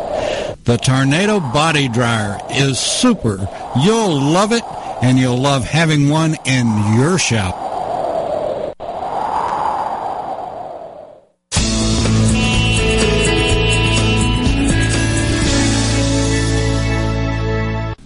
The 0.64 0.78
Tornado 0.78 1.40
Body 1.40 1.88
Dryer 1.88 2.40
is 2.50 2.78
super. 2.78 3.46
You'll 3.82 4.18
love 4.20 4.52
it 4.52 4.64
and 5.02 5.18
you'll 5.18 5.36
love 5.36 5.64
having 5.64 6.08
one 6.08 6.36
in 6.46 6.94
your 6.96 7.18
shower. 7.18 7.63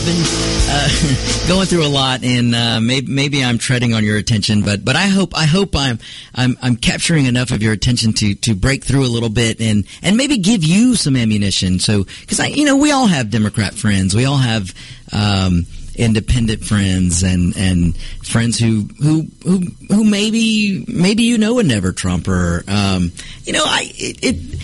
going 1.48 1.66
through 1.66 1.84
a 1.84 1.88
lot, 1.88 2.22
and 2.22 2.54
uh, 2.54 2.80
maybe 2.80 3.12
maybe 3.12 3.44
I'm 3.44 3.58
treading 3.58 3.92
on 3.92 4.04
your 4.04 4.16
attention, 4.16 4.62
but 4.62 4.84
but 4.84 4.96
I 4.96 5.08
hope 5.08 5.36
I 5.36 5.44
hope 5.44 5.76
I'm 5.76 5.98
I'm 6.34 6.56
I'm 6.62 6.76
capturing 6.76 7.26
enough 7.26 7.50
of 7.50 7.62
your 7.62 7.72
attention 7.72 8.12
to 8.14 8.34
to 8.36 8.54
break 8.54 8.84
through 8.84 9.04
a 9.04 9.08
little 9.08 9.28
bit 9.28 9.60
and 9.60 9.84
and 10.02 10.16
maybe 10.16 10.38
give 10.38 10.64
you 10.64 10.94
some 10.94 11.16
ammunition. 11.16 11.78
So 11.80 12.04
because 12.04 12.40
I 12.40 12.46
you 12.46 12.64
know 12.64 12.76
we 12.76 12.92
all 12.92 13.06
have 13.06 13.30
Democrat 13.30 13.74
friends, 13.74 14.14
we 14.14 14.24
all 14.24 14.38
have. 14.38 14.74
Um, 15.12 15.66
independent 15.96 16.64
friends 16.64 17.24
and 17.24 17.54
and 17.56 17.96
friends 18.24 18.58
who 18.58 18.88
who 19.02 19.26
who 19.42 19.60
who 19.88 20.04
maybe 20.04 20.84
maybe 20.88 21.24
you 21.24 21.36
know 21.36 21.58
a 21.58 21.62
never 21.64 21.92
Trumper. 21.92 22.64
Um, 22.68 23.12
you 23.42 23.52
know, 23.52 23.64
I 23.66 23.90
it, 23.96 24.18
it 24.22 24.60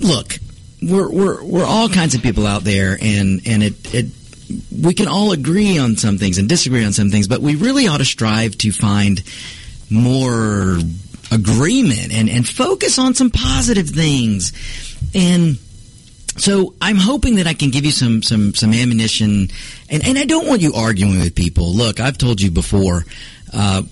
look. 0.00 0.38
We're, 0.82 1.10
we're 1.10 1.44
we're 1.44 1.64
all 1.64 1.88
kinds 1.88 2.14
of 2.14 2.22
people 2.22 2.46
out 2.46 2.64
there, 2.64 2.98
and 3.00 3.40
and 3.46 3.62
it, 3.62 3.94
it 3.94 4.06
we 4.70 4.94
can 4.94 5.08
all 5.08 5.32
agree 5.32 5.78
on 5.78 5.96
some 5.96 6.18
things 6.18 6.38
and 6.38 6.48
disagree 6.48 6.84
on 6.84 6.92
some 6.92 7.10
things, 7.10 7.28
but 7.28 7.40
we 7.40 7.54
really 7.56 7.86
ought 7.86 7.98
to 7.98 8.04
strive 8.04 8.56
to 8.58 8.72
find 8.72 9.22
more 9.90 10.78
agreement 11.30 12.12
and, 12.12 12.28
and 12.28 12.48
focus 12.48 12.98
on 12.98 13.14
some 13.14 13.30
positive 13.30 13.88
things. 13.88 14.52
And 15.14 15.58
so 16.36 16.74
I'm 16.80 16.96
hoping 16.96 17.36
that 17.36 17.46
I 17.46 17.54
can 17.54 17.70
give 17.70 17.84
you 17.84 17.90
some 17.90 18.22
some 18.22 18.54
some 18.54 18.72
ammunition, 18.72 19.48
and 19.90 20.06
and 20.06 20.18
I 20.18 20.24
don't 20.24 20.46
want 20.46 20.60
you 20.60 20.72
arguing 20.74 21.18
with 21.18 21.34
people. 21.34 21.72
Look, 21.72 22.00
I've 22.00 22.18
told 22.18 22.40
you 22.40 22.50
before. 22.50 23.04
Uh, 23.52 23.82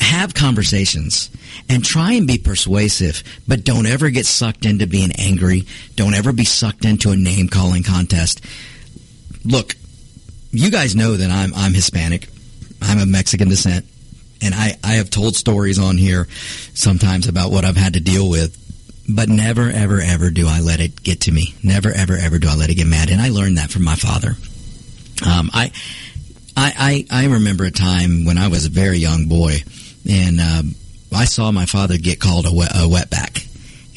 have 0.00 0.34
conversations 0.34 1.30
and 1.68 1.84
try 1.84 2.12
and 2.12 2.26
be 2.26 2.36
persuasive, 2.36 3.22
but 3.46 3.64
don't 3.64 3.86
ever 3.86 4.10
get 4.10 4.26
sucked 4.26 4.66
into 4.66 4.86
being 4.86 5.12
angry. 5.12 5.64
Don't 5.94 6.14
ever 6.14 6.32
be 6.32 6.44
sucked 6.44 6.84
into 6.84 7.12
a 7.12 7.16
name 7.16 7.48
calling 7.48 7.84
contest. 7.84 8.40
Look, 9.44 9.74
you 10.50 10.70
guys 10.70 10.94
know 10.94 11.16
that 11.16 11.30
I'm 11.30 11.54
I'm 11.54 11.74
Hispanic. 11.74 12.28
I'm 12.80 12.98
of 12.98 13.08
Mexican 13.08 13.48
descent. 13.48 13.86
And 14.44 14.54
I, 14.56 14.76
I 14.82 14.94
have 14.94 15.08
told 15.08 15.36
stories 15.36 15.78
on 15.78 15.96
here 15.96 16.26
sometimes 16.74 17.28
about 17.28 17.52
what 17.52 17.64
I've 17.64 17.76
had 17.76 17.94
to 17.94 18.00
deal 18.00 18.28
with 18.28 18.58
but 19.08 19.28
never, 19.28 19.68
ever, 19.68 20.00
ever 20.00 20.30
do 20.30 20.46
I 20.48 20.60
let 20.60 20.80
it 20.80 21.02
get 21.02 21.22
to 21.22 21.32
me. 21.32 21.54
Never, 21.62 21.90
ever, 21.90 22.16
ever 22.16 22.38
do 22.38 22.48
I 22.48 22.54
let 22.54 22.70
it 22.70 22.76
get 22.76 22.86
mad. 22.86 23.10
And 23.10 23.20
I 23.20 23.28
learned 23.30 23.58
that 23.58 23.70
from 23.70 23.84
my 23.84 23.96
father. 23.96 24.36
Um, 25.26 25.50
I, 25.52 25.72
I, 26.56 27.04
I, 27.10 27.24
I 27.24 27.26
remember 27.26 27.64
a 27.64 27.70
time 27.70 28.24
when 28.24 28.38
I 28.38 28.48
was 28.48 28.66
a 28.66 28.70
very 28.70 28.98
young 28.98 29.26
boy, 29.28 29.58
and 30.08 30.40
uh, 30.40 30.62
I 31.14 31.24
saw 31.24 31.50
my 31.50 31.66
father 31.66 31.96
get 31.98 32.20
called 32.20 32.46
a, 32.46 32.52
wet, 32.52 32.72
a 32.72 32.88
wetback, 32.88 33.48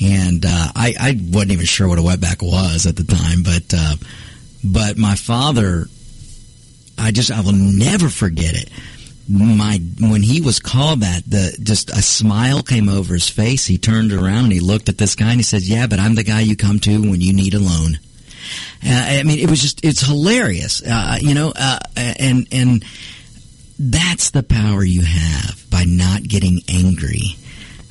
and 0.02 0.46
uh, 0.46 0.72
I, 0.76 0.94
I 1.00 1.20
wasn't 1.32 1.52
even 1.52 1.66
sure 1.66 1.88
what 1.88 2.00
a 2.00 2.02
wetback 2.02 2.42
was 2.42 2.86
at 2.86 2.96
the 2.96 3.04
time, 3.04 3.44
but 3.44 3.74
uh, 3.76 3.96
but 4.66 4.98
my 4.98 5.16
father, 5.16 5.86
I 6.98 7.12
just 7.12 7.32
I 7.32 7.42
will 7.42 7.54
never 7.54 8.10
forget 8.10 8.56
it 8.56 8.70
my 9.28 9.80
when 10.00 10.22
he 10.22 10.42
was 10.42 10.60
called 10.60 11.02
that, 11.02 11.24
the 11.28 11.58
just 11.62 11.90
a 11.90 12.02
smile 12.02 12.62
came 12.62 12.90
over 12.90 13.14
his 13.14 13.28
face. 13.28 13.66
He 13.66 13.78
turned 13.78 14.12
around 14.14 14.46
and 14.46 14.54
he 14.54 14.60
looked 14.60 14.90
at 14.90 14.98
this 14.98 15.16
guy 15.16 15.30
and 15.30 15.38
he 15.38 15.44
said, 15.44 15.64
"Yeah, 15.64 15.88
but 15.88 16.00
I'm 16.00 16.16
the 16.16 16.24
guy 16.24 16.42
you 16.42 16.56
come 16.56 16.80
to 16.82 17.02
when 17.02 17.22
you 17.22 17.34
need 17.34 17.54
a 17.54 17.60
loan." 17.60 18.00
Uh, 18.86 19.06
I 19.20 19.24
mean, 19.24 19.40
it 19.40 19.50
was 19.50 19.62
just 19.62 19.84
it's 19.84 20.02
hilarious, 20.02 20.84
uh, 20.84 21.18
you 21.20 21.34
know, 21.34 21.54
uh, 21.56 21.80
and 21.96 22.48
and 22.52 22.86
that's 23.80 24.30
the 24.30 24.44
power 24.44 24.84
you 24.84 25.02
have 25.02 25.66
by 25.72 25.86
not 25.86 26.24
getting 26.24 26.62
angry. 26.70 27.36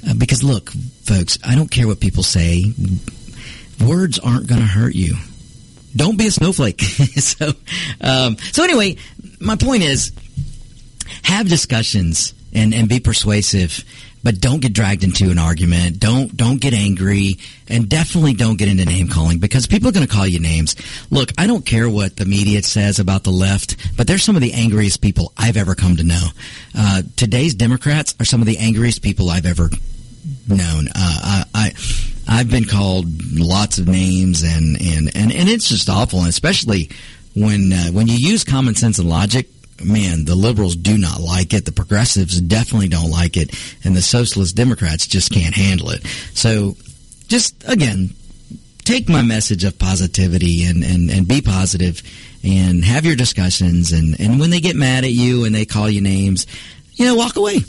Uh, 0.09 0.15
because 0.15 0.45
look, 0.45 0.71
folks, 1.03 1.39
I 1.45 1.57
don't 1.57 1.71
care 1.71 1.89
what 1.89 2.01
people 2.01 2.23
say. 2.23 2.73
Words 3.85 4.21
aren't 4.21 4.47
going 4.47 4.61
to 4.61 4.67
hurt 4.67 4.95
you. 4.95 5.17
Don't 5.97 6.19
be 6.19 6.27
a 6.27 6.31
snowflake. 6.31 6.81
so, 6.83 7.53
um, 8.01 8.37
so 8.53 8.65
anyway, 8.65 8.97
my 9.41 9.57
point 9.57 9.83
is, 9.83 10.13
have 11.23 11.49
discussions 11.49 12.35
and, 12.53 12.75
and 12.75 12.89
be 12.89 13.01
persuasive, 13.01 13.85
but 14.23 14.41
don't 14.41 14.61
get 14.61 14.73
dragged 14.73 15.05
into 15.05 15.31
an 15.31 15.39
argument. 15.39 16.01
Don't 16.01 16.35
don't 16.35 16.61
get 16.61 16.73
angry, 16.73 17.39
and 17.69 17.89
definitely 17.89 18.33
don't 18.33 18.57
get 18.57 18.69
into 18.69 18.85
name 18.85 19.09
calling 19.09 19.39
because 19.39 19.67
people 19.67 19.89
are 19.89 19.93
going 19.93 20.07
to 20.07 20.13
call 20.13 20.27
you 20.27 20.41
names. 20.41 20.77
Look, 21.11 21.31
I 21.37 21.47
don't 21.47 21.67
care 21.67 21.89
what 21.89 22.17
the 22.17 22.25
media 22.25 22.63
says 22.63 22.99
about 22.99 23.25
the 23.25 23.31
left, 23.31 23.77
but 23.97 24.07
they're 24.07 24.19
some 24.19 24.37
of 24.37 24.43
the 24.43 24.55
angriest 24.55 25.03
people 25.03 25.33
I've 25.37 25.57
ever 25.57 25.75
come 25.75 25.97
to 25.97 26.05
know. 26.05 26.29
Uh, 26.77 27.03
today's 27.17 27.55
Democrats 27.55 28.15
are 28.19 28.25
some 28.25 28.41
of 28.41 28.47
the 28.47 28.59
angriest 28.59 29.03
people 29.03 29.29
I've 29.29 29.47
ever 29.47 29.69
known. 30.49 30.89
Uh, 30.89 31.45
I, 31.45 31.45
I 31.55 31.73
I've 32.29 32.51
been 32.51 32.65
called 32.65 33.07
lots 33.33 33.79
of 33.79 33.89
names, 33.89 34.43
and 34.43 34.81
and 34.81 35.17
and, 35.17 35.33
and 35.33 35.49
it's 35.49 35.69
just 35.69 35.89
awful, 35.89 36.21
and 36.21 36.29
especially 36.29 36.91
when 37.35 37.73
uh, 37.73 37.91
when 37.93 38.07
you 38.07 38.17
use 38.17 38.45
common 38.45 38.75
sense 38.75 38.99
and 38.99 39.09
logic 39.09 39.49
man, 39.83 40.25
the 40.25 40.35
liberals 40.35 40.77
do 40.77 40.97
not 40.99 41.21
like 41.21 41.53
it. 41.53 41.65
The 41.65 41.73
progressives 41.73 42.41
definitely 42.41 42.89
don't 42.89 43.11
like 43.11 43.37
it. 43.37 43.55
And 43.85 43.97
the 43.97 44.03
socialist 44.03 44.57
Democrats 44.57 45.07
just 45.07 45.33
can't 45.33 45.55
handle 45.55 45.91
it. 45.91 46.07
So 46.35 46.77
just, 47.29 47.69
again, 47.69 48.11
take 48.85 49.09
my 49.09 49.23
message 49.23 49.65
of 49.65 49.79
positivity 49.79 50.65
and, 50.65 50.85
and, 50.85 51.11
and 51.11 51.27
be 51.27 51.41
positive 51.41 52.03
and 52.43 52.85
have 52.85 53.05
your 53.05 53.17
discussions. 53.17 53.93
And, 53.93 54.19
and 54.21 54.39
when 54.39 54.51
they 54.51 54.61
get 54.61 54.77
mad 54.77 55.05
at 55.05 55.11
you 55.11 55.45
and 55.45 55.55
they 55.55 55.65
call 55.65 55.89
you 55.89 56.01
names, 56.01 56.47
you 56.93 57.07
know, 57.07 57.15
walk 57.15 57.37
away. 57.37 57.61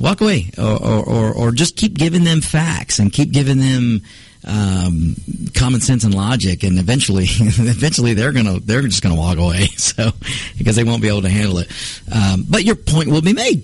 Walk 0.00 0.20
away. 0.20 0.50
Or, 0.58 0.82
or, 0.82 1.32
or, 1.34 1.52
just 1.52 1.76
keep 1.76 1.94
giving 1.94 2.24
them 2.24 2.40
facts 2.40 2.98
and 2.98 3.12
keep 3.12 3.30
giving 3.30 3.58
them 3.58 4.02
um, 4.44 5.14
common 5.54 5.80
sense 5.80 6.04
and 6.04 6.14
logic, 6.14 6.62
and 6.62 6.78
eventually, 6.78 7.24
eventually 7.28 8.14
they're 8.14 8.32
gonna 8.32 8.58
they're 8.60 8.82
just 8.82 9.02
gonna 9.02 9.16
walk 9.16 9.38
away. 9.38 9.68
So 9.82 10.10
because 10.56 10.76
they 10.76 10.84
won't 10.84 11.02
be 11.02 11.08
able 11.08 11.22
to 11.22 11.28
handle 11.28 11.58
it. 11.58 11.70
Um, 12.10 12.46
but 12.48 12.64
your 12.64 12.76
point 12.76 13.10
will 13.10 13.20
be 13.20 13.34
made. 13.34 13.62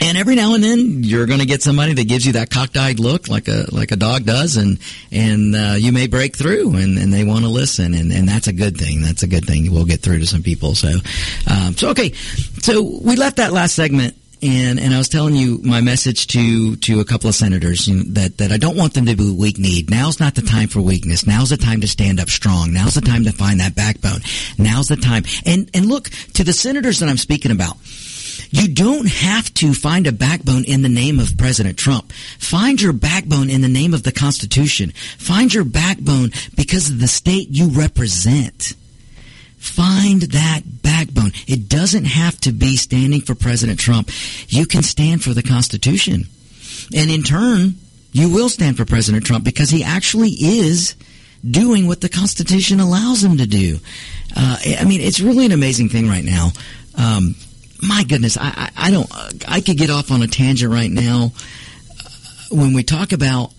And 0.00 0.16
every 0.18 0.34
now 0.36 0.54
and 0.54 0.64
then, 0.64 1.04
you're 1.04 1.26
going 1.26 1.40
to 1.40 1.46
get 1.46 1.62
somebody 1.62 1.92
that 1.94 2.08
gives 2.08 2.26
you 2.26 2.32
that 2.32 2.50
cockeyed 2.50 2.98
look, 2.98 3.28
like 3.28 3.46
a 3.48 3.66
like 3.70 3.92
a 3.92 3.96
dog 3.96 4.24
does, 4.24 4.56
and 4.56 4.78
and 5.12 5.54
uh, 5.54 5.74
you 5.76 5.92
may 5.92 6.06
break 6.06 6.36
through, 6.36 6.74
and, 6.76 6.98
and 6.98 7.12
they 7.12 7.24
want 7.24 7.44
to 7.44 7.50
listen, 7.50 7.94
and, 7.94 8.12
and 8.12 8.28
that's 8.28 8.46
a 8.48 8.52
good 8.52 8.76
thing. 8.76 9.02
That's 9.02 9.22
a 9.22 9.26
good 9.26 9.44
thing. 9.44 9.70
We'll 9.72 9.84
get 9.84 10.00
through 10.00 10.18
to 10.18 10.26
some 10.26 10.42
people. 10.42 10.74
So, 10.74 10.94
um, 11.50 11.76
so 11.76 11.90
okay, 11.90 12.12
so 12.12 12.82
we 12.82 13.16
left 13.16 13.36
that 13.36 13.52
last 13.52 13.74
segment 13.74 14.16
and 14.44 14.78
and 14.78 14.94
I 14.94 14.98
was 14.98 15.08
telling 15.08 15.34
you 15.34 15.58
my 15.62 15.80
message 15.80 16.26
to 16.28 16.76
to 16.76 17.00
a 17.00 17.04
couple 17.04 17.28
of 17.28 17.34
senators 17.34 17.88
you 17.88 17.96
know, 17.96 18.02
that 18.08 18.38
that 18.38 18.52
I 18.52 18.58
don't 18.58 18.76
want 18.76 18.94
them 18.94 19.06
to 19.06 19.16
be 19.16 19.32
weak 19.32 19.58
kneed. 19.58 19.90
Now's 19.90 20.20
not 20.20 20.34
the 20.34 20.42
time 20.42 20.68
for 20.68 20.80
weakness. 20.80 21.26
Now's 21.26 21.50
the 21.50 21.56
time 21.56 21.80
to 21.80 21.88
stand 21.88 22.20
up 22.20 22.28
strong. 22.28 22.72
Now's 22.72 22.94
the 22.94 23.00
time 23.00 23.24
to 23.24 23.32
find 23.32 23.60
that 23.60 23.74
backbone. 23.74 24.20
Now's 24.58 24.88
the 24.88 24.96
time. 24.96 25.24
And 25.46 25.70
and 25.72 25.86
look 25.86 26.10
to 26.34 26.44
the 26.44 26.52
senators 26.52 27.00
that 27.00 27.08
I'm 27.08 27.16
speaking 27.16 27.50
about. 27.50 27.76
You 28.50 28.68
don't 28.68 29.08
have 29.08 29.52
to 29.54 29.74
find 29.74 30.06
a 30.06 30.12
backbone 30.12 30.64
in 30.64 30.82
the 30.82 30.88
name 30.88 31.18
of 31.18 31.36
President 31.36 31.78
Trump. 31.78 32.12
Find 32.12 32.80
your 32.80 32.92
backbone 32.92 33.50
in 33.50 33.62
the 33.62 33.68
name 33.68 33.94
of 33.94 34.02
the 34.02 34.12
Constitution. 34.12 34.92
Find 35.18 35.52
your 35.52 35.64
backbone 35.64 36.30
because 36.54 36.90
of 36.90 37.00
the 37.00 37.08
state 37.08 37.48
you 37.50 37.68
represent. 37.70 38.74
Find 39.64 40.20
that 40.20 40.60
backbone. 40.82 41.32
It 41.48 41.70
doesn't 41.70 42.04
have 42.04 42.38
to 42.42 42.52
be 42.52 42.76
standing 42.76 43.22
for 43.22 43.34
President 43.34 43.80
Trump. 43.80 44.10
You 44.48 44.66
can 44.66 44.82
stand 44.82 45.24
for 45.24 45.30
the 45.30 45.42
Constitution. 45.42 46.26
And 46.94 47.10
in 47.10 47.22
turn, 47.22 47.76
you 48.12 48.28
will 48.28 48.50
stand 48.50 48.76
for 48.76 48.84
President 48.84 49.24
Trump 49.24 49.42
because 49.42 49.70
he 49.70 49.82
actually 49.82 50.28
is 50.28 50.94
doing 51.48 51.86
what 51.88 52.02
the 52.02 52.10
Constitution 52.10 52.78
allows 52.78 53.24
him 53.24 53.38
to 53.38 53.46
do. 53.46 53.78
Uh, 54.36 54.58
I 54.80 54.84
mean, 54.84 55.00
it's 55.00 55.18
really 55.18 55.46
an 55.46 55.52
amazing 55.52 55.88
thing 55.88 56.08
right 56.08 56.24
now. 56.24 56.50
Um, 56.96 57.34
my 57.82 58.04
goodness, 58.04 58.36
I, 58.36 58.70
I, 58.76 58.88
I, 58.88 58.90
don't. 58.90 59.10
I 59.48 59.62
could 59.62 59.78
get 59.78 59.88
off 59.88 60.10
on 60.10 60.22
a 60.22 60.26
tangent 60.26 60.70
right 60.70 60.90
now 60.90 61.32
uh, 61.32 62.08
when 62.50 62.74
we 62.74 62.82
talk 62.82 63.12
about 63.12 63.50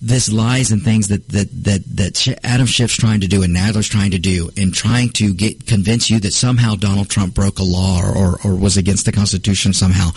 this 0.00 0.30
lies 0.30 0.72
and 0.72 0.82
things 0.82 1.08
that 1.08 1.26
that 1.28 1.48
that 1.64 1.82
that 1.96 2.38
Adam 2.44 2.66
Schiff's 2.66 2.96
trying 2.96 3.20
to 3.20 3.28
do 3.28 3.42
and 3.42 3.54
Nadler's 3.54 3.88
trying 3.88 4.10
to 4.10 4.18
do, 4.18 4.50
and 4.56 4.72
trying 4.72 5.10
to 5.10 5.32
get 5.32 5.66
convince 5.66 6.10
you 6.10 6.20
that 6.20 6.32
somehow 6.32 6.74
Donald 6.74 7.08
Trump 7.08 7.34
broke 7.34 7.58
a 7.58 7.62
law 7.62 8.02
or, 8.02 8.16
or, 8.16 8.38
or 8.44 8.56
was 8.56 8.76
against 8.76 9.06
the 9.06 9.12
Constitution 9.12 9.72
somehow, 9.72 10.10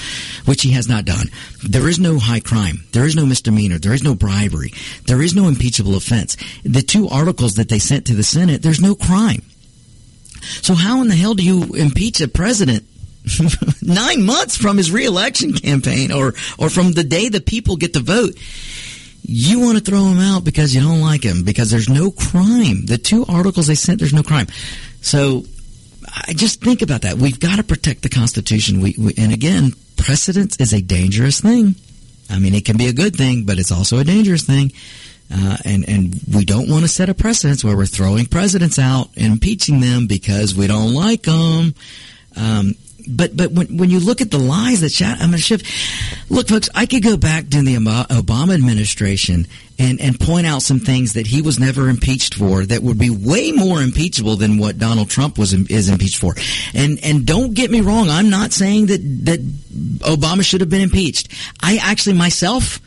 which 0.46 0.64
he 0.64 0.72
has 0.72 0.90
not 0.90 1.06
done. 1.06 1.28
There 1.64 1.88
is 1.88 2.00
no 2.00 2.20
high 2.20 2.42
crime. 2.42 2.84
There 2.92 3.06
is 3.06 3.16
no 3.16 3.26
misdemeanor. 3.26 3.80
There 3.80 3.94
is 3.94 4.04
no 4.04 4.16
bribery. 4.16 4.74
There 5.08 5.22
is 5.22 5.34
no 5.34 5.48
impeachable 5.48 5.96
offense. 5.96 6.36
The 6.64 6.82
two 6.82 7.08
articles 7.08 7.56
that 7.56 7.70
they 7.70 7.80
sent 7.80 8.06
to 8.08 8.16
the 8.16 8.24
Senate, 8.24 8.62
there's 8.62 8.82
no 8.82 8.96
crime. 8.96 9.44
So 10.62 10.74
how 10.74 11.02
in 11.02 11.08
the 11.08 11.16
hell 11.16 11.36
do 11.36 11.44
you 11.44 11.74
impeach 11.74 12.22
a 12.22 12.28
president 12.28 12.84
nine 13.82 14.26
months 14.26 14.58
from 14.58 14.78
his 14.78 14.92
reelection 14.92 15.54
campaign 15.54 16.12
or 16.12 16.34
or 16.58 16.70
from 16.70 16.94
the 16.94 17.04
day 17.04 17.30
the 17.30 17.42
people 17.42 17.78
get 17.78 17.94
to 17.94 18.02
vote? 18.02 18.36
You 19.24 19.60
want 19.60 19.78
to 19.78 19.84
throw 19.84 20.06
him 20.06 20.20
out 20.20 20.44
because 20.44 20.74
you 20.74 20.82
don't 20.82 21.02
like 21.02 21.24
him 21.24 21.44
because 21.44 21.70
there's 21.70 21.90
no 21.90 22.12
crime. 22.12 22.86
The 22.86 22.98
two 22.98 23.26
articles 23.28 23.68
they 23.68 23.76
sent, 23.76 24.00
there's 24.00 24.14
no 24.14 24.24
crime. 24.24 24.48
So 25.02 25.44
I 26.28 26.34
just 26.34 26.62
think 26.62 26.82
about 26.82 27.04
that. 27.04 27.18
We've 27.18 27.40
got 27.40 27.58
to 27.58 27.64
protect 27.64 28.02
the 28.02 28.10
Constitution. 28.10 28.82
We, 28.82 28.96
we, 28.98 29.14
and 29.18 29.32
again, 29.32 29.74
precedence 29.98 30.58
is 30.58 30.74
a 30.74 30.82
dangerous 30.82 31.42
thing. 31.42 31.76
I 32.30 32.40
mean, 32.40 32.54
it 32.54 32.66
can 32.66 32.78
be 32.78 32.88
a 32.88 32.94
good 32.94 33.16
thing, 33.16 33.46
but 33.46 33.60
it's 33.60 33.72
also 33.72 34.00
a 34.00 34.04
dangerous 34.04 34.44
thing. 34.44 34.72
Uh, 35.32 35.58
and 35.64 35.88
and 35.88 36.20
we 36.34 36.44
don't 36.44 36.70
want 36.70 36.82
to 36.82 36.88
set 36.88 37.08
a 37.08 37.14
precedence 37.14 37.64
where 37.64 37.78
we're 37.78 37.86
throwing 37.86 38.26
presidents 38.26 38.80
out 38.80 39.10
and 39.16 39.34
impeaching 39.34 39.80
them 39.80 40.08
because 40.08 40.56
we 40.56 40.66
don't 40.66 40.94
like 40.94 41.24
them. 41.24 41.76
Um, 42.36 42.74
but 43.10 43.36
but 43.36 43.52
when 43.52 43.78
when 43.78 43.90
you 43.90 44.00
look 44.00 44.22
at 44.22 44.32
the 44.32 44.38
lies 44.38 44.82
that 44.82 44.92
Shat, 44.92 45.20
I'm 45.20 45.32
going 45.32 45.32
to 45.32 45.38
shift. 45.38 45.66
Look, 46.30 46.48
folks, 46.48 46.70
I 46.76 46.86
could 46.86 47.04
go 47.04 47.18
back 47.18 47.50
to 47.50 47.62
the 47.62 47.76
Obama 47.76 48.54
administration 48.54 49.48
and 49.78 50.00
and 50.00 50.20
point 50.20 50.46
out 50.46 50.62
some 50.62 50.80
things 50.80 51.14
that 51.14 51.28
he 51.28 51.42
was 51.42 51.60
never 51.60 51.90
impeached 51.90 52.36
for 52.36 52.66
that 52.66 52.84
would 52.84 53.00
be 53.00 53.10
way 53.10 53.52
more 53.52 53.82
impeachable 53.82 54.36
than 54.36 54.58
what 54.58 54.78
Donald 54.78 55.10
Trump 55.10 55.38
was 55.38 55.54
is 55.54 55.90
impeached 55.90 56.20
for. 56.20 56.36
And 56.74 57.00
and 57.04 57.26
don't 57.26 57.54
get 57.54 57.72
me 57.72 57.82
wrong, 57.82 58.10
I'm 58.10 58.30
not 58.30 58.52
saying 58.52 58.88
that 58.88 59.02
that 59.26 59.40
Obama 60.02 60.44
should 60.44 60.62
have 60.62 60.70
been 60.70 60.82
impeached. 60.82 61.30
I 61.62 61.80
actually 61.82 62.16
myself 62.16 62.80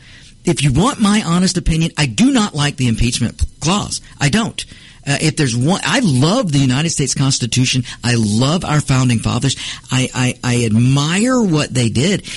if 0.45 0.63
you 0.63 0.73
want 0.73 1.01
my 1.01 1.23
honest 1.25 1.57
opinion, 1.57 1.93
I 1.97 2.07
do 2.07 2.33
not 2.33 2.55
like 2.55 2.77
the 2.77 2.89
impeachment 2.89 3.43
clause. 3.61 4.01
I 4.21 4.29
don't. 4.29 4.65
Uh, 5.07 5.19
if 5.21 5.37
there's 5.37 5.57
one, 5.57 5.81
I 5.85 6.01
love 6.03 6.53
the 6.53 6.59
United 6.59 6.91
States 6.91 7.15
Constitution. 7.15 7.83
I 8.05 8.15
love 8.17 8.65
our 8.65 8.81
founding 8.81 9.19
fathers. 9.19 9.57
I, 9.91 10.09
I, 10.15 10.39
I 10.45 10.65
admire 10.65 11.41
what 11.43 11.75
they 11.75 11.89
did. 11.89 12.29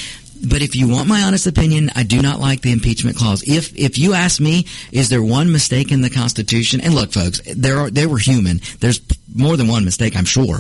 But 0.48 0.62
if 0.62 0.76
you 0.76 0.90
want 0.90 1.08
my 1.08 1.24
honest 1.24 1.48
opinion, 1.48 1.92
I 1.96 2.04
do 2.04 2.22
not 2.22 2.40
like 2.40 2.62
the 2.62 2.72
impeachment 2.72 3.18
clause. 3.18 3.42
If 3.48 3.76
if 3.76 3.98
you 3.98 4.14
ask 4.14 4.42
me, 4.42 4.68
is 4.92 5.10
there 5.10 5.24
one 5.24 5.52
mistake 5.52 5.92
in 5.92 6.02
the 6.02 6.10
Constitution? 6.10 6.82
And 6.82 6.94
look, 6.94 7.14
folks, 7.14 7.42
there 7.56 7.78
are 7.80 7.90
they 7.90 8.06
were 8.06 8.18
human. 8.18 8.60
There's 8.80 9.00
more 9.34 9.56
than 9.58 9.68
one 9.68 9.86
mistake, 9.86 10.16
I'm 10.16 10.26
sure. 10.26 10.60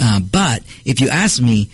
Uh, 0.00 0.20
but 0.20 0.62
if 0.84 1.00
you 1.00 1.08
ask 1.08 1.42
me, 1.42 1.68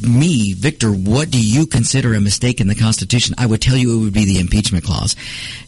me, 0.00 0.54
Victor, 0.54 0.90
what 0.90 1.30
do 1.30 1.40
you 1.40 1.66
consider 1.66 2.14
a 2.14 2.20
mistake 2.20 2.60
in 2.60 2.68
the 2.68 2.74
Constitution? 2.74 3.34
I 3.38 3.46
would 3.46 3.60
tell 3.60 3.76
you 3.76 4.00
it 4.00 4.04
would 4.04 4.14
be 4.14 4.24
the 4.24 4.40
impeachment 4.40 4.84
clause, 4.84 5.14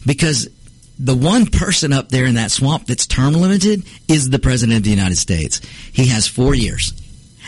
because 0.05 0.49
the 0.97 1.15
one 1.15 1.45
person 1.45 1.93
up 1.93 2.09
there 2.09 2.25
in 2.25 2.35
that 2.35 2.51
swamp 2.51 2.87
that's 2.87 3.05
term 3.05 3.33
limited 3.33 3.83
is 4.07 4.29
the 4.29 4.39
President 4.39 4.77
of 4.77 4.83
the 4.83 4.89
United 4.89 5.17
States. 5.17 5.59
He 5.91 6.07
has 6.07 6.27
four 6.27 6.55
years. 6.55 6.93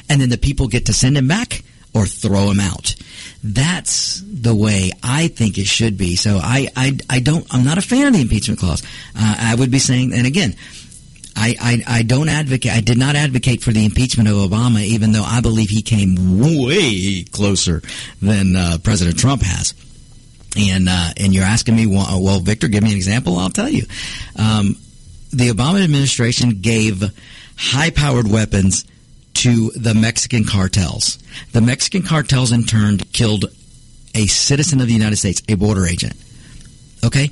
And 0.10 0.22
then 0.22 0.30
the 0.30 0.38
people 0.38 0.68
get 0.68 0.86
to 0.88 0.94
send 0.94 1.18
him 1.18 1.28
back 1.28 1.64
or 1.94 2.06
throw 2.06 2.52
him 2.52 2.60
out. 2.60 2.96
That's 3.44 4.22
the 4.22 4.56
way 4.56 4.92
I 5.04 5.28
think 5.28 5.58
it 5.58 5.68
should 5.68 5.98
be. 5.98 6.16
So 6.16 6.40
I, 6.42 6.70
I, 6.76 6.98
I 7.10 7.20
don't, 7.20 7.46
I'm 7.52 7.64
not 7.64 7.78
a 7.78 7.82
fan 7.82 8.08
of 8.08 8.14
the 8.14 8.22
impeachment 8.22 8.60
clause. 8.60 8.84
Uh, 9.16 9.36
I 9.40 9.56
would 9.56 9.72
be 9.72 9.80
saying, 9.80 10.14
and 10.14 10.28
again, 10.28 10.56
I, 11.36 11.56
I, 11.60 12.00
I 12.00 12.02
don't 12.04 12.30
advocate, 12.30 12.72
I 12.72 12.82
did 12.82 12.98
not 12.98 13.16
advocate 13.16 13.62
for 13.62 13.72
the 13.72 13.86
impeachment 13.86 14.28
of 14.28 14.36
Obama, 14.36 14.82
even 14.82 15.12
though 15.12 15.24
I 15.24 15.42
believe 15.42 15.70
he 15.70 15.82
came 15.82 16.40
way 16.40 17.24
closer 17.24 17.82
than 18.22 18.56
uh, 18.56 18.78
President 18.84 19.20
Trump 19.20 19.44
has. 19.44 19.74
And 20.56 20.88
uh, 20.90 21.10
and 21.18 21.34
you're 21.34 21.44
asking 21.44 21.76
me, 21.76 21.86
well, 21.86 22.24
well, 22.24 22.40
Victor, 22.40 22.68
give 22.68 22.84
me 22.84 22.92
an 22.92 22.96
example. 22.96 23.38
I'll 23.38 23.50
tell 23.50 23.70
you. 23.70 23.86
Um, 24.38 24.76
the 25.32 25.50
Obama 25.50 25.84
administration 25.84 26.62
gave 26.62 27.04
high-powered 27.58 28.28
weapons 28.28 28.86
to 29.34 29.72
the 29.72 29.94
Mexican 29.94 30.46
cartels. 30.46 31.20
The 31.52 31.62
Mexican 31.62 32.02
cartels, 32.02 32.52
in 32.52 32.64
turn, 32.64 32.98
killed 32.98 33.46
a 34.16 34.26
citizen 34.28 34.82
of 34.82 34.88
the 34.88 34.94
United 34.94 35.18
States, 35.18 35.44
a 35.48 35.56
border 35.56 35.86
agent. 35.86 36.14
Okay, 37.04 37.30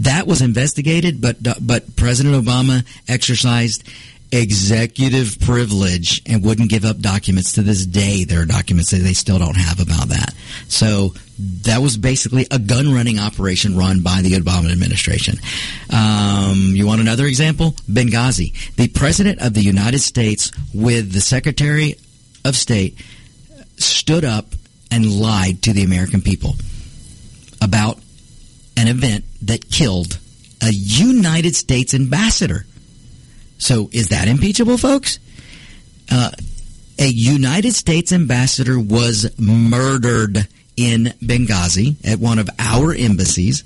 that 0.00 0.26
was 0.26 0.42
investigated, 0.42 1.20
but 1.20 1.36
but 1.60 1.96
President 1.96 2.34
Obama 2.34 2.84
exercised 3.08 3.88
executive 4.30 5.38
privilege 5.40 6.22
and 6.26 6.44
wouldn't 6.44 6.70
give 6.70 6.84
up 6.84 6.98
documents. 6.98 7.52
To 7.52 7.62
this 7.62 7.86
day, 7.86 8.24
there 8.24 8.42
are 8.42 8.46
documents 8.46 8.90
that 8.90 8.98
they 8.98 9.14
still 9.14 9.38
don't 9.38 9.56
have 9.56 9.80
about 9.80 10.08
that. 10.08 10.34
So 10.68 11.14
that 11.64 11.78
was 11.78 11.96
basically 11.96 12.46
a 12.50 12.58
gun 12.58 12.92
running 12.92 13.18
operation 13.18 13.76
run 13.76 14.00
by 14.00 14.20
the 14.22 14.32
Obama 14.32 14.70
administration. 14.70 15.38
Um, 15.90 16.72
you 16.74 16.86
want 16.86 17.00
another 17.00 17.26
example? 17.26 17.72
Benghazi. 17.90 18.52
The 18.76 18.88
President 18.88 19.40
of 19.40 19.54
the 19.54 19.62
United 19.62 20.00
States 20.00 20.52
with 20.74 21.12
the 21.12 21.20
Secretary 21.20 21.96
of 22.44 22.56
State 22.56 22.98
stood 23.76 24.24
up 24.24 24.46
and 24.90 25.10
lied 25.10 25.62
to 25.62 25.72
the 25.72 25.84
American 25.84 26.20
people 26.20 26.54
about 27.60 27.98
an 28.76 28.88
event 28.88 29.24
that 29.42 29.70
killed 29.70 30.18
a 30.62 30.70
United 30.70 31.56
States 31.56 31.94
ambassador. 31.94 32.66
So 33.58 33.88
is 33.92 34.08
that 34.08 34.28
impeachable, 34.28 34.78
folks? 34.78 35.18
Uh, 36.10 36.30
a 36.98 37.06
United 37.06 37.72
States 37.72 38.12
ambassador 38.12 38.78
was 38.78 39.32
murdered 39.38 40.46
in 40.76 41.14
Benghazi 41.22 41.96
at 42.04 42.18
one 42.18 42.38
of 42.38 42.48
our 42.58 42.94
embassies. 42.94 43.64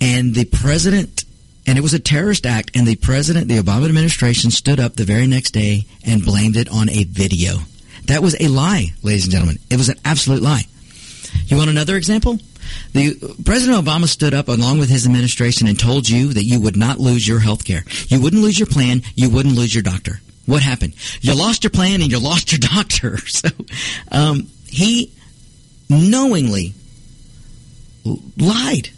And 0.00 0.34
the 0.34 0.44
president, 0.44 1.24
and 1.66 1.78
it 1.78 1.82
was 1.82 1.94
a 1.94 1.98
terrorist 1.98 2.46
act, 2.46 2.76
and 2.76 2.86
the 2.86 2.96
president, 2.96 3.48
the 3.48 3.58
Obama 3.58 3.86
administration 3.86 4.50
stood 4.50 4.78
up 4.78 4.94
the 4.94 5.04
very 5.04 5.26
next 5.26 5.52
day 5.52 5.86
and 6.04 6.24
blamed 6.24 6.56
it 6.56 6.68
on 6.68 6.90
a 6.90 7.04
video. 7.04 7.56
That 8.06 8.22
was 8.22 8.36
a 8.40 8.48
lie, 8.48 8.92
ladies 9.02 9.24
and 9.24 9.32
gentlemen. 9.32 9.58
It 9.70 9.76
was 9.76 9.88
an 9.88 9.98
absolute 10.04 10.42
lie. 10.42 10.64
You 11.46 11.56
want 11.56 11.70
another 11.70 11.96
example? 11.96 12.38
The 12.92 13.14
President 13.44 13.84
Obama 13.84 14.06
stood 14.06 14.34
up 14.34 14.48
along 14.48 14.78
with 14.78 14.88
his 14.88 15.06
administration 15.06 15.66
and 15.66 15.78
told 15.78 16.08
you 16.08 16.32
that 16.32 16.44
you 16.44 16.60
would 16.60 16.76
not 16.76 16.98
lose 16.98 17.26
your 17.26 17.40
health 17.40 17.64
care. 17.64 17.84
You 18.08 18.20
wouldn't 18.20 18.42
lose 18.42 18.58
your 18.58 18.66
plan. 18.66 19.02
You 19.14 19.30
wouldn't 19.30 19.54
lose 19.54 19.74
your 19.74 19.82
doctor. 19.82 20.20
What 20.46 20.62
happened? 20.62 20.94
You 21.20 21.34
lost 21.34 21.64
your 21.64 21.70
plan 21.70 22.00
and 22.02 22.10
you 22.10 22.18
lost 22.18 22.52
your 22.52 22.58
doctor. 22.74 23.18
So 23.18 23.48
um, 24.10 24.48
he 24.68 25.12
knowingly 25.88 26.74
lied. 28.36 28.90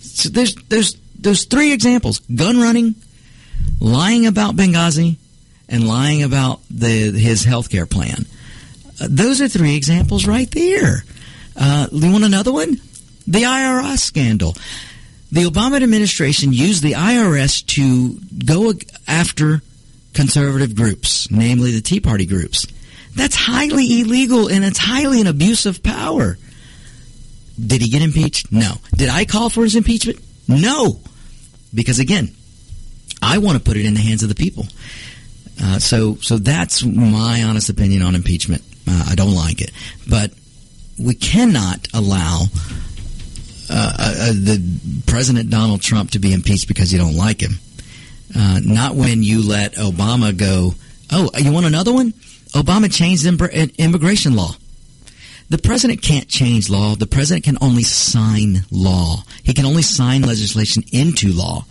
So 0.00 0.28
there's 0.28 0.54
there's 0.68 0.94
there's 1.18 1.44
three 1.44 1.72
examples: 1.72 2.20
gun 2.20 2.60
running, 2.60 2.94
lying 3.80 4.26
about 4.26 4.56
Benghazi, 4.56 5.16
and 5.68 5.86
lying 5.86 6.22
about 6.22 6.60
the 6.70 7.12
his 7.12 7.44
health 7.44 7.70
care 7.70 7.86
plan. 7.86 8.26
Uh, 9.00 9.08
those 9.08 9.40
are 9.40 9.48
three 9.48 9.76
examples 9.76 10.26
right 10.26 10.50
there. 10.50 11.04
Uh, 11.56 11.88
you 11.92 12.12
want 12.12 12.24
another 12.24 12.52
one? 12.52 12.80
The 13.26 13.42
IRS 13.42 13.98
scandal. 13.98 14.54
The 15.32 15.44
Obama 15.44 15.80
administration 15.80 16.52
used 16.52 16.82
the 16.82 16.92
IRS 16.92 17.64
to 17.76 18.18
go 18.44 18.72
after 19.06 19.62
conservative 20.12 20.74
groups, 20.74 21.30
namely 21.30 21.70
the 21.70 21.80
Tea 21.80 22.00
Party 22.00 22.26
groups. 22.26 22.66
That's 23.14 23.34
highly 23.34 24.00
illegal 24.00 24.48
and 24.48 24.64
it's 24.64 24.78
highly 24.78 25.20
an 25.20 25.26
abuse 25.26 25.66
of 25.66 25.82
power. 25.82 26.38
Did 27.58 27.82
he 27.82 27.88
get 27.88 28.02
impeached? 28.02 28.50
No. 28.52 28.74
Did 28.94 29.08
I 29.08 29.24
call 29.24 29.50
for 29.50 29.64
his 29.64 29.76
impeachment? 29.76 30.20
No. 30.48 31.00
Because 31.74 31.98
again, 31.98 32.34
I 33.22 33.38
want 33.38 33.58
to 33.58 33.64
put 33.64 33.76
it 33.76 33.84
in 33.84 33.94
the 33.94 34.00
hands 34.00 34.22
of 34.22 34.28
the 34.28 34.34
people. 34.34 34.66
Uh, 35.62 35.78
so, 35.78 36.14
so 36.16 36.38
that's 36.38 36.82
my 36.84 37.42
honest 37.42 37.68
opinion 37.68 38.02
on 38.02 38.14
impeachment. 38.14 38.62
Uh, 38.88 39.08
I 39.10 39.14
don't 39.14 39.34
like 39.34 39.60
it, 39.60 39.72
but 40.08 40.32
we 40.98 41.14
cannot 41.14 41.86
allow 41.92 42.44
uh, 43.68 43.92
uh, 43.98 44.14
uh, 44.18 44.32
the 44.32 45.02
President 45.06 45.50
Donald 45.50 45.82
Trump 45.82 46.12
to 46.12 46.18
be 46.18 46.32
impeached 46.32 46.66
because 46.66 46.92
you 46.92 46.98
don't 46.98 47.14
like 47.14 47.40
him. 47.40 47.52
Uh, 48.34 48.60
not 48.64 48.94
when 48.94 49.22
you 49.22 49.46
let 49.46 49.74
Obama 49.74 50.36
go. 50.36 50.74
Oh, 51.12 51.30
you 51.38 51.52
want 51.52 51.66
another 51.66 51.92
one? 51.92 52.14
Obama 52.52 52.92
changed 52.92 53.26
immigration 53.78 54.34
law. 54.34 54.54
The 55.48 55.58
president 55.58 56.02
can't 56.02 56.28
change 56.28 56.70
law. 56.70 56.94
The 56.94 57.06
president 57.06 57.44
can 57.44 57.58
only 57.60 57.82
sign 57.82 58.64
law. 58.70 59.24
He 59.42 59.52
can 59.52 59.66
only 59.66 59.82
sign 59.82 60.22
legislation 60.22 60.84
into 60.92 61.32
law. 61.32 61.64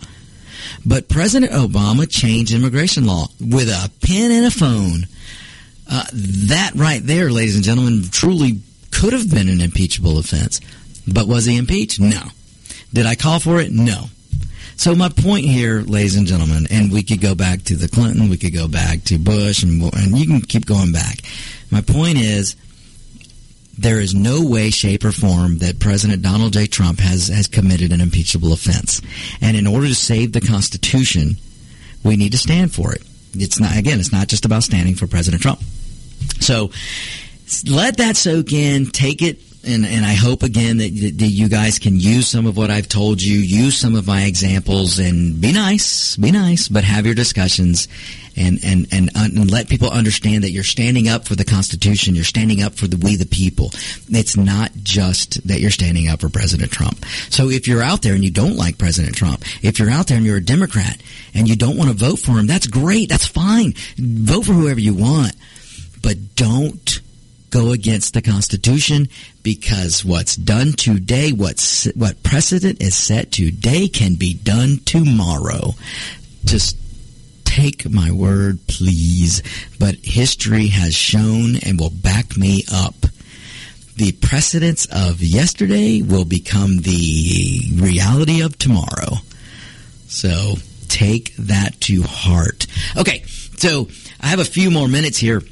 But 0.84 1.08
President 1.08 1.52
Obama 1.52 2.08
changed 2.08 2.52
immigration 2.52 3.06
law 3.06 3.28
with 3.40 3.68
a 3.68 3.90
pen 4.02 4.30
and 4.30 4.46
a 4.46 4.50
phone. 4.50 5.06
Uh, 5.90 6.04
that 6.12 6.72
right 6.74 7.02
there, 7.02 7.30
ladies 7.30 7.56
and 7.56 7.64
gentlemen, 7.64 8.04
truly 8.10 8.60
could 8.90 9.12
have 9.12 9.30
been 9.30 9.48
an 9.48 9.60
impeachable 9.60 10.18
offense. 10.18 10.60
But 11.08 11.26
was 11.26 11.46
he 11.46 11.56
impeached? 11.56 12.00
No. 12.00 12.22
Did 12.92 13.06
I 13.06 13.14
call 13.14 13.40
for 13.40 13.60
it? 13.60 13.72
No. 13.72 14.06
So 14.80 14.94
my 14.94 15.10
point 15.10 15.44
here, 15.44 15.82
ladies 15.82 16.16
and 16.16 16.26
gentlemen, 16.26 16.66
and 16.70 16.90
we 16.90 17.02
could 17.02 17.20
go 17.20 17.34
back 17.34 17.64
to 17.64 17.76
the 17.76 17.86
Clinton, 17.86 18.30
we 18.30 18.38
could 18.38 18.54
go 18.54 18.66
back 18.66 19.04
to 19.04 19.18
Bush, 19.18 19.62
and, 19.62 19.82
and 19.92 20.16
you 20.18 20.26
can 20.26 20.40
keep 20.40 20.64
going 20.64 20.90
back. 20.90 21.18
My 21.70 21.82
point 21.82 22.16
is, 22.16 22.56
there 23.76 24.00
is 24.00 24.14
no 24.14 24.42
way, 24.42 24.70
shape, 24.70 25.04
or 25.04 25.12
form 25.12 25.58
that 25.58 25.80
President 25.80 26.22
Donald 26.22 26.54
J. 26.54 26.66
Trump 26.66 26.98
has, 26.98 27.28
has 27.28 27.46
committed 27.46 27.92
an 27.92 28.00
impeachable 28.00 28.54
offense. 28.54 29.02
And 29.42 29.54
in 29.54 29.66
order 29.66 29.86
to 29.86 29.94
save 29.94 30.32
the 30.32 30.40
Constitution, 30.40 31.36
we 32.02 32.16
need 32.16 32.32
to 32.32 32.38
stand 32.38 32.72
for 32.72 32.94
it. 32.94 33.02
It's 33.34 33.60
not, 33.60 33.76
again, 33.76 34.00
it's 34.00 34.12
not 34.12 34.28
just 34.28 34.46
about 34.46 34.62
standing 34.62 34.94
for 34.94 35.06
President 35.06 35.42
Trump. 35.42 35.60
So, 36.40 36.70
let 37.68 37.98
that 37.98 38.16
soak 38.16 38.52
in. 38.52 38.86
Take 38.86 39.22
it 39.22 39.40
and 39.64 39.84
and 39.84 40.04
I 40.04 40.14
hope 40.14 40.42
again 40.42 40.78
that, 40.78 40.90
that 41.18 41.26
you 41.26 41.48
guys 41.48 41.78
can 41.78 41.98
use 41.98 42.28
some 42.28 42.46
of 42.46 42.56
what 42.56 42.70
I've 42.70 42.88
told 42.88 43.20
you, 43.20 43.38
use 43.38 43.76
some 43.76 43.94
of 43.94 44.06
my 44.06 44.24
examples, 44.24 44.98
and 44.98 45.40
be 45.40 45.52
nice, 45.52 46.16
be 46.16 46.30
nice, 46.30 46.68
but 46.68 46.84
have 46.84 47.04
your 47.04 47.14
discussions, 47.14 47.88
and 48.36 48.58
and 48.64 48.86
and, 48.90 49.10
uh, 49.10 49.24
and 49.24 49.50
let 49.50 49.68
people 49.68 49.90
understand 49.90 50.44
that 50.44 50.50
you're 50.50 50.64
standing 50.64 51.08
up 51.08 51.26
for 51.26 51.34
the 51.34 51.44
Constitution, 51.44 52.14
you're 52.14 52.24
standing 52.24 52.62
up 52.62 52.74
for 52.74 52.86
the 52.86 52.96
we 52.96 53.16
the 53.16 53.26
people. 53.26 53.70
It's 54.08 54.36
not 54.36 54.72
just 54.82 55.46
that 55.46 55.60
you're 55.60 55.70
standing 55.70 56.08
up 56.08 56.20
for 56.20 56.30
President 56.30 56.70
Trump. 56.70 57.04
So 57.28 57.50
if 57.50 57.68
you're 57.68 57.82
out 57.82 58.02
there 58.02 58.14
and 58.14 58.24
you 58.24 58.30
don't 58.30 58.56
like 58.56 58.78
President 58.78 59.14
Trump, 59.14 59.44
if 59.62 59.78
you're 59.78 59.90
out 59.90 60.06
there 60.06 60.16
and 60.16 60.24
you're 60.24 60.38
a 60.38 60.44
Democrat 60.44 61.00
and 61.34 61.48
you 61.48 61.56
don't 61.56 61.76
want 61.76 61.90
to 61.90 61.96
vote 61.96 62.18
for 62.18 62.32
him, 62.32 62.46
that's 62.46 62.66
great, 62.66 63.10
that's 63.10 63.26
fine. 63.26 63.74
Vote 63.98 64.46
for 64.46 64.52
whoever 64.52 64.80
you 64.80 64.94
want, 64.94 65.34
but 66.02 66.34
don't 66.34 67.00
go 67.50 67.72
against 67.72 68.14
the 68.14 68.22
Constitution 68.22 69.08
because 69.42 70.04
what's 70.04 70.36
done 70.36 70.72
today, 70.72 71.32
what's, 71.32 71.84
what 71.94 72.22
precedent 72.22 72.80
is 72.80 72.94
set 72.94 73.32
today 73.32 73.88
can 73.88 74.14
be 74.14 74.34
done 74.34 74.78
tomorrow. 74.84 75.74
Just 76.44 76.76
take 77.44 77.90
my 77.90 78.10
word, 78.12 78.60
please. 78.68 79.42
But 79.78 79.96
history 79.96 80.68
has 80.68 80.94
shown 80.94 81.56
and 81.56 81.78
will 81.78 81.90
back 81.90 82.36
me 82.36 82.64
up. 82.72 82.94
The 83.96 84.12
precedents 84.12 84.86
of 84.90 85.20
yesterday 85.20 86.00
will 86.00 86.24
become 86.24 86.78
the 86.78 87.60
reality 87.74 88.40
of 88.40 88.56
tomorrow. 88.56 89.16
So 90.06 90.54
take 90.88 91.36
that 91.36 91.80
to 91.82 92.02
heart. 92.02 92.66
Okay, 92.96 93.24
so 93.58 93.88
I 94.20 94.28
have 94.28 94.38
a 94.38 94.44
few 94.44 94.70
more 94.70 94.88
minutes 94.88 95.18
here 95.18 95.42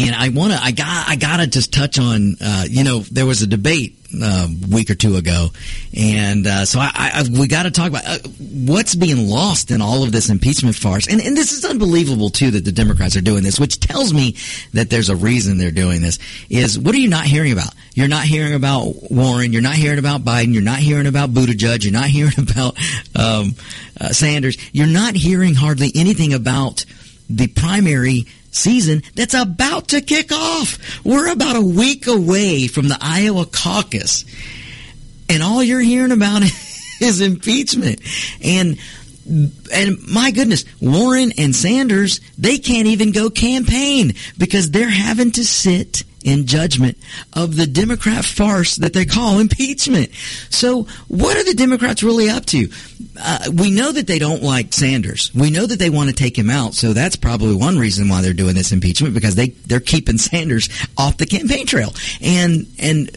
and 0.00 0.14
I 0.14 0.28
want 0.30 0.52
to, 0.52 0.58
I 0.58 0.70
got, 0.72 1.08
I 1.08 1.16
got 1.16 1.38
to 1.38 1.46
just 1.46 1.72
touch 1.72 1.98
on, 1.98 2.36
uh, 2.40 2.64
you 2.68 2.84
know, 2.84 3.00
there 3.00 3.26
was 3.26 3.42
a 3.42 3.46
debate 3.46 3.96
a 4.12 4.24
uh, 4.24 4.48
week 4.68 4.90
or 4.90 4.96
two 4.96 5.14
ago, 5.14 5.48
and 5.96 6.44
uh, 6.44 6.64
so 6.64 6.80
I, 6.80 6.90
I, 6.94 7.24
we 7.30 7.46
got 7.46 7.62
to 7.62 7.70
talk 7.70 7.90
about 7.90 8.04
uh, 8.04 8.18
what's 8.40 8.96
being 8.96 9.28
lost 9.28 9.70
in 9.70 9.80
all 9.80 10.02
of 10.02 10.10
this 10.10 10.30
impeachment 10.30 10.74
farce. 10.74 11.06
And, 11.06 11.20
and 11.20 11.36
this 11.36 11.52
is 11.52 11.64
unbelievable 11.64 12.28
too 12.30 12.50
that 12.50 12.64
the 12.64 12.72
Democrats 12.72 13.14
are 13.14 13.20
doing 13.20 13.44
this, 13.44 13.60
which 13.60 13.78
tells 13.78 14.12
me 14.12 14.36
that 14.72 14.90
there's 14.90 15.10
a 15.10 15.16
reason 15.16 15.58
they're 15.58 15.70
doing 15.70 16.02
this. 16.02 16.18
Is 16.48 16.76
what 16.76 16.92
are 16.94 16.98
you 16.98 17.08
not 17.08 17.24
hearing 17.24 17.52
about? 17.52 17.72
You're 17.94 18.08
not 18.08 18.24
hearing 18.24 18.54
about 18.54 18.94
Warren. 19.12 19.52
You're 19.52 19.62
not 19.62 19.76
hearing 19.76 20.00
about 20.00 20.22
Biden. 20.22 20.54
You're 20.54 20.62
not 20.62 20.80
hearing 20.80 21.06
about 21.06 21.30
Buttigieg. 21.30 21.84
You're 21.84 21.92
not 21.92 22.06
hearing 22.08 22.38
about 22.38 22.76
um, 23.14 23.54
uh, 24.00 24.08
Sanders. 24.08 24.56
You're 24.72 24.88
not 24.88 25.14
hearing 25.14 25.54
hardly 25.54 25.92
anything 25.94 26.34
about 26.34 26.84
the 27.28 27.46
primary 27.46 28.26
season 28.50 29.02
that's 29.14 29.34
about 29.34 29.88
to 29.88 30.00
kick 30.00 30.32
off. 30.32 31.04
We're 31.04 31.32
about 31.32 31.56
a 31.56 31.60
week 31.60 32.06
away 32.06 32.66
from 32.66 32.88
the 32.88 32.98
Iowa 33.00 33.46
caucus. 33.46 34.24
And 35.28 35.42
all 35.42 35.62
you're 35.62 35.80
hearing 35.80 36.12
about 36.12 36.42
is 37.00 37.20
impeachment. 37.20 38.00
And 38.42 38.78
and 39.72 39.96
my 40.08 40.32
goodness, 40.32 40.64
Warren 40.80 41.32
and 41.38 41.54
Sanders, 41.54 42.20
they 42.36 42.58
can't 42.58 42.88
even 42.88 43.12
go 43.12 43.30
campaign 43.30 44.14
because 44.38 44.70
they're 44.70 44.88
having 44.88 45.30
to 45.32 45.44
sit 45.44 46.02
in 46.24 46.46
judgment 46.46 46.98
of 47.32 47.56
the 47.56 47.66
Democrat 47.66 48.24
farce 48.24 48.76
that 48.76 48.92
they 48.92 49.04
call 49.04 49.38
impeachment. 49.38 50.10
So, 50.50 50.86
what 51.08 51.36
are 51.36 51.44
the 51.44 51.54
Democrats 51.54 52.02
really 52.02 52.28
up 52.28 52.46
to? 52.46 52.68
Uh, 53.18 53.50
we 53.52 53.70
know 53.70 53.92
that 53.92 54.06
they 54.06 54.18
don't 54.18 54.42
like 54.42 54.72
Sanders. 54.72 55.30
We 55.34 55.50
know 55.50 55.66
that 55.66 55.78
they 55.78 55.90
want 55.90 56.10
to 56.10 56.14
take 56.14 56.38
him 56.38 56.50
out. 56.50 56.74
So 56.74 56.92
that's 56.92 57.16
probably 57.16 57.54
one 57.54 57.78
reason 57.78 58.08
why 58.08 58.22
they're 58.22 58.32
doing 58.32 58.54
this 58.54 58.72
impeachment 58.72 59.14
because 59.14 59.34
they 59.34 59.48
they're 59.48 59.80
keeping 59.80 60.18
Sanders 60.30 60.68
off 60.96 61.16
the 61.16 61.26
campaign 61.26 61.66
trail. 61.66 61.92
And 62.20 62.66
and 62.78 63.10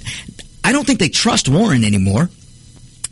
I 0.63 0.71
don't 0.71 0.85
think 0.85 0.99
they 0.99 1.09
trust 1.09 1.47
Warren 1.49 1.83
anymore 1.83 2.29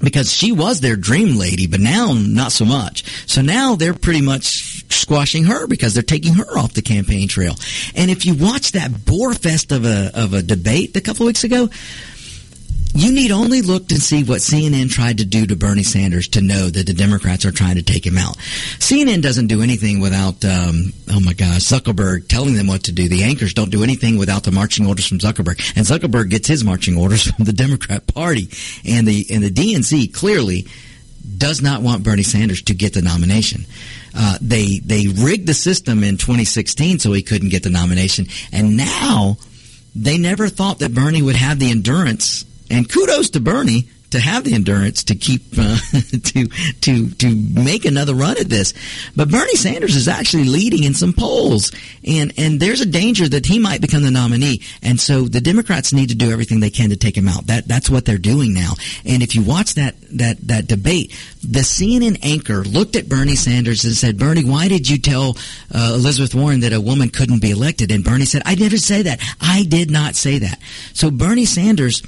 because 0.04 0.32
she 0.32 0.52
was 0.52 0.82
their 0.82 0.96
dream 0.96 1.38
lady, 1.38 1.68
but 1.68 1.80
now 1.80 2.14
not 2.14 2.52
so 2.52 2.66
much. 2.66 3.04
So 3.28 3.42
now 3.42 3.76
they're 3.76 3.94
pretty 3.94 4.22
much 4.22 4.86
squashing 4.92 5.46
her 5.46 5.68
because 5.68 5.94
they're 5.94 6.04
taking 6.04 6.34
her 6.36 6.58
off 6.58 6.74
the 6.74 6.82
campaign 6.82 7.28
trail. 7.28 7.56
And 7.96 8.12
if 8.12 8.26
you 8.26 8.34
watch 8.34 8.74
that 8.74 9.06
bore 9.06 9.34
fest 9.34 9.72
of 9.72 9.86
a 9.86 10.12
of 10.14 10.34
a 10.34 10.42
debate 10.42 10.96
a 10.96 11.02
couple 11.02 11.24
of 11.24 11.28
weeks 11.28 11.44
ago, 11.44 11.70
you 12.94 13.12
need 13.12 13.32
only 13.32 13.62
look 13.62 13.88
to 13.88 14.00
see 14.00 14.24
what 14.24 14.40
CNN 14.40 14.90
tried 14.90 15.20
to 15.20 15.26
do 15.26 15.46
to 15.46 15.56
Bernie 15.56 15.84
Sanders 15.84 16.28
to 16.30 16.42
know 16.42 16.70
that 16.70 16.86
the 16.86 16.94
Democrats 16.94 17.46
are 17.46 17.52
trying 17.52 17.76
to 17.76 17.84
take 17.84 18.06
him 18.06 18.18
out. 18.18 18.38
CNN 18.80 19.22
doesn't 19.22 19.48
do 19.48 19.62
anything 19.62 20.00
without, 20.00 20.44
um, 20.44 20.92
oh 21.10 21.20
my 21.22 21.34
gosh, 21.34 21.62
Zuckerberg 21.62 22.28
telling 22.28 22.56
them 22.56 22.68
what 22.68 22.84
to 22.84 22.92
do. 22.92 23.08
The 23.08 23.24
anchors 23.24 23.54
don't 23.54 23.70
do 23.70 23.84
anything 23.84 24.18
without 24.18 24.44
the 24.44 24.52
marching 24.52 24.88
orders 24.88 25.08
from 25.08 25.20
Zuckerberg, 25.20 25.76
and 25.76 25.86
Zuckerberg 25.86 26.30
gets 26.30 26.48
his 26.48 26.64
marching 26.64 26.98
orders 26.98 27.24
from 27.32 27.46
the 27.46 27.54
Democrat 27.54 28.08
Party, 28.08 28.50
and 28.86 29.08
the 29.08 29.26
and 29.32 29.44
the 29.44 29.52
DNC 29.52 30.14
clearly 30.14 30.68
does 31.38 31.62
not 31.62 31.82
want 31.82 32.04
Bernie 32.04 32.24
Sanders 32.24 32.62
to 32.64 32.74
get 32.74 32.94
the 32.94 33.02
nomination. 33.02 33.66
Uh, 34.14 34.38
they 34.42 34.80
they 34.80 35.08
rigged 35.08 35.48
the 35.48 35.54
system 35.54 36.04
in 36.04 36.18
2016 36.18 37.00
so 37.00 37.14
he 37.14 37.22
couldn't 37.22 37.50
get 37.50 37.64
the 37.64 37.70
nomination, 37.70 38.26
and 38.52 38.76
now 38.76 39.38
they 39.96 40.18
never 40.18 40.48
thought 40.48 40.80
that 40.80 40.94
Bernie 40.94 41.22
would 41.22 41.36
have 41.36 41.60
the 41.60 41.72
endurance 41.72 42.46
and 42.72 42.90
kudos 42.90 43.30
to 43.32 43.40
Bernie 43.40 43.88
to 44.12 44.20
have 44.20 44.44
the 44.44 44.54
endurance 44.54 45.06
to 45.06 45.16
keep 45.16 45.42
uh, 45.58 45.78
to 46.24 46.48
to 46.82 47.10
to 47.10 47.36
make 47.36 47.86
another 47.86 48.14
run 48.14 48.38
at 48.38 48.50
this. 48.50 48.74
But 49.16 49.30
Bernie 49.30 49.56
Sanders 49.56 49.96
is 49.96 50.08
actually 50.08 50.46
leading 50.46 50.84
in 50.84 50.94
some 50.94 51.14
polls, 51.14 51.72
and 52.06 52.34
and 52.38 52.60
there's 52.60 52.82
a 52.82 52.86
danger 52.86 53.28
that 53.28 53.46
he 53.46 53.58
might 53.58 53.82
become 53.82 54.04
the 54.04 54.12
nominee. 54.12 54.62
And 54.84 55.00
so 55.00 55.22
the 55.24 55.42
Democrats 55.42 55.94
need 55.94 56.10
to 56.10 56.16
do 56.16 56.32
everything 56.32 56.60
they 56.60 56.70
can 56.70 56.90
to 56.90 56.98
take 56.98 57.18
him 57.18 57.28
out. 57.28 57.48
That 57.48 57.68
that's 57.68 57.90
what 57.90 58.06
they're 58.06 58.18
doing 58.18 58.54
now. 58.54 58.74
And 59.06 59.24
if 59.24 59.34
you 59.34 59.44
watch 59.44 59.76
that 59.76 59.96
that 60.12 60.38
that 60.48 60.68
debate, 60.68 61.12
the 61.42 61.60
CNN 61.62 62.20
anchor 62.22 62.64
looked 62.64 62.96
at 62.96 63.10
Bernie 63.10 63.36
Sanders 63.36 63.86
and 63.86 63.96
said, 63.96 64.20
"Bernie, 64.20 64.44
why 64.44 64.68
did 64.68 64.90
you 64.90 64.98
tell 64.98 65.38
uh, 65.74 65.94
Elizabeth 65.96 66.36
Warren 66.36 66.60
that 66.62 66.74
a 66.74 66.82
woman 66.82 67.10
couldn't 67.10 67.42
be 67.42 67.52
elected?" 67.52 67.92
And 67.92 68.04
Bernie 68.04 68.26
said, 68.26 68.42
"I 68.46 68.56
never 68.56 68.78
say 68.78 69.04
that. 69.04 69.22
I 69.40 69.64
did 69.64 69.90
not 69.90 70.16
say 70.16 70.40
that." 70.40 70.60
So 70.94 71.10
Bernie 71.10 71.46
Sanders 71.46 72.04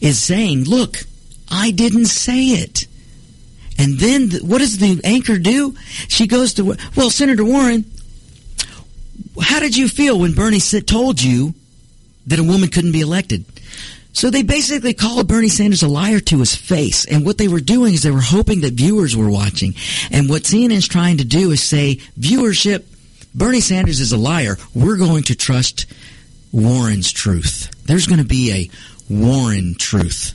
is 0.00 0.18
saying, 0.18 0.64
look, 0.64 0.98
I 1.50 1.70
didn't 1.70 2.06
say 2.06 2.48
it. 2.48 2.86
And 3.78 3.98
then 3.98 4.30
what 4.42 4.58
does 4.58 4.78
the 4.78 5.00
anchor 5.04 5.38
do? 5.38 5.74
She 6.08 6.26
goes 6.26 6.54
to, 6.54 6.76
well, 6.96 7.10
Senator 7.10 7.44
Warren, 7.44 7.84
how 9.40 9.60
did 9.60 9.76
you 9.76 9.88
feel 9.88 10.18
when 10.18 10.32
Bernie 10.32 10.60
told 10.60 11.22
you 11.22 11.54
that 12.26 12.38
a 12.38 12.44
woman 12.44 12.68
couldn't 12.68 12.92
be 12.92 13.02
elected? 13.02 13.44
So 14.12 14.30
they 14.30 14.42
basically 14.42 14.94
called 14.94 15.28
Bernie 15.28 15.50
Sanders 15.50 15.82
a 15.82 15.88
liar 15.88 16.20
to 16.20 16.38
his 16.38 16.56
face. 16.56 17.04
And 17.04 17.26
what 17.26 17.36
they 17.36 17.48
were 17.48 17.60
doing 17.60 17.92
is 17.92 18.02
they 18.02 18.10
were 18.10 18.22
hoping 18.22 18.62
that 18.62 18.72
viewers 18.72 19.14
were 19.14 19.28
watching. 19.28 19.74
And 20.10 20.30
what 20.30 20.44
CNN's 20.44 20.88
trying 20.88 21.18
to 21.18 21.24
do 21.24 21.50
is 21.50 21.62
say, 21.62 21.96
viewership, 22.18 22.84
Bernie 23.34 23.60
Sanders 23.60 24.00
is 24.00 24.12
a 24.12 24.16
liar. 24.16 24.56
We're 24.74 24.96
going 24.96 25.24
to 25.24 25.34
trust 25.34 25.84
Warren's 26.50 27.12
truth. 27.12 27.70
There's 27.84 28.06
going 28.06 28.20
to 28.20 28.24
be 28.24 28.52
a 28.52 28.70
Warren 29.08 29.74
truth. 29.78 30.32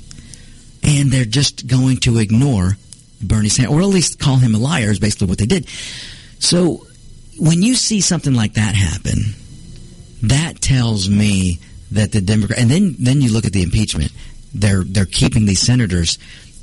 And 0.84 1.12
they're 1.12 1.26
just 1.26 1.68
going 1.68 1.98
to 1.98 2.18
ignore 2.18 2.78
Bernie 3.22 3.50
Sanders, 3.50 3.76
or 3.76 3.82
at 3.82 3.88
least 3.88 4.20
call 4.20 4.38
him 4.38 4.56
a 4.56 4.58
liar, 4.58 4.90
is 4.90 5.00
basically 5.00 5.28
what 5.28 5.38
they 5.38 5.46
did. 5.46 5.68
So 6.40 6.86
when 7.40 7.62
you 7.62 7.76
see 7.76 8.02
something 8.02 8.34
like 8.34 8.54
that 8.54 8.76
happen, 8.76 9.36
that 10.24 10.62
tells 10.62 11.10
me 11.10 11.60
that 11.92 12.12
the 12.12 12.22
Democrat, 12.22 12.60
and 12.60 12.70
then 12.70 12.96
then 13.00 13.22
you 13.22 13.32
look 13.32 13.46
at 13.46 13.54
the 13.54 13.64
impeachment. 13.64 14.12
They're 14.54 14.84
they're 14.84 15.06
keeping 15.06 15.46
these 15.46 15.60
senators, 15.60 16.18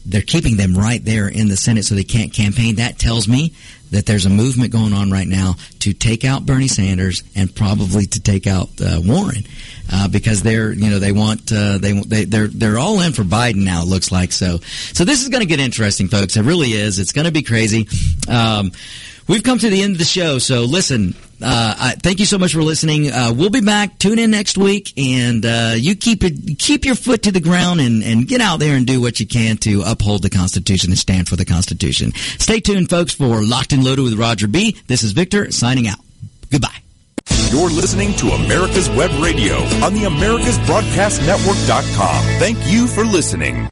they're 0.05 0.23
keeping 0.23 0.57
them 0.57 0.75
right 0.75 1.05
there 1.05 1.29
in 1.29 1.49
the 1.49 1.57
Senate 1.57 1.85
so 1.85 1.95
they 1.95 2.05
can't 2.05 2.33
campaign. 2.33 2.77
That 2.77 2.99
tells 2.99 3.29
me 3.29 3.53
that 3.91 4.07
there's 4.07 4.27
a 4.27 4.31
movement 4.31 4.73
going 4.73 4.93
on 4.93 5.11
right 5.11 5.27
now 5.27 5.55
to 5.81 5.93
take 5.93 6.25
out 6.25 6.47
Bernie 6.47 6.69
Sanders 6.69 7.23
and 7.35 7.55
probably 7.55 8.07
to 8.07 8.21
take 8.21 8.47
out 8.47 8.69
uh, 8.81 9.01
Warren 9.03 9.45
uh, 9.91 10.09
because 10.09 10.43
they're 10.43 10.73
you 10.73 10.91
know 10.91 10.99
they 10.99 11.13
want 11.13 11.51
uh, 11.53 11.79
they 11.79 11.93
they 12.01 12.25
they're 12.25 12.49
they're 12.49 12.79
all 12.79 13.01
in 13.01 13.13
for 13.13 13.23
Biden 13.23 13.65
now. 13.65 13.83
It 13.83 13.89
looks 13.89 14.13
like 14.13 14.33
so. 14.33 14.59
So 14.59 15.05
this 15.05 15.23
is 15.23 15.29
going 15.29 15.41
to 15.41 15.47
get 15.47 15.61
interesting, 15.61 16.09
folks. 16.09 16.37
It 16.37 16.43
really 16.43 16.73
is. 16.73 16.99
It's 16.99 17.13
going 17.13 17.27
to 17.27 17.33
be 17.33 17.43
crazy. 17.43 17.89
Um, 18.29 18.73
we've 19.29 19.43
come 19.43 19.59
to 19.59 19.71
the 19.71 19.83
end 19.83 19.93
of 19.93 19.99
the 19.99 20.05
show. 20.05 20.39
So 20.39 20.63
listen, 20.63 21.15
uh, 21.41 21.75
I, 21.79 21.95
thank 22.03 22.19
you 22.19 22.27
so 22.27 22.37
much 22.39 22.53
for 22.53 22.63
listening. 22.63 23.13
Uh, 23.13 23.33
we'll 23.35 23.51
be 23.51 23.61
back. 23.61 23.99
Tune 23.99 24.19
in 24.19 24.33
next 24.33 24.59
week, 24.59 24.93
and 24.99 25.47
uh, 25.47 25.75
you 25.77 25.95
keep 25.95 26.25
it, 26.25 26.59
keep 26.59 26.85
your 26.85 26.97
foot 26.97 27.23
to 27.25 27.31
the 27.31 27.41
ground, 27.41 27.81
and, 27.81 28.03
and 28.03 28.27
get 28.27 28.41
out 28.41 28.59
there 28.59 28.75
and 28.75 28.85
do 28.87 29.01
what 29.01 29.21
you 29.21 29.27
can 29.27 29.57
to 29.59 29.83
uphold 29.87 30.23
the 30.23 30.31
Constitution 30.31 30.91
and 30.91 30.99
stand 30.99 31.29
for 31.29 31.37
the 31.37 31.45
Constitution. 31.45 32.13
Stay 32.39 32.59
tuned, 32.59 32.91
folks, 32.91 33.15
for 33.15 33.45
Locked 33.45 33.73
and 33.73 33.85
Loaded 33.85 34.03
with 34.03 34.15
Roger 34.15 34.49
B. 34.49 34.77
This 34.89 35.05
is 35.05 35.13
Victor 35.13 35.53
signing 35.53 35.87
out. 35.87 36.01
Goodbye. 36.51 36.75
You're 37.51 37.71
listening 37.71 38.15
to 38.15 38.31
America's 38.31 38.89
Web 38.91 39.11
Radio 39.23 39.57
on 39.85 39.95
the 39.95 40.05
AmericasBroadcastNetwork.com. 40.05 42.25
Thank 42.39 42.59
you 42.67 42.87
for 42.87 43.05
listening. 43.05 43.69